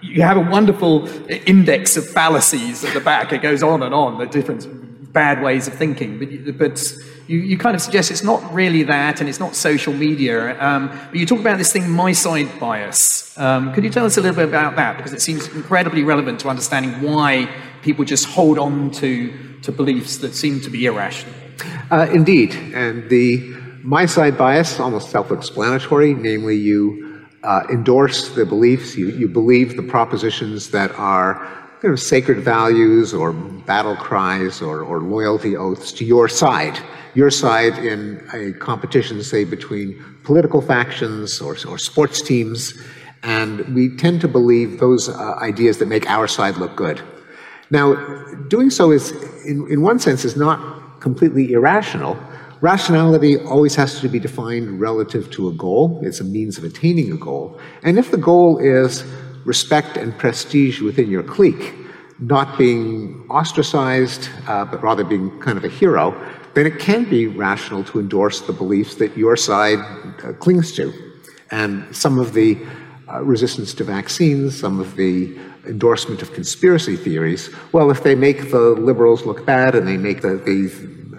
you 0.00 0.22
have 0.22 0.36
a 0.36 0.50
wonderful 0.50 1.08
index 1.28 1.96
of 1.96 2.06
fallacies 2.08 2.84
at 2.84 2.94
the 2.94 3.00
back. 3.00 3.32
It 3.32 3.42
goes 3.42 3.62
on 3.62 3.82
and 3.82 3.94
on, 3.94 4.18
the 4.18 4.26
different 4.26 4.87
bad 5.18 5.42
ways 5.42 5.66
of 5.66 5.74
thinking. 5.74 6.10
But, 6.20 6.58
but 6.62 6.74
you, 7.26 7.38
you, 7.50 7.58
kind 7.58 7.74
of 7.74 7.82
suggest 7.82 8.12
it's 8.14 8.22
not 8.32 8.40
really 8.60 8.84
that 8.84 9.14
and 9.20 9.28
it's 9.28 9.40
not 9.40 9.56
social 9.56 9.92
media. 9.92 10.34
Um, 10.62 10.82
but 11.10 11.16
you 11.20 11.26
talk 11.26 11.40
about 11.40 11.58
this 11.58 11.72
thing, 11.72 11.90
my 11.90 12.12
side 12.12 12.50
bias. 12.60 13.36
Um, 13.36 13.72
could 13.72 13.82
you 13.82 13.90
tell 13.90 14.06
us 14.06 14.16
a 14.16 14.20
little 14.20 14.36
bit 14.36 14.48
about 14.48 14.76
that? 14.76 14.96
Because 14.96 15.12
it 15.12 15.20
seems 15.20 15.48
incredibly 15.48 16.04
relevant 16.04 16.38
to 16.42 16.48
understanding 16.48 16.92
why 17.02 17.30
people 17.82 18.04
just 18.04 18.26
hold 18.26 18.58
on 18.58 18.92
to, 19.00 19.10
to 19.62 19.72
beliefs 19.72 20.18
that 20.18 20.34
seem 20.34 20.60
to 20.60 20.70
be 20.70 20.86
irrational. 20.86 21.34
Uh, 21.90 22.08
indeed. 22.12 22.54
And 22.82 23.10
the 23.10 23.28
my 23.82 24.06
side 24.06 24.36
bias, 24.38 24.78
almost 24.78 25.10
self 25.10 25.32
explanatory, 25.32 26.14
namely, 26.14 26.56
you 26.56 27.26
uh, 27.42 27.62
endorse 27.70 28.28
the 28.38 28.44
beliefs, 28.44 28.96
you, 28.96 29.08
you 29.08 29.28
believe 29.28 29.76
the 29.76 29.82
propositions 29.82 30.70
that 30.70 30.90
are 30.92 31.34
kind 31.80 31.92
of 31.92 32.00
sacred 32.00 32.40
values 32.40 33.14
or 33.14 33.32
battle 33.32 33.94
cries 33.94 34.60
or, 34.60 34.82
or 34.82 35.00
loyalty 35.00 35.56
oaths 35.56 35.92
to 35.92 36.04
your 36.04 36.28
side, 36.28 36.76
your 37.14 37.30
side 37.30 37.78
in 37.78 38.20
a 38.32 38.52
competition, 38.58 39.22
say, 39.22 39.44
between 39.44 40.04
political 40.24 40.60
factions 40.60 41.40
or, 41.40 41.56
or 41.68 41.78
sports 41.78 42.20
teams. 42.20 42.74
And 43.22 43.60
we 43.74 43.96
tend 43.96 44.20
to 44.22 44.28
believe 44.28 44.80
those 44.80 45.08
uh, 45.08 45.36
ideas 45.40 45.78
that 45.78 45.86
make 45.86 46.08
our 46.10 46.26
side 46.26 46.56
look 46.56 46.74
good. 46.74 47.00
Now, 47.70 47.94
doing 48.48 48.70
so 48.70 48.90
is, 48.90 49.12
in, 49.44 49.70
in 49.70 49.82
one 49.82 50.00
sense, 50.00 50.24
is 50.24 50.36
not 50.36 51.00
completely 51.00 51.52
irrational. 51.52 52.18
Rationality 52.60 53.36
always 53.36 53.76
has 53.76 54.00
to 54.00 54.08
be 54.08 54.18
defined 54.18 54.80
relative 54.80 55.30
to 55.32 55.48
a 55.48 55.52
goal. 55.52 56.00
It's 56.02 56.18
a 56.18 56.24
means 56.24 56.58
of 56.58 56.64
attaining 56.64 57.12
a 57.12 57.16
goal. 57.16 57.60
And 57.84 58.00
if 58.00 58.10
the 58.10 58.16
goal 58.16 58.58
is 58.58 59.04
respect 59.48 59.96
and 59.96 60.16
prestige 60.18 60.82
within 60.82 61.10
your 61.10 61.22
clique, 61.22 61.74
not 62.18 62.58
being 62.58 63.24
ostracized, 63.30 64.28
uh, 64.46 64.64
but 64.66 64.82
rather 64.82 65.04
being 65.04 65.30
kind 65.40 65.56
of 65.56 65.64
a 65.64 65.68
hero, 65.68 66.04
then 66.54 66.66
it 66.66 66.78
can 66.78 67.08
be 67.08 67.26
rational 67.26 67.82
to 67.82 67.98
endorse 67.98 68.42
the 68.42 68.52
beliefs 68.52 68.96
that 68.96 69.16
your 69.16 69.36
side 69.36 69.78
uh, 70.22 70.32
clings 70.34 70.72
to. 70.72 70.92
And 71.50 71.72
some 71.96 72.18
of 72.18 72.34
the 72.34 72.58
uh, 73.10 73.22
resistance 73.22 73.72
to 73.74 73.84
vaccines, 73.84 74.58
some 74.58 74.80
of 74.80 74.96
the 74.96 75.38
endorsement 75.66 76.20
of 76.20 76.34
conspiracy 76.34 76.96
theories, 76.96 77.48
well, 77.72 77.90
if 77.90 78.02
they 78.02 78.14
make 78.14 78.50
the 78.50 78.66
liberals 78.88 79.24
look 79.24 79.46
bad 79.46 79.74
and 79.74 79.88
they 79.88 79.96
make 79.96 80.20
the, 80.20 80.36
the 80.36 80.68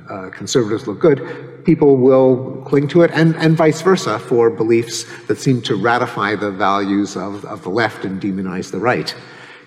uh, 0.09 0.29
conservatives 0.29 0.87
look 0.87 0.99
good, 0.99 1.63
people 1.65 1.97
will 1.97 2.63
cling 2.65 2.87
to 2.89 3.01
it, 3.01 3.11
and, 3.13 3.35
and 3.35 3.55
vice 3.55 3.81
versa 3.81 4.19
for 4.19 4.49
beliefs 4.49 5.05
that 5.27 5.37
seem 5.37 5.61
to 5.61 5.75
ratify 5.75 6.35
the 6.35 6.51
values 6.51 7.15
of, 7.15 7.45
of 7.45 7.63
the 7.63 7.69
left 7.69 8.05
and 8.05 8.21
demonize 8.21 8.71
the 8.71 8.79
right. 8.79 9.15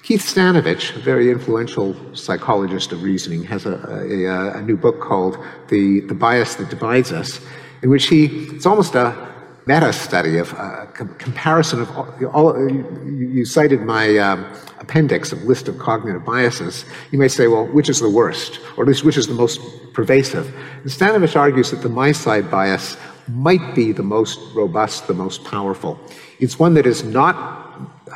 Keith 0.03 0.23
Stanovich, 0.23 0.97
a 0.97 0.99
very 0.99 1.31
influential 1.31 1.95
psychologist 2.15 2.91
of 2.91 3.05
reasoning, 3.05 3.45
has 3.45 3.67
a, 3.67 3.77
a, 3.89 4.59
a, 4.59 4.63
new 4.63 4.77
book 4.77 5.01
called 5.01 5.39
the, 5.69 6.01
the 6.01 6.15
Bias 6.15 6.57
That 6.57 6.71
Divides 6.71 7.13
Us, 7.13 7.41
in 7.83 7.91
which 7.91 8.09
he, 8.09 8.27
it's 8.51 8.67
almost 8.67 8.97
a 8.97 9.33
meta 9.67 9.93
study 9.93 10.39
of 10.39 10.53
a 10.55 10.57
uh, 10.57 10.87
com- 10.87 11.15
comparison 11.15 11.83
of 11.83 11.97
all, 11.97 12.09
all 12.33 12.69
you, 12.69 13.31
you, 13.33 13.45
cited 13.45 13.83
my 13.83 14.19
um, 14.19 14.45
appendix 14.83 15.33
of 15.33 15.43
list 15.45 15.69
of 15.69 15.79
cognitive 15.79 16.25
biases. 16.25 16.85
You 17.13 17.19
may 17.19 17.29
say, 17.29 17.47
well, 17.47 17.67
which 17.67 17.89
is 17.89 18.01
the 18.01 18.11
worst, 18.11 18.61
or 18.77 18.83
at 18.85 18.89
least 18.89 19.05
which 19.05 19.17
is 19.17 19.27
the 19.27 19.35
most 19.35 19.61
pervasive? 19.95 20.47
And 20.83 20.91
Stanovich 20.91 21.37
argues 21.37 21.71
that 21.71 21.83
the 21.83 21.89
my 21.89 22.13
side 22.13 22.51
bias 22.51 22.97
might 23.29 23.75
be 23.75 23.93
the 23.93 24.03
most 24.03 24.39
robust, 24.55 25.07
the 25.07 25.15
most 25.15 25.45
powerful. 25.45 25.99
It's 26.41 26.59
one 26.59 26.75
that 26.75 26.87
is 26.87 27.05
not 27.05 27.37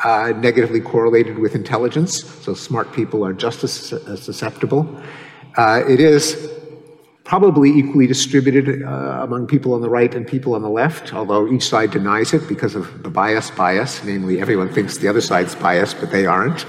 uh, 0.04 0.32
negatively 0.36 0.80
correlated 0.80 1.38
with 1.38 1.54
intelligence, 1.54 2.24
so 2.44 2.54
smart 2.54 2.92
people 2.92 3.24
are 3.24 3.32
just 3.32 3.64
as, 3.64 3.72
susceptible. 4.22 4.82
Uh, 5.56 5.82
it 5.88 6.00
is 6.00 6.50
probably 7.26 7.70
equally 7.70 8.06
distributed 8.06 8.84
uh, 8.84 9.20
among 9.22 9.48
people 9.48 9.74
on 9.74 9.80
the 9.80 9.90
right 9.90 10.14
and 10.14 10.26
people 10.26 10.54
on 10.54 10.62
the 10.62 10.70
left, 10.70 11.12
although 11.12 11.52
each 11.52 11.68
side 11.68 11.90
denies 11.90 12.32
it 12.32 12.46
because 12.46 12.76
of 12.76 13.02
the 13.02 13.10
bias 13.10 13.50
bias, 13.50 14.02
namely 14.04 14.40
everyone 14.40 14.72
thinks 14.72 14.98
the 14.98 15.08
other 15.08 15.20
side's 15.20 15.54
biased, 15.56 15.98
but 15.98 16.10
they 16.12 16.24
aren't. 16.24 16.64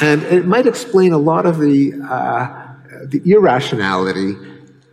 And 0.00 0.22
it 0.22 0.46
might 0.46 0.66
explain 0.66 1.12
a 1.12 1.18
lot 1.18 1.44
of 1.44 1.58
the, 1.58 1.92
uh, 2.02 2.74
the 3.04 3.20
irrationality 3.30 4.36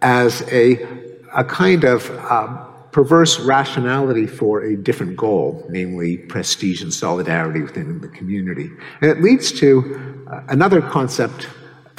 as 0.02 0.42
a, 0.52 0.86
a 1.34 1.46
kind 1.46 1.86
of 1.86 2.12
uh, 2.30 2.66
perverse 2.92 3.40
rationality 3.40 4.28
for 4.28 4.62
a 4.62 4.76
different 4.76 5.16
goal, 5.16 5.66
namely 5.70 6.18
prestige 6.18 6.82
and 6.82 6.94
solidarity 6.94 7.62
within 7.62 8.02
the 8.02 8.10
community. 8.10 8.70
And 9.00 9.10
it 9.10 9.22
leads 9.22 9.54
to 9.54 10.26
uh, 10.30 10.42
another 10.50 10.82
concept 10.82 11.48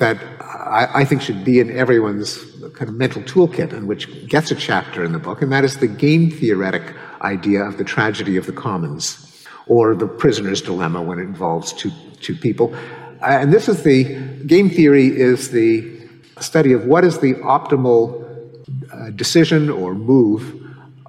that 0.01 0.19
I, 0.41 0.89
I, 1.01 1.05
think 1.05 1.23
should 1.23 1.45
be 1.45 1.61
in 1.61 1.71
everyone's 1.77 2.39
kind 2.75 2.89
of 2.89 2.95
mental 2.95 3.23
toolkit 3.23 3.73
and 3.73 3.87
which 3.87 4.29
gets 4.29 4.51
a 4.51 4.55
chapter 4.55 5.05
in 5.05 5.13
the 5.13 5.19
book, 5.19 5.41
and 5.41 5.51
that 5.53 5.65
is 5.65 5.79
the 5.79 5.87
game 5.87 6.31
theoretic 6.31 6.83
idea 7.23 7.63
of 7.63 7.79
the 7.79 7.85
tragedy 7.85 8.37
of 8.37 8.47
the 8.47 8.53
commons, 8.53 9.47
or 9.67 9.95
the 9.95 10.09
prisoner's 10.09 10.61
dilemma 10.61 11.01
when 11.01 11.19
it 11.19 11.23
involves 11.23 11.73
two, 11.73 11.91
two 12.21 12.35
people. 12.35 12.75
And 13.23 13.53
this 13.53 13.69
is 13.69 13.83
the 13.83 14.05
game 14.47 14.71
theory 14.71 15.07
is 15.09 15.51
the 15.51 15.99
study 16.41 16.73
of 16.73 16.87
what 16.87 17.05
is 17.05 17.19
the 17.19 17.35
optimal 17.35 18.21
uh, 18.93 19.11
decision 19.11 19.71
or 19.71 19.95
move 19.95 20.57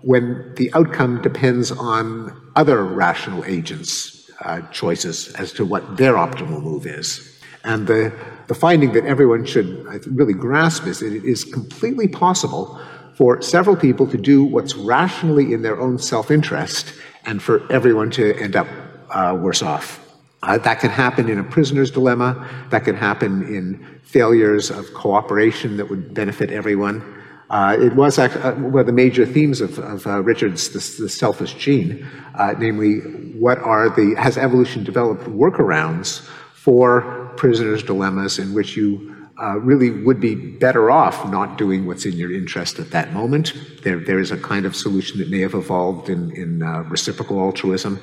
when 0.01 0.53
the 0.55 0.71
outcome 0.73 1.21
depends 1.21 1.71
on 1.71 2.35
other 2.55 2.83
rational 2.83 3.45
agents' 3.45 4.29
uh, 4.41 4.61
choices 4.71 5.33
as 5.35 5.53
to 5.53 5.65
what 5.65 5.97
their 5.97 6.13
optimal 6.13 6.61
move 6.61 6.85
is. 6.85 7.39
And 7.63 7.87
the, 7.87 8.11
the 8.51 8.55
finding 8.55 8.91
that 8.91 9.05
everyone 9.05 9.45
should 9.45 9.65
really 10.07 10.33
grasp 10.33 10.85
is 10.85 10.99
that 10.99 11.13
it 11.13 11.23
is 11.23 11.45
completely 11.45 12.05
possible 12.05 12.77
for 13.15 13.41
several 13.41 13.77
people 13.77 14.05
to 14.05 14.17
do 14.17 14.43
what's 14.43 14.75
rationally 14.75 15.53
in 15.53 15.61
their 15.61 15.79
own 15.79 15.97
self 15.97 16.29
interest 16.29 16.93
and 17.23 17.41
for 17.41 17.71
everyone 17.71 18.11
to 18.11 18.35
end 18.35 18.57
up 18.57 18.67
uh, 19.09 19.37
worse 19.39 19.61
off. 19.61 20.05
Uh, 20.43 20.57
that 20.57 20.81
can 20.81 20.89
happen 20.89 21.29
in 21.29 21.39
a 21.39 21.45
prisoner's 21.45 21.91
dilemma, 21.91 22.45
that 22.71 22.83
can 22.83 22.93
happen 22.93 23.41
in 23.43 24.01
failures 24.03 24.69
of 24.69 24.93
cooperation 24.93 25.77
that 25.77 25.89
would 25.89 26.13
benefit 26.13 26.51
everyone. 26.51 27.01
Uh, 27.49 27.77
it 27.79 27.95
was 27.95 28.19
uh, 28.19 28.27
one 28.55 28.81
of 28.81 28.85
the 28.85 28.91
major 28.91 29.25
themes 29.25 29.61
of, 29.61 29.79
of 29.79 30.05
uh, 30.05 30.21
Richard's 30.23 30.67
the, 30.71 31.03
the, 31.03 31.07
selfish 31.07 31.53
gene, 31.53 32.05
uh, 32.35 32.53
namely, 32.59 32.99
what 33.39 33.59
are 33.59 33.89
the 33.89 34.13
has 34.17 34.37
evolution 34.37 34.83
developed 34.83 35.23
workarounds 35.23 36.27
for 36.53 37.20
prisoners' 37.37 37.83
dilemmas 37.83 38.39
in 38.39 38.53
which 38.53 38.75
you 38.75 39.15
uh, 39.41 39.57
really 39.59 39.89
would 39.89 40.19
be 40.19 40.35
better 40.35 40.91
off 40.91 41.29
not 41.31 41.57
doing 41.57 41.85
what's 41.85 42.05
in 42.05 42.13
your 42.13 42.31
interest 42.31 42.79
at 42.79 42.91
that 42.91 43.11
moment. 43.13 43.53
There, 43.83 43.99
there 43.99 44.19
is 44.19 44.31
a 44.31 44.37
kind 44.37 44.65
of 44.65 44.75
solution 44.75 45.19
that 45.19 45.29
may 45.29 45.39
have 45.39 45.53
evolved 45.53 46.09
in, 46.09 46.31
in 46.35 46.61
uh, 46.61 46.83
reciprocal 46.83 47.39
altruism. 47.39 47.99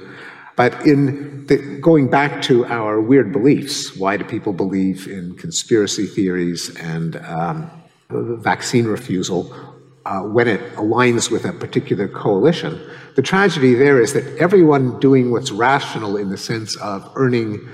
But 0.56 0.84
in 0.84 1.46
the, 1.46 1.78
going 1.80 2.10
back 2.10 2.42
to 2.42 2.66
our 2.66 3.00
weird 3.00 3.32
beliefs, 3.32 3.96
why 3.96 4.16
do 4.16 4.24
people 4.24 4.52
believe 4.52 5.06
in 5.06 5.36
conspiracy 5.36 6.06
theories 6.06 6.74
and 6.76 7.14
um, 7.16 7.70
vaccine 8.10 8.86
refusal 8.86 9.54
uh, 10.08 10.22
when 10.22 10.48
it 10.48 10.60
aligns 10.74 11.30
with 11.30 11.44
a 11.44 11.52
particular 11.52 12.08
coalition. 12.08 12.80
The 13.14 13.22
tragedy 13.22 13.74
there 13.74 14.00
is 14.00 14.14
that 14.14 14.24
everyone 14.38 14.98
doing 15.00 15.30
what's 15.30 15.50
rational 15.50 16.16
in 16.16 16.30
the 16.30 16.38
sense 16.38 16.76
of 16.76 17.10
earning 17.14 17.68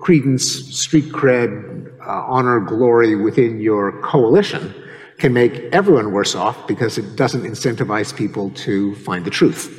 credence, 0.00 0.44
street 0.76 1.12
cred, 1.12 1.92
uh, 2.00 2.24
honor, 2.26 2.60
glory 2.60 3.14
within 3.14 3.60
your 3.60 4.00
coalition 4.02 4.74
can 5.18 5.32
make 5.34 5.52
everyone 5.72 6.12
worse 6.12 6.34
off 6.34 6.66
because 6.66 6.96
it 6.96 7.14
doesn't 7.16 7.42
incentivize 7.42 8.16
people 8.16 8.50
to 8.50 8.94
find 8.96 9.24
the 9.24 9.30
truth. 9.30 9.76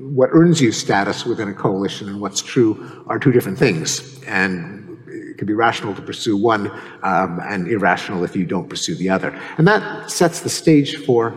what 0.00 0.30
earns 0.32 0.60
you 0.60 0.72
status 0.72 1.26
within 1.26 1.48
a 1.48 1.54
coalition 1.54 2.08
and 2.08 2.20
what's 2.20 2.40
true 2.40 3.04
are 3.08 3.18
two 3.18 3.32
different 3.32 3.58
things. 3.58 4.22
And 4.24 4.98
it 5.06 5.36
can 5.38 5.46
be 5.46 5.52
rational 5.52 5.94
to 5.94 6.02
pursue 6.02 6.36
one 6.36 6.70
um, 7.02 7.40
and 7.42 7.68
irrational 7.68 8.24
if 8.24 8.34
you 8.34 8.46
don't 8.46 8.68
pursue 8.68 8.94
the 8.94 9.10
other. 9.10 9.38
And 9.58 9.68
that 9.68 10.10
sets 10.10 10.40
the 10.40 10.48
stage 10.48 10.96
for 11.04 11.30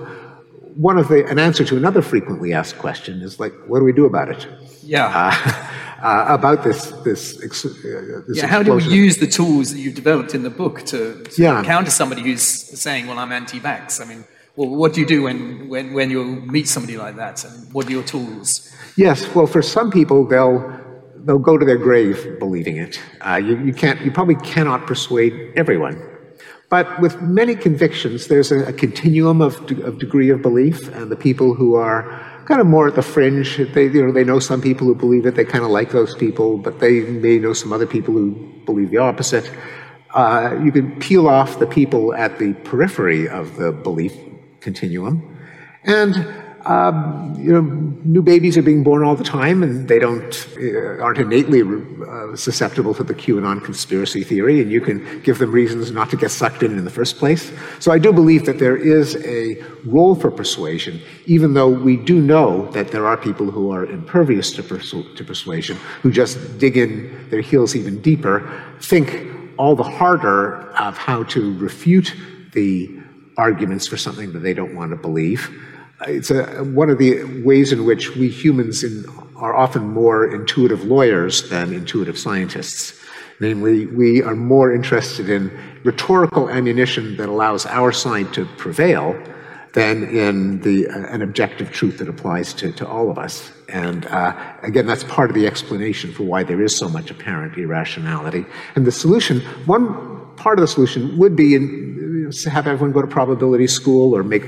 one 0.75 0.97
of 0.97 1.07
the, 1.07 1.25
an 1.27 1.39
answer 1.39 1.63
to 1.65 1.77
another 1.77 2.01
frequently 2.01 2.53
asked 2.53 2.77
question 2.79 3.21
is 3.21 3.39
like, 3.39 3.53
what 3.67 3.79
do 3.79 3.85
we 3.85 3.93
do 3.93 4.05
about 4.05 4.29
it? 4.29 4.47
Yeah. 4.81 5.11
Uh, 5.13 5.69
uh, 6.03 6.25
about 6.27 6.63
this, 6.63 6.91
this, 7.05 7.37
uh, 7.37 8.21
this 8.27 8.37
yeah, 8.37 8.45
how 8.45 8.61
do 8.61 8.75
we 8.75 8.83
use 8.83 9.17
the 9.17 9.27
tools 9.27 9.71
that 9.71 9.79
you've 9.79 9.95
developed 9.95 10.35
in 10.35 10.43
the 10.43 10.49
book 10.49 10.81
to, 10.83 11.23
to 11.23 11.41
yeah. 11.41 11.63
counter 11.63 11.91
somebody 11.91 12.21
who's 12.21 12.43
saying, 12.43 13.07
well, 13.07 13.17
I'm 13.17 13.31
anti-vax? 13.31 14.01
I 14.01 14.05
mean, 14.05 14.25
well, 14.57 14.67
what 14.67 14.93
do 14.93 14.99
you 14.99 15.07
do 15.07 15.23
when, 15.23 15.69
when, 15.69 15.93
when 15.93 16.11
you 16.11 16.23
meet 16.25 16.67
somebody 16.67 16.97
like 16.97 17.15
that? 17.15 17.45
And 17.45 17.73
what 17.73 17.87
are 17.87 17.91
your 17.91 18.03
tools? 18.03 18.69
Yes, 18.97 19.33
well, 19.33 19.47
for 19.47 19.61
some 19.61 19.89
people, 19.89 20.27
they'll, 20.27 20.59
they'll 21.23 21.39
go 21.39 21.57
to 21.57 21.65
their 21.65 21.77
grave 21.77 22.37
believing 22.37 22.75
it. 22.77 22.99
Uh, 23.21 23.37
you, 23.37 23.57
you, 23.63 23.73
can't, 23.73 24.01
you 24.01 24.11
probably 24.11 24.35
cannot 24.35 24.85
persuade 24.85 25.53
everyone. 25.55 26.09
But 26.69 26.99
with 27.01 27.21
many 27.21 27.55
convictions, 27.55 28.27
there's 28.27 28.51
a, 28.51 28.65
a 28.65 28.73
continuum 28.73 29.41
of, 29.41 29.65
de- 29.67 29.81
of 29.83 29.99
degree 29.99 30.29
of 30.31 30.41
belief, 30.41 30.87
and 30.89 31.09
the 31.09 31.15
people 31.15 31.53
who 31.53 31.75
are 31.75 32.03
kind 32.45 32.61
of 32.61 32.67
more 32.67 32.87
at 32.87 32.95
the 32.95 33.01
fringe, 33.01 33.57
they, 33.73 33.85
you 33.85 34.05
know, 34.05 34.11
they 34.11 34.23
know 34.23 34.39
some 34.39 34.61
people 34.61 34.87
who 34.87 34.95
believe 34.95 35.25
it, 35.25 35.35
they 35.35 35.45
kind 35.45 35.63
of 35.63 35.71
like 35.71 35.91
those 35.91 36.15
people, 36.15 36.57
but 36.57 36.79
they 36.79 37.01
may 37.01 37.37
know 37.39 37.53
some 37.53 37.73
other 37.73 37.87
people 37.87 38.13
who 38.13 38.31
believe 38.65 38.89
the 38.89 38.97
opposite. 38.97 39.49
Uh, 40.13 40.59
you 40.63 40.71
can 40.71 40.99
peel 40.99 41.27
off 41.27 41.59
the 41.59 41.65
people 41.65 42.13
at 42.13 42.39
the 42.39 42.53
periphery 42.65 43.27
of 43.27 43.55
the 43.55 43.71
belief 43.71 44.15
continuum. 44.59 45.37
And 45.83 46.13
um, 46.65 47.35
you 47.37 47.51
know, 47.51 47.61
new 48.05 48.21
babies 48.21 48.57
are 48.57 48.61
being 48.61 48.83
born 48.83 49.03
all 49.03 49.15
the 49.15 49.23
time, 49.23 49.63
and 49.63 49.87
they 49.87 49.99
don't 49.99 50.47
uh, 50.57 51.03
aren't 51.03 51.17
innately 51.17 51.61
uh, 51.61 52.35
susceptible 52.35 52.93
to 52.93 53.03
the 53.03 53.13
QAnon 53.13 53.63
conspiracy 53.63 54.23
theory, 54.23 54.61
and 54.61 54.71
you 54.71 54.79
can 54.79 55.21
give 55.21 55.39
them 55.39 55.51
reasons 55.51 55.91
not 55.91 56.09
to 56.11 56.17
get 56.17 56.31
sucked 56.31 56.63
in 56.63 56.77
in 56.77 56.85
the 56.85 56.89
first 56.89 57.17
place. 57.17 57.51
So 57.79 57.91
I 57.91 57.99
do 57.99 58.13
believe 58.13 58.45
that 58.45 58.59
there 58.59 58.77
is 58.77 59.17
a 59.25 59.61
role 59.85 60.15
for 60.15 60.31
persuasion, 60.31 61.01
even 61.25 61.53
though 61.53 61.69
we 61.69 61.97
do 61.97 62.21
know 62.21 62.71
that 62.71 62.89
there 62.89 63.05
are 63.05 63.17
people 63.17 63.51
who 63.51 63.71
are 63.71 63.85
impervious 63.85 64.51
to, 64.51 64.63
persu- 64.63 65.15
to 65.17 65.23
persuasion, 65.23 65.77
who 66.01 66.11
just 66.11 66.57
dig 66.59 66.77
in 66.77 67.27
their 67.29 67.41
heels 67.41 67.75
even 67.75 68.01
deeper, 68.01 68.63
think 68.79 69.27
all 69.57 69.75
the 69.75 69.83
harder 69.83 70.61
of 70.79 70.97
how 70.97 71.23
to 71.23 71.57
refute 71.57 72.15
the 72.53 72.89
arguments 73.37 73.87
for 73.87 73.97
something 73.97 74.31
that 74.31 74.39
they 74.39 74.53
don't 74.53 74.75
want 74.75 74.91
to 74.91 74.97
believe. 74.97 75.49
It's 76.07 76.31
a, 76.31 76.63
one 76.63 76.89
of 76.89 76.97
the 76.97 77.23
ways 77.43 77.71
in 77.71 77.85
which 77.85 78.15
we 78.15 78.29
humans 78.29 78.83
in, 78.83 79.05
are 79.35 79.55
often 79.55 79.83
more 79.89 80.33
intuitive 80.33 80.83
lawyers 80.85 81.49
than 81.49 81.73
intuitive 81.73 82.17
scientists. 82.17 82.99
Namely, 83.39 83.87
we 83.87 84.21
are 84.21 84.35
more 84.35 84.73
interested 84.73 85.29
in 85.29 85.51
rhetorical 85.83 86.49
ammunition 86.49 87.17
that 87.17 87.29
allows 87.29 87.65
our 87.65 87.91
side 87.91 88.33
to 88.33 88.45
prevail 88.57 89.21
than 89.73 90.03
in 90.03 90.61
the, 90.61 90.87
uh, 90.87 90.99
an 91.07 91.21
objective 91.21 91.71
truth 91.71 91.97
that 91.97 92.07
applies 92.07 92.53
to, 92.53 92.71
to 92.73 92.87
all 92.87 93.09
of 93.09 93.17
us. 93.17 93.51
And 93.69 94.05
uh, 94.05 94.35
again, 94.61 94.85
that's 94.85 95.03
part 95.03 95.31
of 95.31 95.35
the 95.35 95.47
explanation 95.47 96.13
for 96.13 96.23
why 96.23 96.43
there 96.43 96.61
is 96.61 96.77
so 96.77 96.87
much 96.87 97.09
apparent 97.09 97.57
irrationality. 97.57 98.45
And 98.75 98.85
the 98.85 98.91
solution, 98.91 99.41
one 99.65 100.35
part 100.35 100.59
of 100.59 100.61
the 100.61 100.67
solution 100.67 101.17
would 101.17 101.35
be 101.35 101.55
in, 101.55 102.31
have 102.49 102.67
everyone 102.67 102.91
go 102.91 103.01
to 103.01 103.07
probability 103.07 103.67
school 103.67 104.15
or 104.15 104.23
make 104.23 104.43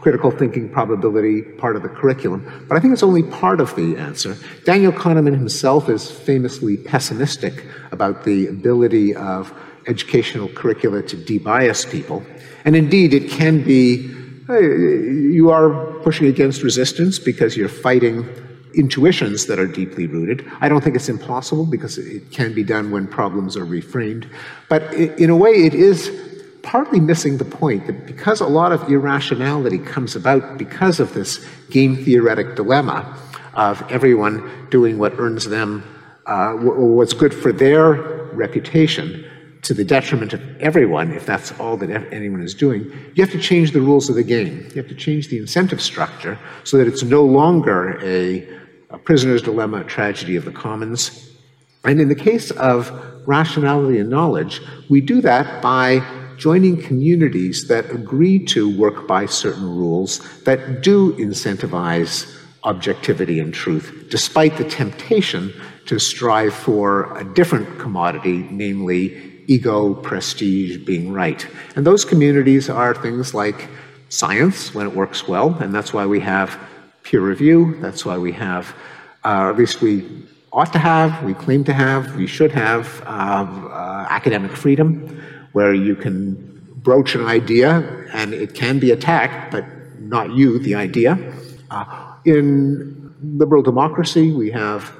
critical 0.00 0.30
thinking 0.30 0.68
probability 0.68 1.42
part 1.42 1.76
of 1.76 1.82
the 1.82 1.88
curriculum. 1.88 2.66
But 2.68 2.76
I 2.76 2.80
think 2.80 2.92
it's 2.92 3.02
only 3.02 3.22
part 3.22 3.60
of 3.60 3.74
the 3.76 3.96
answer. 3.96 4.36
Daniel 4.64 4.92
Kahneman 4.92 5.34
himself 5.34 5.88
is 5.88 6.10
famously 6.10 6.76
pessimistic 6.76 7.64
about 7.92 8.24
the 8.24 8.46
ability 8.46 9.14
of 9.14 9.52
educational 9.86 10.48
curricula 10.48 11.02
to 11.02 11.16
debias 11.16 11.90
people. 11.90 12.22
And 12.64 12.76
indeed, 12.76 13.14
it 13.14 13.30
can 13.30 13.62
be, 13.62 14.10
you 14.48 15.50
are 15.50 15.70
pushing 16.00 16.26
against 16.26 16.62
resistance 16.62 17.18
because 17.18 17.56
you're 17.56 17.68
fighting 17.68 18.28
intuitions 18.74 19.46
that 19.46 19.58
are 19.58 19.66
deeply 19.66 20.06
rooted. 20.06 20.48
I 20.60 20.68
don't 20.68 20.82
think 20.82 20.96
it's 20.96 21.08
impossible 21.08 21.66
because 21.66 21.98
it 21.98 22.30
can 22.30 22.54
be 22.54 22.62
done 22.62 22.90
when 22.90 23.06
problems 23.06 23.56
are 23.56 23.66
reframed. 23.66 24.30
But 24.68 24.82
in 24.94 25.30
a 25.30 25.36
way, 25.36 25.50
it 25.50 25.74
is 25.74 26.08
partly 26.62 27.00
missing 27.00 27.38
the 27.38 27.44
point 27.44 27.86
that 27.86 28.06
because 28.06 28.40
a 28.40 28.46
lot 28.46 28.72
of 28.72 28.90
irrationality 28.90 29.78
comes 29.78 30.16
about 30.16 30.58
because 30.58 31.00
of 31.00 31.14
this 31.14 31.44
game 31.70 31.96
theoretic 31.96 32.56
dilemma 32.56 33.16
of 33.54 33.82
everyone 33.90 34.68
doing 34.70 34.98
what 34.98 35.12
earns 35.18 35.46
them, 35.46 35.82
uh, 36.26 36.52
what's 36.52 37.12
good 37.12 37.34
for 37.34 37.52
their 37.52 37.94
reputation 38.32 39.24
to 39.62 39.74
the 39.74 39.84
detriment 39.84 40.32
of 40.32 40.60
everyone, 40.60 41.12
if 41.12 41.26
that's 41.26 41.52
all 41.60 41.76
that 41.76 41.90
anyone 42.12 42.40
is 42.40 42.54
doing, 42.54 42.84
you 43.14 43.22
have 43.22 43.32
to 43.32 43.40
change 43.40 43.72
the 43.72 43.80
rules 43.80 44.08
of 44.08 44.14
the 44.14 44.22
game. 44.22 44.66
You 44.70 44.76
have 44.76 44.88
to 44.88 44.94
change 44.94 45.28
the 45.28 45.38
incentive 45.38 45.82
structure 45.82 46.38
so 46.64 46.78
that 46.78 46.86
it's 46.86 47.02
no 47.02 47.22
longer 47.24 48.00
a, 48.02 48.48
a 48.88 48.98
prisoner's 48.98 49.42
dilemma, 49.42 49.80
a 49.80 49.84
tragedy 49.84 50.36
of 50.36 50.44
the 50.44 50.52
commons. 50.52 51.30
And 51.84 52.00
in 52.00 52.08
the 52.08 52.14
case 52.14 52.50
of 52.52 52.90
rationality 53.26 53.98
and 53.98 54.08
knowledge, 54.08 54.62
we 54.88 55.00
do 55.00 55.20
that 55.22 55.62
by 55.62 56.02
joining 56.40 56.80
communities 56.80 57.68
that 57.68 57.90
agree 57.90 58.38
to 58.46 58.74
work 58.78 59.06
by 59.06 59.26
certain 59.26 59.68
rules 59.76 60.20
that 60.44 60.80
do 60.80 61.12
incentivize 61.16 62.34
objectivity 62.64 63.38
and 63.38 63.52
truth, 63.52 64.06
despite 64.08 64.56
the 64.56 64.64
temptation 64.64 65.52
to 65.84 65.98
strive 65.98 66.54
for 66.54 67.14
a 67.18 67.24
different 67.34 67.78
commodity, 67.78 68.48
namely 68.50 69.42
ego, 69.48 69.94
prestige, 69.94 70.78
being 70.86 71.12
right. 71.12 71.46
And 71.76 71.86
those 71.86 72.06
communities 72.06 72.70
are 72.70 72.94
things 72.94 73.34
like 73.34 73.68
science, 74.08 74.74
when 74.74 74.86
it 74.86 74.94
works 74.94 75.28
well, 75.28 75.54
and 75.60 75.74
that's 75.74 75.92
why 75.92 76.06
we 76.06 76.20
have 76.20 76.58
peer 77.02 77.20
review, 77.20 77.76
that's 77.80 78.06
why 78.06 78.16
we 78.16 78.32
have, 78.32 78.74
uh, 79.24 79.50
at 79.50 79.56
least 79.58 79.82
we 79.82 80.06
ought 80.52 80.72
to 80.72 80.78
have, 80.78 81.22
we 81.22 81.34
claim 81.34 81.64
to 81.64 81.74
have, 81.74 82.16
we 82.16 82.26
should 82.26 82.50
have 82.50 83.02
uh, 83.02 83.04
uh, 83.06 84.06
academic 84.08 84.52
freedom 84.52 85.22
where 85.52 85.74
you 85.74 85.94
can 85.96 86.50
broach 86.82 87.14
an 87.14 87.24
idea 87.24 88.06
and 88.12 88.32
it 88.32 88.54
can 88.54 88.78
be 88.78 88.90
attacked, 88.90 89.52
but 89.52 89.64
not 90.00 90.34
you, 90.34 90.58
the 90.58 90.74
idea. 90.74 91.18
Uh, 91.70 92.14
in 92.24 93.14
liberal 93.22 93.62
democracy, 93.62 94.32
we 94.32 94.50
have 94.50 94.92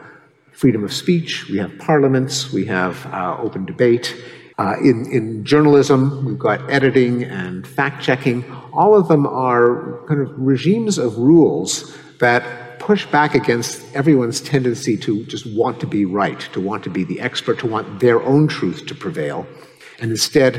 freedom 0.53 0.85
of 0.85 0.93
speech, 0.93 1.49
we 1.49 1.57
have 1.57 1.77
parliaments, 1.79 2.53
we 2.53 2.67
have 2.67 3.07
uh, 3.07 3.37
open 3.41 3.65
debate. 3.65 4.15
Uh, 4.59 4.77
in, 4.81 5.11
in 5.11 5.43
journalism, 5.43 6.23
we've 6.25 6.39
got 6.39 6.71
editing 6.71 7.25
and 7.25 7.67
fact 7.67 8.03
checking. 8.03 8.45
All 8.73 8.95
of 8.95 9.09
them 9.09 9.27
are 9.27 10.05
kind 10.07 10.21
of 10.21 10.39
regimes 10.39 10.99
of 10.99 11.17
rules 11.17 11.97
that 12.19 12.79
push 12.79 13.07
back 13.07 13.35
against 13.35 13.83
everyone's 13.95 14.41
tendency 14.41 14.99
to 14.99 15.25
just 15.25 15.47
want 15.47 15.81
to 15.81 15.87
be 15.87 16.05
right, 16.05 16.41
to 16.53 16.61
want 16.61 16.85
to 16.85 16.91
be 16.91 17.05
the 17.05 17.21
expert, 17.21 17.59
to 17.61 17.67
want 17.67 18.01
their 18.01 18.23
own 18.23 18.49
truth 18.49 18.85
to 18.87 18.95
prevail 18.95 19.47
and 20.01 20.11
instead 20.11 20.55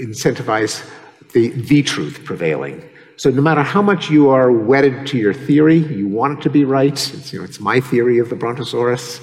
incentivize 0.00 0.88
the, 1.32 1.50
the 1.50 1.82
truth 1.82 2.24
prevailing. 2.24 2.88
So 3.16 3.30
no 3.30 3.42
matter 3.42 3.62
how 3.62 3.82
much 3.82 4.10
you 4.10 4.30
are 4.30 4.50
wedded 4.50 5.06
to 5.08 5.18
your 5.18 5.34
theory, 5.34 5.78
you 5.78 6.08
want 6.08 6.38
it 6.38 6.42
to 6.42 6.50
be 6.50 6.64
right. 6.64 6.92
It's, 6.92 7.32
you 7.32 7.38
know, 7.38 7.44
it's 7.44 7.60
my 7.60 7.80
theory 7.80 8.18
of 8.18 8.28
the 8.28 8.36
Brontosaurus. 8.36 9.20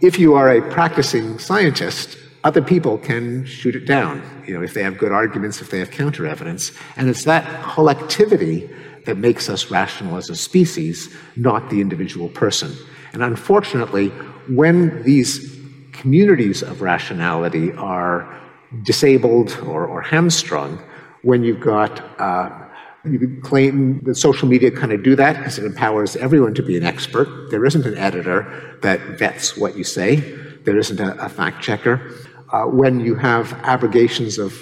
If 0.00 0.18
you 0.18 0.34
are 0.34 0.50
a 0.50 0.70
practicing 0.70 1.38
scientist, 1.38 2.18
other 2.42 2.62
people 2.62 2.98
can 2.98 3.44
shoot 3.44 3.74
it 3.74 3.86
down. 3.86 4.22
You 4.46 4.54
know, 4.54 4.62
if 4.62 4.74
they 4.74 4.82
have 4.82 4.98
good 4.98 5.12
arguments, 5.12 5.60
if 5.60 5.70
they 5.70 5.78
have 5.78 5.90
counter 5.90 6.26
evidence, 6.26 6.72
and 6.96 7.08
it's 7.08 7.24
that 7.24 7.62
collectivity 7.62 8.70
that 9.06 9.18
makes 9.18 9.48
us 9.48 9.70
rational 9.70 10.16
as 10.16 10.30
a 10.30 10.36
species, 10.36 11.14
not 11.36 11.68
the 11.70 11.80
individual 11.80 12.28
person. 12.30 12.74
And 13.12 13.22
unfortunately, 13.22 14.08
when 14.48 15.02
these 15.02 15.58
communities 15.92 16.62
of 16.62 16.82
rationality 16.82 17.72
are 17.74 18.43
disabled 18.82 19.56
or, 19.66 19.86
or 19.86 20.02
hamstrung 20.02 20.82
when 21.22 21.42
you've 21.42 21.60
got 21.60 22.00
uh, 22.20 22.64
you 23.04 23.38
claim 23.42 24.00
that 24.04 24.14
social 24.14 24.48
media 24.48 24.70
kind 24.70 24.92
of 24.92 25.02
do 25.02 25.14
that 25.16 25.36
because 25.36 25.58
it 25.58 25.64
empowers 25.64 26.16
everyone 26.16 26.54
to 26.54 26.62
be 26.62 26.76
an 26.76 26.84
expert. 26.84 27.50
There 27.50 27.64
isn't 27.64 27.84
an 27.84 27.98
editor 27.98 28.78
that 28.82 29.00
vets 29.18 29.56
what 29.56 29.76
you 29.76 29.84
say. 29.84 30.16
There 30.64 30.78
isn't 30.78 31.00
a, 31.00 31.14
a 31.22 31.28
fact 31.28 31.62
checker. 31.62 32.00
Uh, 32.50 32.64
when 32.64 33.00
you 33.00 33.14
have 33.14 33.52
abrogations 33.64 34.38
of 34.38 34.52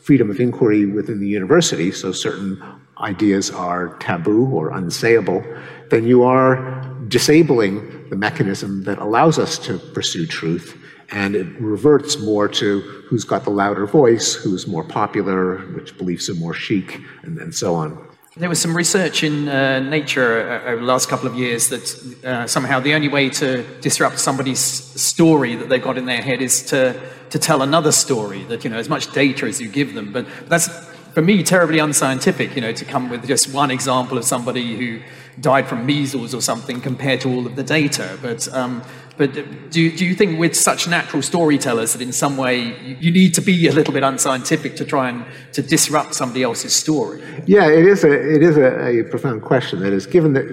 freedom 0.00 0.30
of 0.30 0.40
inquiry 0.40 0.86
within 0.86 1.20
the 1.20 1.28
university, 1.28 1.92
so 1.92 2.12
certain 2.12 2.62
ideas 2.98 3.50
are 3.50 3.96
taboo 3.98 4.46
or 4.46 4.70
unsayable, 4.70 5.42
then 5.90 6.04
you 6.06 6.22
are 6.22 6.82
disabling 7.08 8.08
the 8.08 8.16
mechanism 8.16 8.84
that 8.84 8.98
allows 8.98 9.38
us 9.38 9.58
to 9.58 9.78
pursue 9.78 10.26
truth 10.26 10.78
and 11.12 11.36
it 11.36 11.46
reverts 11.60 12.18
more 12.18 12.48
to 12.48 12.80
who's 13.08 13.24
got 13.24 13.44
the 13.44 13.50
louder 13.50 13.86
voice, 13.86 14.34
who's 14.34 14.66
more 14.66 14.82
popular, 14.82 15.58
which 15.74 15.96
beliefs 15.98 16.28
are 16.28 16.34
more 16.34 16.54
chic, 16.54 17.00
and, 17.22 17.38
and 17.38 17.54
so 17.54 17.74
on. 17.74 18.08
There 18.34 18.48
was 18.48 18.62
some 18.62 18.74
research 18.74 19.22
in 19.22 19.46
uh, 19.46 19.80
Nature 19.80 20.62
uh, 20.64 20.70
over 20.70 20.80
the 20.80 20.86
last 20.86 21.10
couple 21.10 21.28
of 21.28 21.34
years 21.34 21.68
that 21.68 22.24
uh, 22.24 22.46
somehow 22.46 22.80
the 22.80 22.94
only 22.94 23.08
way 23.08 23.28
to 23.28 23.62
disrupt 23.80 24.18
somebody's 24.18 24.58
story 24.58 25.54
that 25.54 25.68
they've 25.68 25.82
got 25.82 25.98
in 25.98 26.06
their 26.06 26.22
head 26.22 26.40
is 26.40 26.62
to, 26.62 26.98
to 27.28 27.38
tell 27.38 27.60
another 27.60 27.92
story, 27.92 28.44
that, 28.44 28.64
you 28.64 28.70
know, 28.70 28.78
as 28.78 28.88
much 28.88 29.12
data 29.12 29.44
as 29.44 29.60
you 29.60 29.68
give 29.68 29.92
them. 29.92 30.14
But 30.14 30.26
that's, 30.48 30.68
for 31.12 31.20
me, 31.20 31.42
terribly 31.42 31.78
unscientific, 31.78 32.54
you 32.56 32.62
know, 32.62 32.72
to 32.72 32.84
come 32.86 33.10
with 33.10 33.26
just 33.26 33.52
one 33.52 33.70
example 33.70 34.16
of 34.16 34.24
somebody 34.24 34.76
who 34.78 35.02
died 35.38 35.68
from 35.68 35.84
measles 35.84 36.34
or 36.34 36.40
something 36.40 36.80
compared 36.80 37.20
to 37.20 37.28
all 37.28 37.46
of 37.46 37.54
the 37.54 37.62
data. 37.62 38.18
But 38.22 38.48
um, 38.54 38.82
but 39.16 39.34
do, 39.34 39.96
do 39.96 40.04
you 40.04 40.14
think 40.14 40.38
with 40.38 40.56
such 40.56 40.88
natural 40.88 41.22
storytellers 41.22 41.92
that 41.92 42.02
in 42.02 42.12
some 42.12 42.36
way 42.36 42.96
you 43.00 43.10
need 43.10 43.34
to 43.34 43.40
be 43.40 43.66
a 43.66 43.72
little 43.72 43.92
bit 43.92 44.02
unscientific 44.02 44.76
to 44.76 44.84
try 44.84 45.10
and 45.10 45.24
to 45.52 45.62
disrupt 45.62 46.14
somebody 46.14 46.42
else's 46.42 46.74
story? 46.74 47.22
Yeah, 47.46 47.68
it 47.68 47.86
is 47.86 48.04
a, 48.04 48.12
it 48.12 48.42
is 48.42 48.56
a, 48.56 49.00
a 49.00 49.04
profound 49.04 49.42
question. 49.42 49.80
That 49.80 49.92
is, 49.92 50.06
given 50.06 50.32
that 50.32 50.46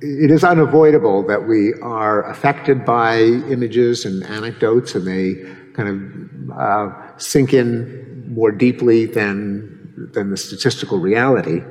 it 0.00 0.30
is 0.32 0.42
unavoidable 0.42 1.22
that 1.28 1.46
we 1.46 1.74
are 1.74 2.28
affected 2.28 2.84
by 2.84 3.20
images 3.20 4.04
and 4.04 4.24
anecdotes 4.24 4.96
and 4.96 5.06
they 5.06 5.34
kind 5.74 5.88
of 5.88 6.58
uh, 6.58 7.18
sink 7.18 7.54
in 7.54 8.24
more 8.34 8.50
deeply 8.50 9.06
than, 9.06 10.10
than 10.12 10.30
the 10.30 10.36
statistical 10.36 10.98
reality. 10.98 11.62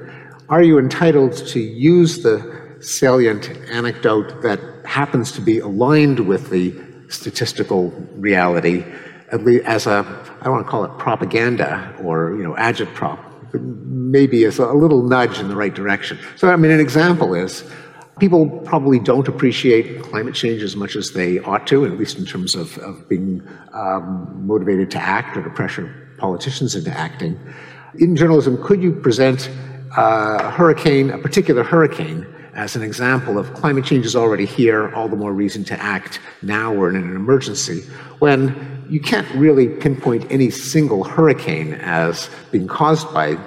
Are 0.47 0.63
you 0.63 0.79
entitled 0.79 1.33
to 1.47 1.59
use 1.59 2.23
the 2.23 2.60
salient 2.81 3.49
anecdote 3.69 4.41
that 4.41 4.59
happens 4.85 5.31
to 5.33 5.41
be 5.41 5.59
aligned 5.59 6.19
with 6.19 6.49
the 6.49 6.73
statistical 7.09 7.89
reality, 8.15 8.83
at 9.31 9.43
least 9.43 9.65
as 9.65 9.87
a, 9.87 9.99
I 10.41 10.43
don't 10.43 10.53
want 10.53 10.65
to 10.65 10.71
call 10.71 10.83
it 10.85 10.97
propaganda 10.97 11.95
or, 12.01 12.35
you 12.35 12.43
know, 12.43 12.53
agitprop, 12.55 13.19
maybe 13.53 14.43
as 14.45 14.59
a 14.59 14.73
little 14.73 15.03
nudge 15.03 15.39
in 15.39 15.47
the 15.47 15.55
right 15.55 15.73
direction. 15.73 16.17
So, 16.35 16.49
I 16.49 16.55
mean, 16.55 16.71
an 16.71 16.79
example 16.79 17.33
is 17.35 17.63
people 18.19 18.49
probably 18.65 18.99
don't 18.99 19.27
appreciate 19.27 20.01
climate 20.03 20.35
change 20.35 20.61
as 20.61 20.75
much 20.75 20.95
as 20.95 21.11
they 21.11 21.39
ought 21.39 21.67
to, 21.67 21.85
at 21.85 21.97
least 21.97 22.17
in 22.17 22.25
terms 22.25 22.55
of, 22.55 22.77
of 22.79 23.07
being 23.09 23.41
um, 23.73 24.45
motivated 24.45 24.91
to 24.91 24.99
act 24.99 25.37
or 25.37 25.43
to 25.43 25.49
pressure 25.49 25.93
politicians 26.17 26.75
into 26.75 26.91
acting. 26.91 27.39
In 27.99 28.15
journalism, 28.15 28.61
could 28.63 28.81
you 28.81 28.93
present 28.93 29.49
a 29.97 30.51
hurricane, 30.51 31.09
a 31.09 31.17
particular 31.17 31.63
hurricane, 31.63 32.25
as 32.53 32.75
an 32.75 32.81
example 32.81 33.37
of 33.37 33.53
climate 33.53 33.85
change 33.85 34.05
is 34.05 34.15
already 34.15 34.45
here, 34.45 34.93
all 34.93 35.07
the 35.07 35.15
more 35.15 35.33
reason 35.33 35.63
to 35.65 35.79
act 35.81 36.19
now 36.41 36.73
we're 36.73 36.89
in 36.89 36.95
an 36.95 37.15
emergency, 37.15 37.81
when 38.19 38.85
you 38.89 38.99
can't 38.99 39.29
really 39.35 39.69
pinpoint 39.69 40.29
any 40.29 40.49
single 40.49 41.03
hurricane 41.03 41.73
as 41.75 42.29
being 42.51 42.67
caused 42.67 43.11
by 43.13 43.37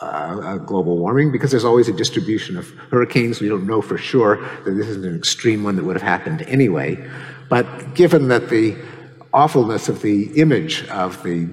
uh, 0.00 0.56
global 0.58 0.98
warming 0.98 1.30
because 1.30 1.50
there's 1.52 1.64
always 1.64 1.88
a 1.88 1.92
distribution 1.92 2.56
of 2.56 2.68
hurricanes. 2.90 3.40
We 3.40 3.48
don't 3.48 3.66
know 3.66 3.80
for 3.80 3.96
sure 3.96 4.44
that 4.64 4.72
this 4.72 4.88
is 4.88 5.04
an 5.04 5.14
extreme 5.14 5.62
one 5.62 5.76
that 5.76 5.84
would 5.84 5.94
have 5.94 6.02
happened 6.02 6.42
anyway. 6.42 6.98
But 7.48 7.94
given 7.94 8.28
that 8.28 8.48
the 8.48 8.76
awfulness 9.32 9.88
of 9.88 10.02
the 10.02 10.24
image 10.40 10.86
of 10.88 11.22
the 11.22 11.48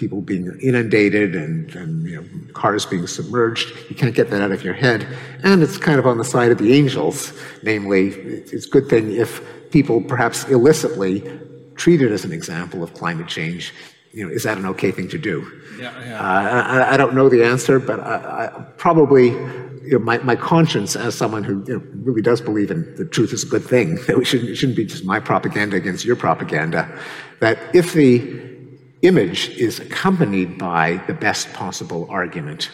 people 0.00 0.22
being 0.22 0.58
inundated 0.62 1.36
and, 1.36 1.76
and 1.76 2.06
you 2.06 2.16
know, 2.16 2.52
cars 2.54 2.86
being 2.86 3.06
submerged. 3.06 3.68
You 3.90 3.94
can't 3.94 4.14
get 4.14 4.30
that 4.30 4.40
out 4.40 4.50
of 4.50 4.64
your 4.64 4.72
head. 4.72 5.06
And 5.44 5.62
it's 5.62 5.76
kind 5.76 5.98
of 5.98 6.06
on 6.06 6.16
the 6.16 6.24
side 6.24 6.50
of 6.50 6.56
the 6.56 6.72
angels, 6.72 7.34
namely, 7.62 8.08
it's 8.08 8.66
a 8.66 8.70
good 8.70 8.88
thing 8.88 9.12
if 9.12 9.42
people 9.70 10.00
perhaps 10.00 10.44
illicitly 10.44 11.22
treat 11.76 12.00
it 12.00 12.10
as 12.10 12.24
an 12.24 12.32
example 12.32 12.82
of 12.82 12.94
climate 12.94 13.28
change. 13.28 13.74
You 14.12 14.26
know, 14.26 14.32
is 14.32 14.42
that 14.44 14.56
an 14.56 14.64
okay 14.66 14.90
thing 14.90 15.08
to 15.10 15.18
do? 15.18 15.46
Yeah, 15.78 15.92
yeah. 16.04 16.18
Uh, 16.18 16.62
I, 16.62 16.94
I, 16.94 16.96
don't 16.96 17.14
know 17.14 17.28
the 17.28 17.44
answer, 17.44 17.78
but 17.78 18.00
I, 18.00 18.46
I 18.46 18.62
probably 18.76 19.28
you 19.28 19.92
know, 19.92 19.98
my, 19.98 20.18
my 20.18 20.34
conscience 20.34 20.96
as 20.96 21.14
someone 21.14 21.44
who 21.44 21.62
you 21.66 21.74
know, 21.74 21.82
really 22.02 22.22
does 22.22 22.40
believe 22.40 22.70
in 22.70 22.94
the 22.96 23.04
truth 23.04 23.32
is 23.32 23.44
a 23.44 23.46
good 23.46 23.64
thing, 23.64 23.96
that 24.06 24.16
we 24.16 24.24
shouldn't, 24.24 24.50
it 24.50 24.56
shouldn't 24.56 24.76
be 24.76 24.84
just 24.84 25.04
my 25.04 25.20
propaganda 25.20 25.76
against 25.76 26.04
your 26.04 26.16
propaganda, 26.16 26.88
that 27.40 27.58
if 27.74 27.92
the 27.92 28.49
image 29.02 29.48
is 29.50 29.80
accompanied 29.80 30.58
by 30.58 31.02
the 31.06 31.14
best 31.14 31.52
possible 31.52 32.06
argument. 32.10 32.70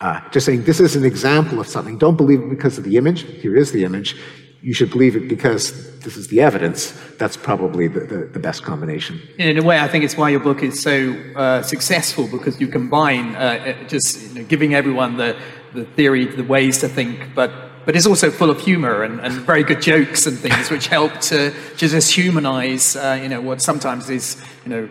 Uh, 0.00 0.20
just 0.30 0.46
saying, 0.46 0.64
this 0.64 0.78
is 0.80 0.94
an 0.94 1.04
example 1.04 1.58
of 1.58 1.66
something. 1.66 1.98
Don't 1.98 2.16
believe 2.16 2.40
it 2.40 2.50
because 2.50 2.78
of 2.78 2.84
the 2.84 2.96
image. 2.96 3.22
Here 3.22 3.56
is 3.56 3.72
the 3.72 3.84
image. 3.84 4.16
You 4.62 4.74
should 4.74 4.90
believe 4.90 5.16
it 5.16 5.28
because 5.28 5.98
this 6.00 6.16
is 6.16 6.28
the 6.28 6.40
evidence. 6.40 6.92
That's 7.18 7.36
probably 7.36 7.88
the, 7.88 8.00
the, 8.00 8.16
the 8.26 8.38
best 8.38 8.62
combination. 8.62 9.20
In 9.38 9.58
a 9.58 9.62
way, 9.62 9.78
I 9.78 9.88
think 9.88 10.04
it's 10.04 10.16
why 10.16 10.30
your 10.30 10.40
book 10.40 10.62
is 10.62 10.82
so 10.82 11.12
uh, 11.34 11.62
successful 11.62 12.26
because 12.26 12.60
you 12.60 12.68
combine 12.68 13.36
uh, 13.36 13.38
uh, 13.38 13.88
just 13.88 14.20
you 14.28 14.34
know, 14.34 14.44
giving 14.46 14.74
everyone 14.74 15.16
the, 15.16 15.38
the 15.72 15.84
theory, 15.84 16.26
the 16.26 16.44
ways 16.44 16.78
to 16.78 16.88
think, 16.88 17.34
but 17.34 17.50
but 17.86 17.94
it's 17.94 18.06
also 18.06 18.32
full 18.32 18.50
of 18.50 18.60
humor 18.60 19.04
and, 19.04 19.20
and 19.20 19.32
very 19.32 19.62
good 19.62 19.80
jokes 19.80 20.26
and 20.26 20.36
things 20.36 20.70
which 20.70 20.88
help 20.88 21.20
to, 21.20 21.52
to 21.76 21.88
just 21.88 22.12
humanize, 22.12 22.96
uh, 22.96 23.16
you 23.22 23.28
know, 23.28 23.40
what 23.40 23.62
sometimes 23.62 24.10
is, 24.10 24.42
you 24.64 24.70
know, 24.70 24.88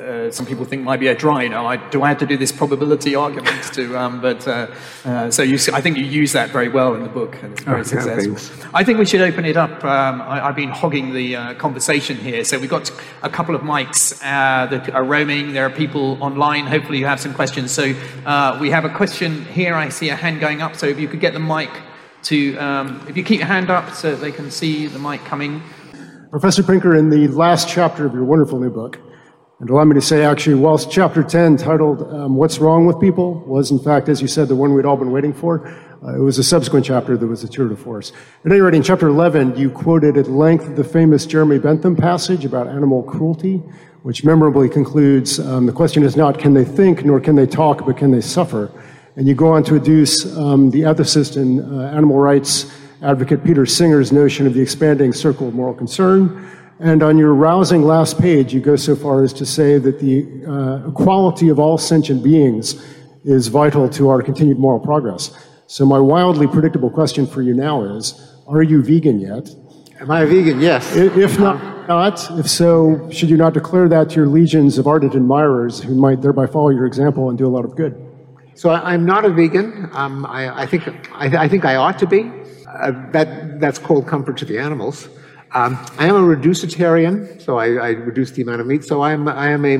uh, 0.00 0.30
some 0.30 0.46
people 0.46 0.64
think 0.64 0.82
might 0.82 1.00
be 1.00 1.08
a 1.08 1.14
dry. 1.14 1.42
You 1.42 1.48
know, 1.50 1.66
I, 1.66 1.76
do 1.90 2.02
I 2.02 2.08
have 2.08 2.18
to 2.18 2.26
do 2.26 2.36
this 2.36 2.52
probability 2.52 3.14
argument 3.14 3.62
to? 3.74 3.96
Um, 3.98 4.20
but 4.20 4.46
uh, 4.46 4.68
uh, 5.04 5.30
so 5.30 5.42
you, 5.42 5.58
I 5.72 5.80
think 5.80 5.96
you 5.96 6.04
use 6.04 6.32
that 6.32 6.50
very 6.50 6.68
well 6.68 6.94
in 6.94 7.02
the 7.02 7.08
book, 7.08 7.36
and 7.42 7.52
it's 7.52 7.62
very 7.62 7.80
oh, 7.80 7.82
successful. 7.82 8.70
I 8.74 8.84
think 8.84 8.98
we 8.98 9.04
should 9.06 9.20
open 9.20 9.44
it 9.44 9.56
up. 9.56 9.84
Um, 9.84 10.22
I, 10.22 10.38
have 10.38 10.56
been 10.56 10.70
hogging 10.70 11.12
the 11.12 11.36
uh, 11.36 11.54
conversation 11.54 12.16
here, 12.16 12.44
so 12.44 12.58
we've 12.58 12.70
got 12.70 12.90
a 13.22 13.30
couple 13.30 13.54
of 13.54 13.62
mics 13.62 14.18
uh, 14.22 14.66
that 14.66 14.90
are 14.90 15.04
roaming. 15.04 15.52
There 15.52 15.66
are 15.66 15.70
people 15.70 16.22
online. 16.22 16.66
Hopefully, 16.66 16.98
you 16.98 17.06
have 17.06 17.20
some 17.20 17.34
questions. 17.34 17.72
So 17.72 17.94
uh, 18.26 18.58
we 18.60 18.70
have 18.70 18.84
a 18.84 18.90
question 18.90 19.44
here. 19.46 19.74
I 19.74 19.88
see 19.88 20.08
a 20.08 20.16
hand 20.16 20.40
going 20.40 20.62
up. 20.62 20.76
So 20.76 20.86
if 20.86 20.98
you 20.98 21.08
could 21.08 21.20
get 21.20 21.32
the 21.32 21.40
mic 21.40 21.70
to, 22.24 22.56
um, 22.58 23.04
if 23.08 23.16
you 23.16 23.24
keep 23.24 23.38
your 23.38 23.48
hand 23.48 23.70
up 23.70 23.94
so 23.94 24.14
they 24.14 24.32
can 24.32 24.50
see 24.50 24.86
the 24.86 24.98
mic 24.98 25.20
coming. 25.24 25.62
Professor 26.30 26.62
Pinker, 26.62 26.94
in 26.94 27.08
the 27.08 27.28
last 27.28 27.68
chapter 27.68 28.04
of 28.04 28.12
your 28.12 28.24
wonderful 28.24 28.60
new 28.60 28.70
book, 28.70 28.98
and 29.60 29.70
allow 29.70 29.82
me 29.82 29.94
to 29.94 30.00
say, 30.00 30.24
actually, 30.24 30.54
whilst 30.54 30.88
chapter 30.88 31.22
10, 31.22 31.56
titled 31.56 32.02
um, 32.12 32.36
What's 32.36 32.58
Wrong 32.58 32.86
with 32.86 33.00
People, 33.00 33.40
was 33.40 33.72
in 33.72 33.80
fact, 33.80 34.08
as 34.08 34.22
you 34.22 34.28
said, 34.28 34.46
the 34.46 34.54
one 34.54 34.72
we'd 34.72 34.84
all 34.84 34.96
been 34.96 35.10
waiting 35.10 35.32
for, 35.32 35.66
uh, 36.04 36.14
it 36.14 36.20
was 36.20 36.38
a 36.38 36.44
subsequent 36.44 36.86
chapter 36.86 37.16
that 37.16 37.26
was 37.26 37.42
a 37.42 37.48
tour 37.48 37.68
de 37.68 37.74
force. 37.74 38.12
At 38.44 38.52
any 38.52 38.60
rate, 38.60 38.74
in 38.74 38.84
chapter 38.84 39.08
11, 39.08 39.56
you 39.56 39.68
quoted 39.68 40.16
at 40.16 40.28
length 40.28 40.76
the 40.76 40.84
famous 40.84 41.26
Jeremy 41.26 41.58
Bentham 41.58 41.96
passage 41.96 42.44
about 42.44 42.68
animal 42.68 43.02
cruelty, 43.02 43.56
which 44.04 44.22
memorably 44.22 44.68
concludes 44.68 45.40
um, 45.40 45.66
the 45.66 45.72
question 45.72 46.04
is 46.04 46.16
not 46.16 46.38
can 46.38 46.54
they 46.54 46.64
think 46.64 47.04
nor 47.04 47.18
can 47.18 47.34
they 47.34 47.46
talk, 47.46 47.84
but 47.84 47.96
can 47.96 48.12
they 48.12 48.20
suffer? 48.20 48.70
And 49.16 49.26
you 49.26 49.34
go 49.34 49.48
on 49.48 49.64
to 49.64 49.72
adduce 49.74 50.24
um, 50.38 50.70
the 50.70 50.82
ethicist 50.82 51.36
and 51.36 51.60
uh, 51.60 51.86
animal 51.86 52.18
rights 52.18 52.72
advocate 53.02 53.42
Peter 53.42 53.66
Singer's 53.66 54.12
notion 54.12 54.46
of 54.46 54.54
the 54.54 54.60
expanding 54.60 55.12
circle 55.12 55.48
of 55.48 55.54
moral 55.54 55.74
concern 55.74 56.48
and 56.80 57.02
on 57.02 57.18
your 57.18 57.34
rousing 57.34 57.82
last 57.82 58.20
page, 58.20 58.54
you 58.54 58.60
go 58.60 58.76
so 58.76 58.94
far 58.94 59.24
as 59.24 59.32
to 59.34 59.46
say 59.46 59.78
that 59.78 59.98
the 59.98 60.26
uh, 60.46 60.88
equality 60.88 61.48
of 61.48 61.58
all 61.58 61.76
sentient 61.76 62.22
beings 62.22 62.84
is 63.24 63.48
vital 63.48 63.88
to 63.90 64.08
our 64.08 64.22
continued 64.22 64.58
moral 64.58 64.78
progress. 64.78 65.32
So, 65.66 65.84
my 65.84 65.98
wildly 65.98 66.46
predictable 66.46 66.90
question 66.90 67.26
for 67.26 67.42
you 67.42 67.52
now 67.52 67.82
is 67.82 68.14
Are 68.46 68.62
you 68.62 68.82
vegan 68.82 69.20
yet? 69.20 69.50
Am 70.00 70.10
I 70.10 70.20
a 70.20 70.26
vegan? 70.26 70.60
Yes. 70.60 70.94
If 70.94 71.38
not, 71.40 71.88
not, 71.88 72.38
if 72.38 72.48
so, 72.48 73.10
should 73.10 73.28
you 73.28 73.36
not 73.36 73.54
declare 73.54 73.88
that 73.88 74.10
to 74.10 74.16
your 74.16 74.28
legions 74.28 74.78
of 74.78 74.86
ardent 74.86 75.14
admirers 75.14 75.82
who 75.82 75.94
might 75.94 76.22
thereby 76.22 76.46
follow 76.46 76.68
your 76.68 76.86
example 76.86 77.28
and 77.28 77.36
do 77.36 77.46
a 77.46 77.50
lot 77.50 77.64
of 77.64 77.74
good? 77.74 78.04
So 78.54 78.70
I, 78.70 78.94
am 78.94 79.04
not 79.04 79.24
a 79.24 79.30
vegan. 79.30 79.88
Um, 79.92 80.26
I, 80.26 80.62
I, 80.62 80.66
think 80.66 80.88
I, 81.12 81.44
I, 81.44 81.48
think 81.48 81.64
I 81.64 81.76
ought 81.76 81.98
to 81.98 82.06
be. 82.06 82.30
Uh, 82.68 82.92
that 83.12 83.60
that's 83.60 83.78
cold 83.78 84.06
comfort 84.06 84.36
to 84.38 84.44
the 84.44 84.58
animals. 84.58 85.08
Um, 85.52 85.78
I 85.98 86.06
am 86.06 86.14
a 86.14 86.20
reducetarian, 86.20 87.40
so 87.40 87.58
I, 87.58 87.72
I, 87.74 87.88
reduce 87.90 88.32
the 88.32 88.42
amount 88.42 88.60
of 88.60 88.66
meat. 88.66 88.84
So 88.84 89.00
I 89.00 89.12
am, 89.12 89.26
I 89.28 89.48
am 89.48 89.64
a, 89.64 89.76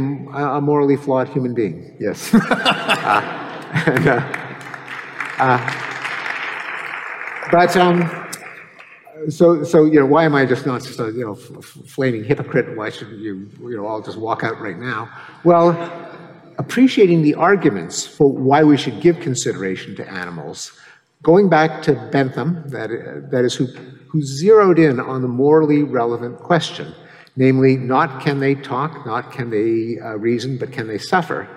a 0.56 0.60
morally 0.62 0.96
flawed 0.96 1.28
human 1.28 1.52
being. 1.52 1.94
Yes. 2.00 2.32
uh, 2.34 3.82
and, 3.86 4.08
uh, 4.08 4.48
uh, 5.38 5.88
but 7.52 7.76
um, 7.76 8.28
so, 9.28 9.62
so 9.62 9.84
you 9.84 10.00
know, 10.00 10.06
why 10.06 10.24
am 10.24 10.34
I 10.34 10.46
just 10.46 10.64
not 10.64 10.82
just 10.82 11.00
a 11.00 11.10
you 11.10 11.24
know 11.24 11.32
f- 11.32 11.64
flaming 11.86 12.24
hypocrite? 12.24 12.74
Why 12.74 12.88
shouldn't 12.88 13.18
you 13.18 13.50
you 13.60 13.76
know 13.76 13.86
all 13.86 14.00
just 14.00 14.16
walk 14.16 14.44
out 14.44 14.58
right 14.60 14.78
now? 14.78 15.10
Well, 15.44 15.70
appreciating 16.58 17.22
the 17.22 17.34
arguments 17.34 18.06
for 18.06 18.32
why 18.32 18.64
we 18.64 18.78
should 18.78 19.02
give 19.02 19.20
consideration 19.20 19.96
to 19.96 20.10
animals, 20.10 20.72
going 21.22 21.50
back 21.50 21.82
to 21.82 21.92
Bentham, 22.10 22.62
that 22.68 22.88
that 23.30 23.44
is 23.44 23.54
who 23.54 23.68
who 24.08 24.22
zeroed 24.22 24.78
in 24.78 25.00
on 25.00 25.22
the 25.22 25.28
morally 25.28 25.82
relevant 25.82 26.38
question, 26.38 26.94
namely, 27.36 27.76
not 27.76 28.22
can 28.22 28.40
they 28.40 28.54
talk, 28.54 29.06
not 29.06 29.32
can 29.32 29.50
they 29.50 30.00
uh, 30.00 30.16
reason, 30.16 30.58
but 30.58 30.72
can 30.72 30.86
they 30.86 30.98
suffer. 30.98 31.48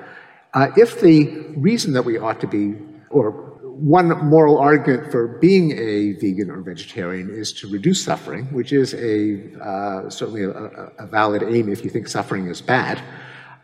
Uh, 0.53 0.67
if 0.75 0.99
the 0.99 1.27
reason 1.55 1.93
that 1.93 2.03
we 2.03 2.17
ought 2.17 2.41
to 2.41 2.47
be, 2.47 2.75
or 3.09 3.51
one 3.81 4.09
moral 4.25 4.59
argument 4.59 5.11
for 5.11 5.39
being 5.39 5.71
a 5.71 6.11
vegan 6.13 6.51
or 6.51 6.61
vegetarian 6.61 7.29
is 7.31 7.51
to 7.53 7.67
reduce 7.67 8.03
suffering, 8.03 8.45
which 8.53 8.71
is 8.71 8.93
a 8.93 9.41
uh, 9.59 10.09
certainly 10.09 10.43
a, 10.43 10.51
a, 10.51 11.07
valid 11.07 11.41
aim 11.41 11.67
if 11.67 11.83
you 11.83 11.89
think 11.89 12.07
suffering 12.07 12.47
is 12.47 12.61
bad. 12.61 13.01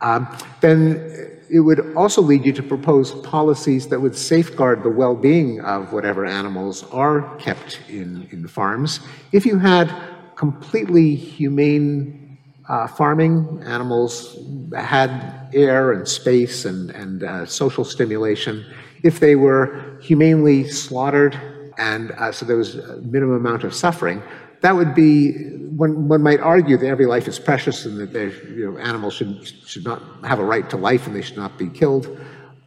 Um, 0.01 0.27
then 0.61 1.39
it 1.49 1.61
would 1.61 1.95
also 1.95 2.21
lead 2.21 2.45
you 2.45 2.51
to 2.53 2.63
propose 2.63 3.13
policies 3.21 3.87
that 3.87 3.99
would 3.99 4.15
safeguard 4.15 4.83
the 4.83 4.89
well 4.89 5.15
being 5.15 5.61
of 5.61 5.93
whatever 5.93 6.25
animals 6.25 6.83
are 6.91 7.35
kept 7.37 7.79
in, 7.89 8.27
in 8.31 8.47
farms. 8.47 8.99
If 9.31 9.45
you 9.45 9.57
had 9.57 9.93
completely 10.35 11.15
humane 11.15 12.37
uh, 12.67 12.87
farming, 12.87 13.63
animals 13.65 14.37
had 14.75 15.49
air 15.53 15.93
and 15.93 16.07
space 16.07 16.65
and, 16.65 16.91
and 16.91 17.23
uh, 17.23 17.45
social 17.45 17.85
stimulation, 17.85 18.65
if 19.03 19.19
they 19.19 19.35
were 19.35 19.97
humanely 20.01 20.67
slaughtered 20.67 21.39
and 21.77 22.11
uh, 22.11 22.31
so 22.31 22.45
there 22.45 22.57
was 22.57 22.75
a 22.75 22.97
minimum 22.97 23.35
amount 23.35 23.63
of 23.63 23.73
suffering, 23.73 24.21
that 24.61 24.75
would 24.75 24.95
be 24.95 25.33
one, 25.77 26.07
one 26.07 26.23
might 26.23 26.39
argue 26.39 26.77
that 26.77 26.87
every 26.87 27.05
life 27.05 27.27
is 27.27 27.37
precious 27.37 27.85
and 27.85 27.99
that 27.99 28.33
you 28.49 28.71
know, 28.71 28.77
animals 28.79 29.13
should, 29.13 29.45
should 29.45 29.83
not 29.83 30.01
have 30.23 30.39
a 30.39 30.43
right 30.43 30.69
to 30.71 30.77
life 30.77 31.05
and 31.05 31.15
they 31.15 31.21
should 31.21 31.37
not 31.37 31.57
be 31.57 31.69
killed. 31.69 32.17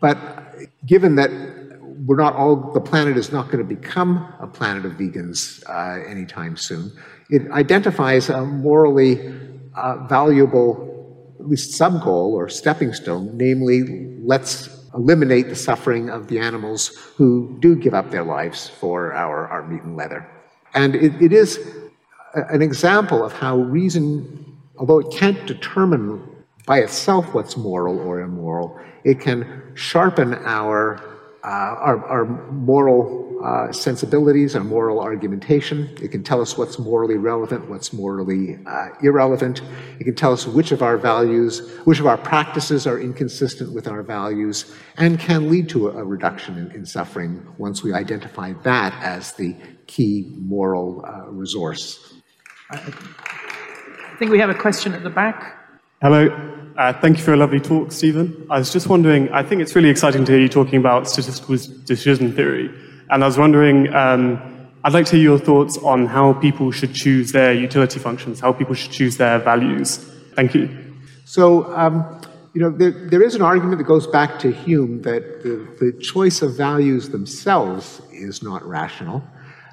But 0.00 0.18
given 0.86 1.16
that 1.16 1.30
we're 2.06 2.16
not 2.16 2.34
all, 2.34 2.72
the 2.72 2.80
planet 2.80 3.16
is 3.16 3.32
not 3.32 3.46
going 3.46 3.58
to 3.58 3.64
become 3.64 4.32
a 4.40 4.46
planet 4.46 4.86
of 4.86 4.92
vegans 4.92 5.62
uh, 5.68 6.08
anytime 6.08 6.56
soon, 6.56 6.92
it 7.28 7.50
identifies 7.50 8.28
a 8.28 8.44
morally 8.44 9.34
uh, 9.74 10.06
valuable, 10.06 11.36
at 11.38 11.48
least 11.48 11.72
sub 11.72 12.02
goal 12.02 12.34
or 12.34 12.48
stepping 12.48 12.92
stone, 12.92 13.36
namely, 13.36 14.16
let's 14.22 14.68
eliminate 14.94 15.48
the 15.48 15.56
suffering 15.56 16.10
of 16.10 16.28
the 16.28 16.38
animals 16.38 16.88
who 17.16 17.56
do 17.60 17.76
give 17.76 17.94
up 17.94 18.10
their 18.10 18.24
lives 18.24 18.68
for 18.68 19.12
our, 19.14 19.48
our 19.48 19.66
meat 19.66 19.82
and 19.82 19.96
leather. 19.96 20.28
And 20.74 20.94
it, 20.94 21.20
it 21.20 21.32
is 21.32 21.58
an 22.34 22.62
example 22.62 23.24
of 23.24 23.32
how 23.32 23.56
reason, 23.56 24.58
although 24.78 25.00
it 25.00 25.10
can't 25.12 25.46
determine 25.46 26.26
by 26.66 26.78
itself 26.78 27.34
what's 27.34 27.56
moral 27.56 27.98
or 27.98 28.20
immoral, 28.20 28.78
it 29.04 29.20
can 29.20 29.72
sharpen 29.74 30.34
our, 30.34 30.96
uh, 31.42 31.46
our, 31.46 32.04
our, 32.06 32.24
moral 32.52 33.26
uh, 33.42 33.72
sensibilities, 33.72 34.54
our 34.54 34.62
moral 34.62 35.00
argumentation. 35.00 35.88
It 36.02 36.08
can 36.08 36.22
tell 36.22 36.42
us 36.42 36.58
what's 36.58 36.78
morally 36.78 37.16
relevant, 37.16 37.68
what's 37.70 37.92
morally 37.92 38.58
uh, 38.66 38.88
irrelevant. 39.02 39.62
It 39.98 40.04
can 40.04 40.14
tell 40.14 40.32
us 40.32 40.46
which 40.46 40.72
of 40.72 40.82
our 40.82 40.98
values, 40.98 41.76
which 41.84 41.98
of 41.98 42.06
our 42.06 42.18
practices 42.18 42.86
are 42.86 43.00
inconsistent 43.00 43.72
with 43.72 43.88
our 43.88 44.02
values, 44.02 44.74
and 44.98 45.18
can 45.18 45.50
lead 45.50 45.70
to 45.70 45.88
a, 45.88 46.02
a 46.02 46.04
reduction 46.04 46.58
in, 46.58 46.70
in, 46.72 46.84
suffering 46.84 47.46
once 47.56 47.82
we 47.82 47.94
identify 47.94 48.52
that 48.62 48.92
as 49.02 49.32
the 49.32 49.56
key 49.90 50.32
moral 50.38 51.04
uh, 51.04 51.26
resource. 51.30 52.14
I 52.70 52.76
think 54.18 54.30
we 54.30 54.38
have 54.38 54.50
a 54.50 54.54
question 54.54 54.94
at 54.94 55.02
the 55.02 55.10
back. 55.10 55.58
Hello. 56.00 56.28
Uh, 56.78 56.92
thank 57.00 57.18
you 57.18 57.24
for 57.24 57.34
a 57.34 57.36
lovely 57.36 57.60
talk, 57.60 57.90
Steven. 57.90 58.46
I 58.48 58.58
was 58.58 58.72
just 58.72 58.86
wondering, 58.86 59.28
I 59.32 59.42
think 59.42 59.60
it's 59.60 59.74
really 59.74 59.90
exciting 59.90 60.24
to 60.26 60.32
hear 60.32 60.40
you 60.40 60.48
talking 60.48 60.78
about 60.78 61.08
statistical 61.08 61.56
decision 61.84 62.32
theory. 62.32 62.70
And 63.10 63.24
I 63.24 63.26
was 63.26 63.36
wondering, 63.36 63.92
um, 63.92 64.40
I'd 64.84 64.92
like 64.92 65.06
to 65.06 65.16
hear 65.16 65.24
your 65.24 65.38
thoughts 65.38 65.76
on 65.78 66.06
how 66.06 66.34
people 66.34 66.70
should 66.70 66.94
choose 66.94 67.32
their 67.32 67.52
utility 67.52 67.98
functions, 67.98 68.38
how 68.38 68.52
people 68.52 68.74
should 68.74 68.92
choose 68.92 69.16
their 69.16 69.40
values. 69.40 69.96
Thank 70.36 70.54
you. 70.54 70.68
So, 71.24 71.64
um, 71.76 72.22
you 72.54 72.60
know, 72.62 72.70
there, 72.70 72.92
there 72.92 73.22
is 73.22 73.34
an 73.34 73.42
argument 73.42 73.78
that 73.78 73.84
goes 73.84 74.06
back 74.06 74.38
to 74.38 74.52
Hume 74.52 75.02
that 75.02 75.42
the, 75.42 75.54
the 75.80 75.92
choice 76.00 76.40
of 76.40 76.56
values 76.56 77.08
themselves 77.08 78.00
is 78.12 78.42
not 78.42 78.62
rational. 78.64 79.22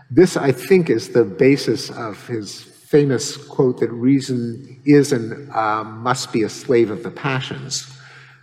This, 0.10 0.38
I 0.38 0.52
think, 0.52 0.90
is 0.90 1.10
the 1.10 1.26
basis 1.26 1.90
of 1.90 2.26
his 2.28 2.62
famous 2.62 3.36
quote 3.36 3.80
that 3.82 3.92
reason 3.92 4.82
is 4.86 5.12
and 5.12 5.52
uh, 5.52 5.84
must 5.84 6.32
be 6.32 6.44
a 6.44 6.50
slave 6.50 6.90
of 6.90 7.04
the 7.04 7.12
passions, 7.12 7.92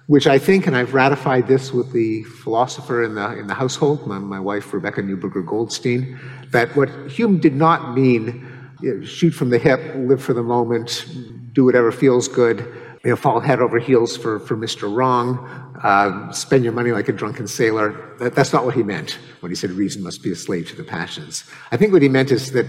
which 0.06 0.26
I 0.26 0.38
think, 0.38 0.66
and 0.66 0.76
I've 0.76 0.92
ratified 0.92 1.48
this 1.48 1.72
with 1.72 1.92
the 1.92 2.22
philosopher 2.24 3.02
in 3.02 3.14
the, 3.14 3.38
in 3.38 3.46
the 3.46 3.54
household, 3.54 4.06
my, 4.06 4.18
my 4.18 4.38
wife 4.38 4.74
Rebecca 4.74 5.00
Neuberger 5.00 5.46
Goldstein, 5.46 6.18
that 6.50 6.76
what 6.76 6.90
Hume 7.10 7.38
did 7.38 7.54
not 7.54 7.94
mean 7.94 8.46
you 8.82 8.98
know, 8.98 9.04
shoot 9.04 9.30
from 9.30 9.48
the 9.48 9.58
hip, 9.58 9.80
live 9.96 10.22
for 10.22 10.34
the 10.34 10.42
moment, 10.42 11.06
do 11.54 11.64
whatever 11.64 11.90
feels 11.90 12.28
good, 12.28 12.58
you 13.02 13.10
know, 13.10 13.16
fall 13.16 13.40
head 13.40 13.60
over 13.60 13.78
heels 13.78 14.14
for, 14.14 14.40
for 14.40 14.56
Mr. 14.56 14.94
Wrong, 14.94 15.63
uh, 15.85 16.32
spend 16.32 16.64
your 16.64 16.72
money 16.72 16.91
like 16.91 17.09
a 17.09 17.12
drunken 17.12 17.47
sailor. 17.47 18.16
That, 18.18 18.35
that's 18.35 18.53
not 18.53 18.64
what 18.64 18.74
he 18.74 18.82
meant 18.82 19.18
when 19.41 19.53
he 19.53 19.57
said 19.57 19.70
reason 19.70 20.03
must 20.03 20.22
be 20.22 20.32
a 20.32 20.37
slave 20.37 20.68
to 20.70 20.76
the 20.76 20.82
passions. 20.82 21.45
I 21.70 21.76
think 21.76 21.93
what 21.93 22.03
he 22.03 22.09
meant 22.09 22.32
is 22.32 22.53
that 22.53 22.66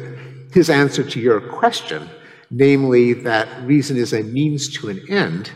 his 0.54 0.70
answer 0.70 1.04
to 1.04 1.20
your 1.20 1.42
question, 1.42 2.10
namely 2.52 3.14
that 3.14 3.48
reason 3.66 3.98
is 3.98 4.14
a 4.14 4.22
means 4.22 4.70
to 4.78 4.90
an 4.90 5.04
end, 5.10 5.52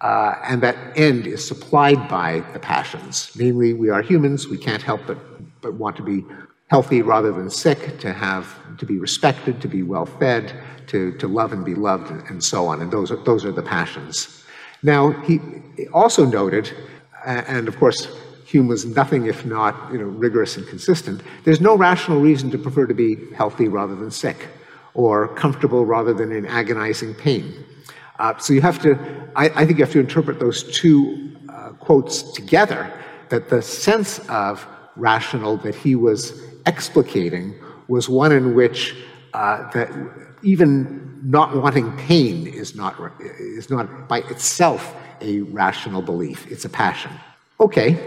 uh, 0.00 0.34
and 0.44 0.62
that 0.62 0.76
end 0.96 1.26
is 1.26 1.46
supplied 1.46 2.08
by 2.08 2.40
the 2.52 2.58
passions. 2.58 3.30
Namely, 3.36 3.72
we 3.72 3.88
are 3.90 4.02
humans, 4.02 4.48
we 4.48 4.58
can't 4.58 4.82
help 4.82 5.00
but, 5.06 5.18
but 5.62 5.74
want 5.74 5.96
to 5.96 6.02
be 6.02 6.24
healthy 6.68 7.00
rather 7.00 7.32
than 7.32 7.48
sick, 7.48 7.98
to 8.00 8.12
have 8.12 8.58
to 8.78 8.86
be 8.86 8.98
respected, 8.98 9.60
to 9.60 9.68
be 9.68 9.82
well 9.82 10.06
fed, 10.06 10.52
to, 10.88 11.16
to 11.18 11.28
love 11.28 11.52
and 11.52 11.64
be 11.64 11.74
loved, 11.74 12.10
and 12.28 12.42
so 12.42 12.66
on. 12.66 12.82
And 12.82 12.90
those 12.90 13.12
are, 13.12 13.22
those 13.24 13.44
are 13.44 13.52
the 13.52 13.62
passions. 13.62 14.44
Now, 14.82 15.12
he 15.22 15.40
also 15.92 16.26
noted, 16.26 16.72
and 17.24 17.68
of 17.68 17.78
course, 17.78 18.08
Hume 18.46 18.68
was 18.68 18.84
nothing 18.84 19.26
if 19.26 19.44
not 19.44 19.92
you 19.92 19.98
know, 19.98 20.04
rigorous 20.04 20.56
and 20.56 20.66
consistent. 20.66 21.22
There's 21.44 21.60
no 21.60 21.76
rational 21.76 22.20
reason 22.20 22.50
to 22.50 22.58
prefer 22.58 22.86
to 22.86 22.94
be 22.94 23.16
healthy 23.34 23.68
rather 23.68 23.94
than 23.94 24.10
sick, 24.10 24.48
or 24.94 25.28
comfortable 25.34 25.84
rather 25.84 26.14
than 26.14 26.30
in 26.30 26.46
agonizing 26.46 27.14
pain. 27.14 27.64
Uh, 28.18 28.36
so 28.38 28.52
you 28.52 28.60
have 28.60 28.80
to, 28.82 28.96
I, 29.34 29.46
I, 29.46 29.66
think 29.66 29.78
you 29.78 29.84
have 29.84 29.92
to 29.94 30.00
interpret 30.00 30.38
those 30.38 30.62
two 30.72 31.34
uh, 31.48 31.70
quotes 31.80 32.22
together, 32.32 32.92
that 33.30 33.48
the 33.48 33.60
sense 33.60 34.20
of 34.28 34.64
rational 34.94 35.56
that 35.58 35.74
he 35.74 35.96
was 35.96 36.40
explicating 36.64 37.60
was 37.88 38.08
one 38.08 38.30
in 38.30 38.54
which 38.54 38.94
uh, 39.32 39.68
that 39.72 39.90
even 40.42 41.20
not 41.24 41.56
wanting 41.56 41.90
pain 41.96 42.46
is 42.46 42.76
not, 42.76 42.94
is 43.20 43.68
not 43.68 44.08
by 44.08 44.18
itself 44.18 44.94
a 45.20 45.40
rational 45.42 46.02
belief, 46.02 46.50
it's 46.50 46.64
a 46.64 46.68
passion. 46.68 47.12
Okay, 47.60 47.98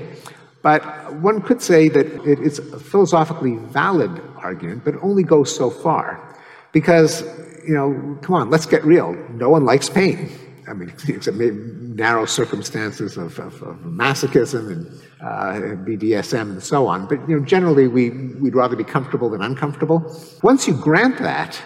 but 0.61 1.13
one 1.15 1.41
could 1.41 1.61
say 1.61 1.87
that 1.89 2.05
it 2.25 2.39
is 2.39 2.59
a 2.59 2.79
philosophically 2.79 3.55
valid 3.55 4.11
argument, 4.37 4.83
but 4.83 4.95
it 4.95 4.99
only 5.01 5.23
goes 5.23 5.55
so 5.55 5.69
far. 5.69 6.35
Because, 6.73 7.21
you 7.65 7.73
know, 7.73 8.17
come 8.21 8.35
on, 8.35 8.49
let's 8.49 8.65
get 8.65 8.83
real. 8.83 9.13
No 9.31 9.49
one 9.49 9.65
likes 9.65 9.89
pain. 9.89 10.29
I 10.67 10.73
mean, 10.73 10.89
except 11.07 11.37
maybe 11.37 11.55
narrow 11.55 12.25
circumstances 12.25 13.17
of, 13.17 13.39
of, 13.39 13.61
of 13.63 13.77
masochism 13.77 14.71
and 14.71 15.01
uh, 15.21 15.75
BDSM 15.85 16.51
and 16.51 16.63
so 16.63 16.87
on. 16.87 17.07
But, 17.07 17.27
you 17.29 17.39
know, 17.39 17.45
generally 17.45 17.87
we, 17.87 18.09
we'd 18.09 18.55
rather 18.55 18.75
be 18.75 18.83
comfortable 18.83 19.29
than 19.29 19.41
uncomfortable. 19.41 19.99
Once 20.43 20.67
you 20.67 20.73
grant 20.75 21.17
that, 21.19 21.59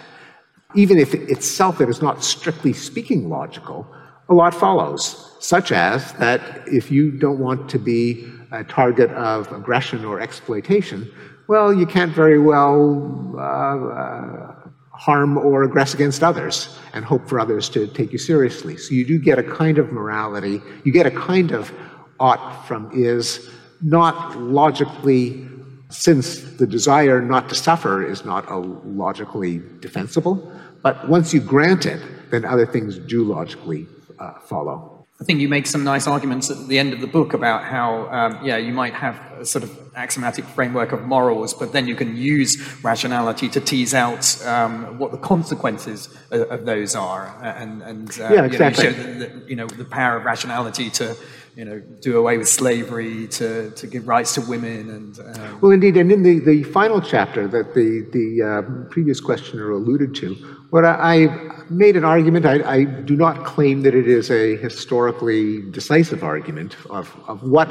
even 0.74 0.98
if 0.98 1.14
itself 1.14 1.80
it 1.80 1.88
is 1.88 2.00
not 2.00 2.24
strictly 2.24 2.72
speaking 2.72 3.28
logical, 3.28 3.86
a 4.28 4.34
lot 4.34 4.54
follows, 4.54 5.31
such 5.42 5.72
as 5.72 6.12
that 6.14 6.40
if 6.68 6.90
you 6.90 7.10
don't 7.10 7.38
want 7.38 7.68
to 7.70 7.78
be 7.78 8.30
a 8.52 8.62
target 8.62 9.10
of 9.10 9.50
aggression 9.52 10.04
or 10.04 10.20
exploitation, 10.20 11.10
well, 11.48 11.74
you 11.74 11.84
can't 11.84 12.14
very 12.14 12.38
well 12.38 13.34
uh, 13.36 13.40
uh, 13.40 14.54
harm 14.92 15.36
or 15.36 15.66
aggress 15.66 15.94
against 15.94 16.22
others 16.22 16.78
and 16.92 17.04
hope 17.04 17.28
for 17.28 17.40
others 17.40 17.68
to 17.68 17.88
take 17.88 18.12
you 18.12 18.18
seriously. 18.18 18.76
So 18.76 18.94
you 18.94 19.04
do 19.04 19.18
get 19.18 19.38
a 19.38 19.42
kind 19.42 19.78
of 19.78 19.90
morality, 19.90 20.60
you 20.84 20.92
get 20.92 21.06
a 21.06 21.10
kind 21.10 21.50
of 21.50 21.72
ought 22.20 22.64
from 22.68 22.90
is, 22.94 23.50
not 23.80 24.38
logically, 24.38 25.48
since 25.88 26.40
the 26.56 26.68
desire 26.68 27.20
not 27.20 27.48
to 27.48 27.56
suffer 27.56 28.06
is 28.08 28.24
not 28.24 28.48
logically 28.86 29.60
defensible, 29.80 30.52
but 30.82 31.08
once 31.08 31.34
you 31.34 31.40
grant 31.40 31.84
it, 31.84 32.00
then 32.30 32.44
other 32.44 32.64
things 32.64 32.96
do 32.98 33.24
logically 33.24 33.88
uh, 34.20 34.38
follow. 34.38 34.91
I 35.22 35.24
think 35.24 35.38
you 35.38 35.48
make 35.48 35.68
some 35.68 35.84
nice 35.84 36.08
arguments 36.08 36.50
at 36.50 36.66
the 36.66 36.80
end 36.80 36.92
of 36.92 37.00
the 37.00 37.06
book 37.06 37.32
about 37.32 37.62
how, 37.62 38.08
um, 38.10 38.44
yeah, 38.44 38.56
you 38.56 38.72
might 38.72 38.92
have 38.94 39.14
a 39.38 39.46
sort 39.46 39.62
of 39.62 39.70
axiomatic 39.94 40.44
framework 40.44 40.90
of 40.90 41.02
morals, 41.02 41.54
but 41.54 41.72
then 41.72 41.86
you 41.86 41.94
can 41.94 42.16
use 42.16 42.82
rationality 42.82 43.48
to 43.50 43.60
tease 43.60 43.94
out 43.94 44.44
um, 44.44 44.98
what 44.98 45.12
the 45.12 45.18
consequences 45.18 46.08
of, 46.32 46.50
of 46.50 46.64
those 46.64 46.96
are, 46.96 47.38
and, 47.40 47.82
and 47.82 48.20
uh, 48.20 48.30
yeah, 48.32 48.44
exactly. 48.44 48.86
you, 48.86 48.90
know, 48.90 48.96
show 48.96 49.12
the, 49.12 49.26
the, 49.26 49.48
you 49.48 49.54
know 49.54 49.66
the 49.68 49.84
power 49.84 50.16
of 50.16 50.24
rationality 50.24 50.90
to 50.90 51.16
you 51.54 51.66
know, 51.66 51.78
do 52.00 52.18
away 52.18 52.36
with 52.38 52.48
slavery, 52.48 53.28
to, 53.28 53.70
to 53.72 53.86
give 53.86 54.08
rights 54.08 54.34
to 54.34 54.40
women, 54.40 54.90
and 54.90 55.20
um... 55.20 55.60
well, 55.60 55.70
indeed, 55.70 55.96
and 55.98 56.10
in 56.10 56.24
the, 56.24 56.40
the 56.40 56.64
final 56.64 57.00
chapter 57.00 57.46
that 57.46 57.74
the 57.74 58.08
the 58.10 58.42
uh, 58.42 58.90
previous 58.90 59.20
questioner 59.20 59.70
alluded 59.70 60.16
to, 60.16 60.34
I, 60.74 61.14
I 61.14 61.62
made 61.68 61.96
an 61.96 62.04
argument. 62.04 62.46
I, 62.46 62.62
I, 62.62 62.84
do 62.84 63.16
not 63.16 63.44
claim 63.44 63.82
that 63.82 63.94
it 63.94 64.08
is 64.08 64.30
a 64.30 64.56
historically 64.56 65.62
decisive 65.70 66.24
argument 66.24 66.76
of 66.90 67.14
of 67.28 67.42
what 67.42 67.68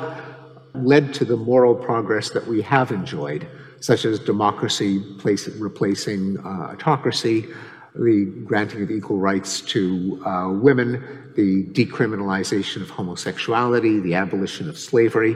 led 0.73 1.13
to 1.15 1.25
the 1.25 1.35
moral 1.35 1.75
progress 1.75 2.29
that 2.31 2.47
we 2.47 2.61
have 2.61 2.91
enjoyed, 2.91 3.47
such 3.79 4.05
as 4.05 4.19
democracy 4.19 4.99
place, 5.17 5.47
replacing 5.47 6.37
uh, 6.39 6.73
autocracy, 6.73 7.47
the 7.95 8.25
granting 8.45 8.83
of 8.83 8.91
equal 8.91 9.17
rights 9.17 9.61
to 9.61 10.21
uh, 10.25 10.49
women, 10.49 11.31
the 11.35 11.65
decriminalization 11.71 12.81
of 12.81 12.89
homosexuality, 12.89 13.99
the 13.99 14.13
abolition 14.13 14.69
of 14.69 14.77
slavery. 14.77 15.35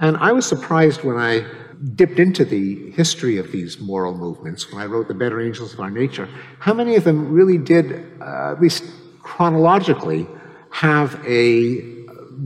And 0.00 0.16
I 0.18 0.32
was 0.32 0.46
surprised 0.46 1.02
when 1.04 1.16
I 1.16 1.46
dipped 1.94 2.18
into 2.18 2.44
the 2.44 2.90
history 2.92 3.36
of 3.38 3.52
these 3.52 3.78
moral 3.78 4.16
movements, 4.16 4.72
when 4.72 4.80
I 4.80 4.86
wrote 4.86 5.08
The 5.08 5.14
Better 5.14 5.40
Angels 5.40 5.74
of 5.74 5.80
Our 5.80 5.90
Nature, 5.90 6.28
how 6.58 6.72
many 6.72 6.96
of 6.96 7.04
them 7.04 7.32
really 7.32 7.58
did, 7.58 8.20
uh, 8.20 8.52
at 8.52 8.60
least 8.60 8.84
chronologically, 9.22 10.26
have 10.70 11.20
a 11.26 11.82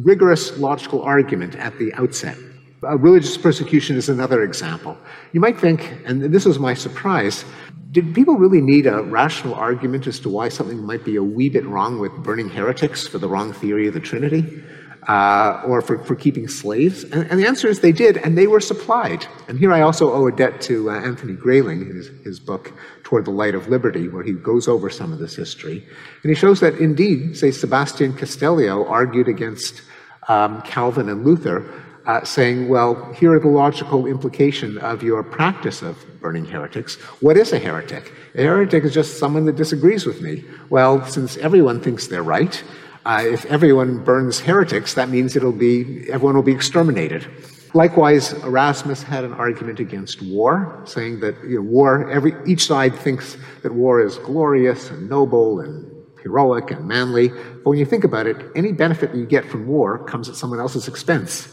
rigorous 0.03 0.59
logical 0.59 1.03
argument 1.03 1.55
at 1.57 1.79
the 1.79 1.93
outset. 1.95 2.37
Uh, 2.83 2.97
religious 2.99 3.37
persecution 3.37 3.97
is 3.97 4.09
another 4.09 4.43
example. 4.43 4.97
You 5.33 5.41
might 5.41 5.59
think, 5.59 6.01
and 6.05 6.23
this 6.23 6.45
was 6.45 6.59
my 6.59 6.75
surprise, 6.75 7.45
did 7.91 8.15
people 8.15 8.37
really 8.37 8.61
need 8.61 8.87
a 8.87 9.03
rational 9.03 9.55
argument 9.55 10.07
as 10.07 10.21
to 10.21 10.29
why 10.29 10.49
something 10.49 10.79
might 10.85 11.05
be 11.05 11.17
a 11.17 11.23
wee 11.23 11.49
bit 11.49 11.67
wrong 11.67 11.99
with 11.99 12.13
burning 12.23 12.49
heretics 12.49 13.07
for 13.07 13.19
the 13.19 13.29
wrong 13.29 13.53
theory 13.53 13.89
of 13.89 13.95
the 13.95 14.01
Trinity? 14.01 14.63
Uh, 15.09 15.63
or 15.67 15.81
for, 15.81 15.99
for 16.05 16.15
keeping 16.15 16.47
slaves? 16.47 17.03
And, 17.05 17.31
and, 17.31 17.41
the 17.41 17.47
answer 17.47 17.67
is 17.67 17.81
they 17.81 17.93
did, 17.93 18.19
and 18.19 18.37
they 18.37 18.47
were 18.47 18.61
supplied. 18.61 19.25
And 19.49 19.59
here 19.59 19.73
I 19.73 19.81
also 19.81 20.13
owe 20.13 20.27
a 20.27 20.33
debt 20.33 20.61
to 20.69 20.91
uh, 20.91 21.01
Anthony 21.01 21.33
Grayling, 21.33 21.87
his, 21.87 22.11
his 22.25 22.39
book, 22.39 22.75
Toward 23.05 23.25
the 23.25 23.31
Light 23.31 23.55
of 23.55 23.69
Liberty, 23.69 24.07
where 24.09 24.23
he 24.23 24.35
goes 24.35 24.69
over 24.69 24.91
some 24.91 25.11
of 25.11 25.19
this 25.19 25.35
history. 25.35 25.83
And 26.23 26.29
he 26.29 26.35
shows 26.35 26.61
that 26.61 26.75
indeed, 26.75 27.39
say, 27.39 27.51
Sebastian 27.51 28.13
Castellio 28.13 28.87
argued 28.87 29.29
against 29.29 29.81
um, 30.29 30.61
Calvin 30.61 31.09
and 31.09 31.25
Luther 31.25 31.65
uh, 32.09 32.25
saying, 32.25 32.69
well, 32.69 33.13
here 33.13 33.33
are 33.33 33.39
the 33.39 33.49
logical 33.49 34.07
implication 34.07 34.79
of 34.79 35.03
your 35.03 35.23
practice 35.23 35.83
of 35.83 35.97
burning 36.21 36.45
heretics. 36.45 36.97
What 37.21 37.37
is 37.37 37.53
a 37.53 37.59
heretic? 37.59 38.13
A 38.35 38.43
heretic 38.43 38.85
is 38.85 38.95
just 38.95 39.19
someone 39.19 39.45
that 39.45 39.57
disagrees 39.57 40.07
with 40.07 40.23
me. 40.23 40.43
Well, 40.71 41.05
since 41.05 41.37
everyone 41.37 41.81
thinks 41.81 42.07
they're 42.07 42.23
right, 42.23 42.63
uh, 43.09 43.23
if 43.25 43.47
everyone 43.47 44.05
burns 44.05 44.39
heretics, 44.39 44.93
that 44.93 45.09
means 45.09 45.35
it'll 45.35 45.51
be 45.51 46.05
everyone 46.11 46.37
will 46.37 46.43
be 46.43 46.53
exterminated. 46.53 47.27
Likewise, 47.73 48.35
Erasmus 48.45 49.03
had 49.03 49.25
an 49.25 49.33
argument 49.33 49.81
against 49.81 50.21
war, 50.23 50.83
saying 50.85 51.21
that 51.21 51.35
you 51.43 51.57
know, 51.57 51.63
war, 51.63 52.11
every, 52.11 52.35
each 52.47 52.67
side 52.67 52.95
thinks 52.95 53.39
that 53.63 53.73
war 53.73 54.03
is 54.03 54.19
glorious 54.19 54.91
and 54.91 55.09
noble 55.09 55.61
and 55.61 55.91
heroic 56.23 56.71
and 56.71 56.87
manly. 56.87 57.29
But 57.29 57.67
when 57.71 57.79
you 57.79 57.87
think 57.87 58.05
about 58.05 58.27
it, 58.27 58.37
any 58.55 58.73
benefit 58.73 59.13
that 59.13 59.19
you 59.19 59.27
get 59.27 59.45
from 59.47 59.67
war 59.67 60.05
comes 60.05 60.29
at 60.29 60.35
someone 60.35 60.61
else's 60.61 60.87
expense. 60.87 61.49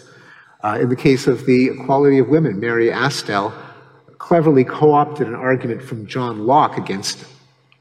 Uh, 0.61 0.79
in 0.81 0.89
the 0.89 0.95
case 0.95 1.25
of 1.25 1.45
the 1.45 1.67
equality 1.67 2.19
of 2.19 2.27
women, 2.27 2.59
Mary 2.59 2.87
Astell 2.87 3.53
cleverly 4.17 4.65
co 4.65 4.93
opted 4.93 5.27
an 5.27 5.35
argument 5.35 5.81
from 5.81 6.05
John 6.05 6.45
Locke 6.45 6.77
against 6.77 7.25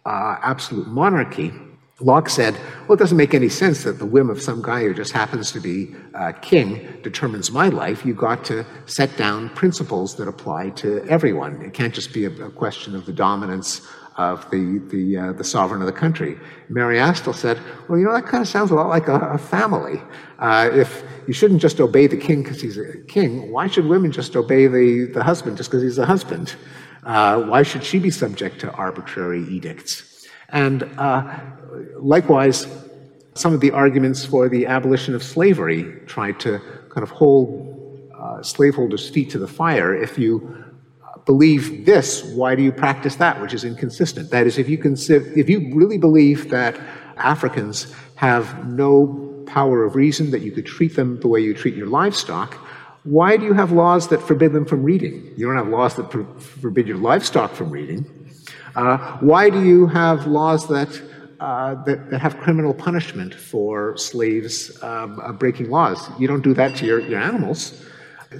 uh, 0.06 0.36
absolute 0.42 0.86
monarchy. 0.86 1.52
Locke 2.00 2.28
said, 2.28 2.54
Well, 2.88 2.96
it 2.96 2.98
doesn't 2.98 3.16
make 3.16 3.34
any 3.34 3.48
sense 3.48 3.84
that 3.84 4.00
the 4.00 4.06
whim 4.06 4.28
of 4.28 4.42
some 4.42 4.60
guy 4.60 4.82
who 4.82 4.92
just 4.94 5.12
happens 5.12 5.52
to 5.52 5.60
be 5.60 5.94
uh, 6.14 6.32
king 6.32 6.98
determines 7.02 7.52
my 7.52 7.68
life. 7.68 8.04
You've 8.04 8.16
got 8.16 8.44
to 8.46 8.66
set 8.86 9.16
down 9.16 9.50
principles 9.50 10.16
that 10.16 10.26
apply 10.26 10.70
to 10.70 11.04
everyone. 11.08 11.62
It 11.62 11.72
can't 11.72 11.94
just 11.94 12.12
be 12.12 12.24
a, 12.24 12.30
a 12.30 12.50
question 12.50 12.96
of 12.96 13.06
the 13.06 13.12
dominance 13.12 13.86
of 14.16 14.48
the, 14.50 14.80
the, 14.90 15.16
uh, 15.16 15.32
the 15.32 15.44
sovereign 15.44 15.82
of 15.82 15.86
the 15.86 15.92
country. 15.92 16.36
Mary 16.68 16.98
Astell 16.98 17.34
said, 17.34 17.60
Well, 17.88 17.98
you 17.98 18.06
know, 18.06 18.12
that 18.12 18.26
kind 18.26 18.42
of 18.42 18.48
sounds 18.48 18.72
a 18.72 18.74
lot 18.74 18.88
like 18.88 19.06
a, 19.06 19.18
a 19.20 19.38
family. 19.38 20.02
Uh, 20.40 20.70
if 20.72 21.04
you 21.28 21.32
shouldn't 21.32 21.60
just 21.60 21.80
obey 21.80 22.08
the 22.08 22.16
king 22.16 22.42
because 22.42 22.60
he's 22.60 22.76
a 22.76 22.98
king, 23.06 23.52
why 23.52 23.68
should 23.68 23.86
women 23.86 24.10
just 24.10 24.34
obey 24.34 24.66
the, 24.66 25.10
the 25.14 25.22
husband 25.22 25.56
just 25.56 25.70
because 25.70 25.84
he's 25.84 25.98
a 25.98 26.06
husband? 26.06 26.56
Uh, 27.04 27.40
why 27.42 27.62
should 27.62 27.84
she 27.84 28.00
be 28.00 28.10
subject 28.10 28.60
to 28.60 28.70
arbitrary 28.72 29.44
edicts? 29.44 30.13
And 30.54 30.84
uh, 30.98 31.40
likewise, 31.98 32.66
some 33.34 33.52
of 33.52 33.60
the 33.60 33.72
arguments 33.72 34.24
for 34.24 34.48
the 34.48 34.66
abolition 34.66 35.14
of 35.14 35.22
slavery 35.22 36.00
tried 36.06 36.38
to 36.40 36.60
kind 36.88 37.02
of 37.02 37.10
hold 37.10 38.10
uh, 38.16 38.40
slaveholders' 38.42 39.10
feet 39.10 39.30
to 39.30 39.38
the 39.38 39.48
fire. 39.48 39.92
If 39.94 40.16
you 40.16 40.64
believe 41.26 41.84
this, 41.84 42.22
why 42.22 42.54
do 42.54 42.62
you 42.62 42.70
practice 42.70 43.16
that, 43.16 43.40
which 43.42 43.52
is 43.52 43.64
inconsistent? 43.64 44.30
That 44.30 44.46
is, 44.46 44.56
if 44.56 44.68
you, 44.68 44.78
consider, 44.78 45.26
if 45.36 45.50
you 45.50 45.74
really 45.74 45.98
believe 45.98 46.50
that 46.50 46.78
Africans 47.16 47.92
have 48.14 48.68
no 48.68 49.44
power 49.46 49.84
of 49.84 49.96
reason, 49.96 50.30
that 50.30 50.42
you 50.42 50.52
could 50.52 50.66
treat 50.66 50.94
them 50.94 51.18
the 51.18 51.26
way 51.26 51.40
you 51.40 51.52
treat 51.52 51.74
your 51.74 51.88
livestock, 51.88 52.54
why 53.02 53.36
do 53.36 53.44
you 53.44 53.54
have 53.54 53.72
laws 53.72 54.08
that 54.08 54.22
forbid 54.22 54.52
them 54.52 54.64
from 54.64 54.84
reading? 54.84 55.32
You 55.36 55.46
don't 55.46 55.56
have 55.56 55.68
laws 55.68 55.96
that 55.96 56.12
forbid 56.62 56.86
your 56.86 56.96
livestock 56.96 57.52
from 57.54 57.70
reading. 57.70 58.23
Uh, 58.76 58.98
why 59.18 59.48
do 59.50 59.64
you 59.64 59.86
have 59.86 60.26
laws 60.26 60.66
that, 60.68 61.00
uh, 61.40 61.74
that, 61.84 62.10
that, 62.10 62.20
have 62.20 62.36
criminal 62.38 62.74
punishment 62.74 63.32
for 63.32 63.96
slaves 63.96 64.82
um, 64.82 65.20
uh, 65.20 65.32
breaking 65.32 65.70
laws? 65.70 66.10
You 66.18 66.26
don't 66.26 66.42
do 66.42 66.54
that 66.54 66.76
to 66.76 66.86
your, 66.86 67.00
your 67.00 67.20
animals. 67.20 67.84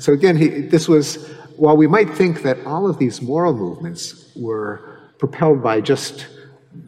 So 0.01 0.13
again, 0.13 0.37
he, 0.37 0.49
this 0.49 0.89
was 0.89 1.31
while 1.57 1.77
we 1.77 1.87
might 1.87 2.11
think 2.11 2.43
that 2.43 2.59
all 2.67 2.89
of 2.89 2.99
these 2.99 3.23
moral 3.23 3.55
movements 3.55 4.33
were 4.35 4.99
propelled 5.19 5.63
by 5.63 5.81
just 5.81 6.27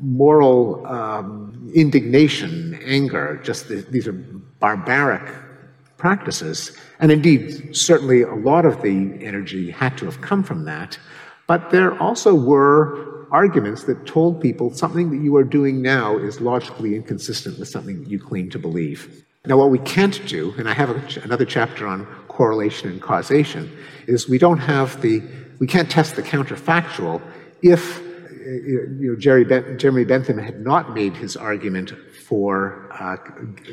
moral 0.01 0.85
um, 0.87 1.71
indignation, 1.73 2.79
anger, 2.85 3.41
just 3.45 3.69
the, 3.69 3.77
these 3.91 4.09
are 4.09 4.13
barbaric 4.59 5.23
practices, 5.99 6.77
and 6.99 7.13
indeed, 7.13 7.75
certainly 7.77 8.23
a 8.23 8.35
lot 8.35 8.67
of 8.67 8.83
the 8.83 9.17
energy 9.21 9.71
had 9.71 9.97
to 9.99 10.05
have 10.05 10.21
come 10.21 10.43
from 10.43 10.65
that, 10.65 10.99
but 11.47 11.71
there 11.71 11.97
also 12.03 12.35
were 12.35 13.06
arguments 13.31 13.85
that 13.85 14.07
told 14.07 14.41
people 14.41 14.73
something 14.73 15.11
that 15.11 15.23
you 15.23 15.37
are 15.37 15.45
doing 15.45 15.83
now 15.83 16.17
is 16.17 16.41
logically 16.41 16.95
inconsistent 16.95 17.59
with 17.59 17.69
something 17.69 18.01
that 18.01 18.11
you 18.11 18.19
claim 18.19 18.51
to 18.51 18.59
believe. 18.59 19.25
Now, 19.47 19.57
what 19.59 19.71
we 19.71 19.79
can't 19.79 20.27
do, 20.27 20.55
and 20.59 20.69
I 20.69 20.75
have 20.75 20.91
a, 20.91 21.21
another 21.23 21.45
chapter 21.45 21.87
on 21.87 22.07
correlation 22.29 22.91
and 22.91 23.01
causation, 23.01 23.71
is 24.07 24.29
we 24.29 24.39
don't 24.39 24.59
have 24.59 25.01
the, 25.03 25.23
we 25.59 25.67
can't 25.67 25.91
test 25.91 26.17
the 26.17 26.23
counterfactual 26.23 27.23
if 27.63 28.03
you 28.47 28.97
know, 29.01 29.17
Jerry 29.17 29.45
ben, 29.45 29.79
Jeremy 29.79 30.05
Bentham 30.05 30.39
had 30.39 30.61
not 30.61 30.95
made 30.95 31.17
his 31.17 31.37
argument 31.37 31.91
for 32.27 32.89
uh, 32.93 33.17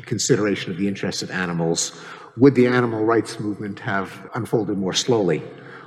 consideration 0.02 0.70
of 0.72 0.78
the 0.78 0.88
interests 0.88 1.22
of 1.22 1.30
animals, 1.30 2.00
would 2.36 2.54
the 2.54 2.66
animal 2.66 3.04
rights 3.04 3.38
movement 3.38 3.78
have 3.80 4.28
unfolded 4.34 4.76
more 4.76 4.92
slowly? 4.92 5.42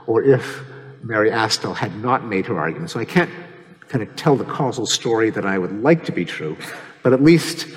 Or 0.06 0.24
if 0.24 0.64
Mary 1.04 1.30
Astell 1.30 1.76
had 1.76 1.96
not 2.02 2.26
made 2.26 2.46
her 2.46 2.60
argument. 2.60 2.90
So 2.90 3.00
I 3.00 3.06
can't 3.06 3.30
kind 3.90 4.02
of 4.02 4.16
tell 4.16 4.36
the 4.36 4.46
causal 4.46 4.86
story 4.86 5.30
that 5.32 5.46
I 5.46 5.58
would 5.58 5.82
like 5.82 6.06
to 6.06 6.12
be 6.12 6.26
true, 6.26 6.58
but 7.04 7.14
at 7.14 7.24
least 7.24 7.68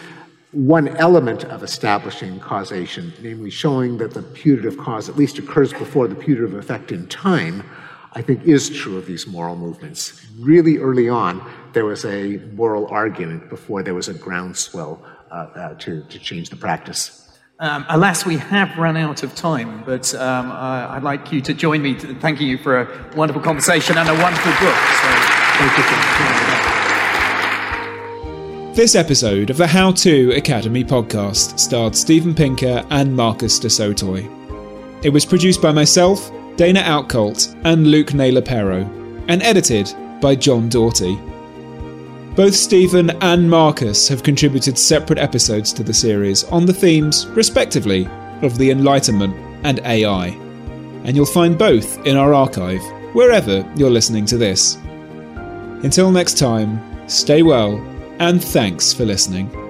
one 0.53 0.89
element 0.97 1.45
of 1.45 1.63
establishing 1.63 2.41
causation, 2.41 3.13
namely 3.23 3.51
showing 3.51 3.99
that 3.99 4.15
the 4.15 4.23
putative 4.23 4.77
cause 4.79 5.09
at 5.09 5.17
least 5.17 5.39
occurs 5.39 5.73
before 5.73 6.09
the 6.09 6.15
putative 6.15 6.55
effect 6.55 6.91
in 6.91 7.07
time, 7.07 7.63
I 8.13 8.23
think 8.23 8.43
is 8.45 8.69
true 8.69 8.99
of 8.99 9.07
these 9.07 9.29
moral 9.29 9.55
movements. 9.55 10.27
Really 10.41 10.79
early 10.79 11.09
on, 11.09 11.49
there 11.73 11.85
was 11.85 12.05
a 12.05 12.39
moral 12.55 12.89
argument 12.89 13.49
before 13.49 13.85
there 13.85 13.95
was 13.95 14.09
a 14.09 14.15
groundswell 14.15 15.01
uh, 15.31 15.35
uh, 15.35 15.75
to, 15.75 16.03
to 16.03 16.19
change 16.19 16.51
the 16.51 16.57
practice. 16.57 17.21
Um, 17.61 17.85
alas, 17.89 18.27
we 18.27 18.39
have 18.39 18.77
run 18.79 18.97
out 18.97 19.23
of 19.23 19.35
time, 19.35 19.85
but 19.85 20.13
um, 20.15 20.51
I'd 20.51 21.03
like 21.03 21.31
you 21.31 21.41
to 21.43 21.55
join 21.55 21.83
me 21.83 21.95
thanking 21.95 22.49
you 22.49 22.59
for 22.59 22.81
a 22.81 23.17
wonderful 23.17 23.43
conversation 23.43 23.99
and 23.99 24.09
a 24.09 24.15
wonderful 24.15 24.51
book. 24.53 24.75
So, 25.03 25.10
this 28.81 28.95
episode 28.95 29.51
of 29.51 29.59
the 29.59 29.67
How 29.67 29.93
To 29.93 30.33
Academy 30.33 30.83
podcast 30.83 31.61
starred 31.61 31.95
Steven 31.95 32.35
Pinker 32.35 32.83
and 32.89 33.15
Marcus 33.15 33.59
du 33.59 33.69
Sautoy. 33.69 34.25
It 35.05 35.11
was 35.11 35.27
produced 35.27 35.61
by 35.61 35.71
myself, 35.71 36.33
Dana 36.57 36.81
Outcolt, 36.81 37.55
and 37.65 37.89
Luke 37.89 38.15
Naylor 38.15 38.41
Pero, 38.41 38.89
and 39.29 39.43
edited 39.43 39.95
by 40.23 40.35
John 40.35 40.71
Doughty. 40.71 41.17
Both 42.35 42.55
Steven 42.55 43.11
and 43.23 43.51
Marcus 43.51 44.09
have 44.09 44.23
contributed 44.23 44.79
separate 44.79 45.19
episodes 45.19 45.75
to 45.75 45.83
the 45.83 45.93
series 45.93 46.45
on 46.45 46.65
the 46.65 46.73
themes, 46.73 47.27
respectively, 47.27 48.09
of 48.41 48.57
the 48.57 48.71
Enlightenment 48.71 49.37
and 49.63 49.81
AI. 49.81 50.29
And 51.05 51.15
you'll 51.15 51.27
find 51.27 51.59
both 51.59 51.99
in 52.07 52.17
our 52.17 52.33
archive, 52.33 52.81
wherever 53.13 53.71
you're 53.77 53.91
listening 53.91 54.25
to 54.25 54.39
this. 54.39 54.79
Until 55.83 56.11
next 56.11 56.39
time, 56.39 57.09
stay 57.09 57.43
well 57.43 57.77
and 58.19 58.43
thanks 58.43 58.93
for 58.93 59.05
listening. 59.05 59.70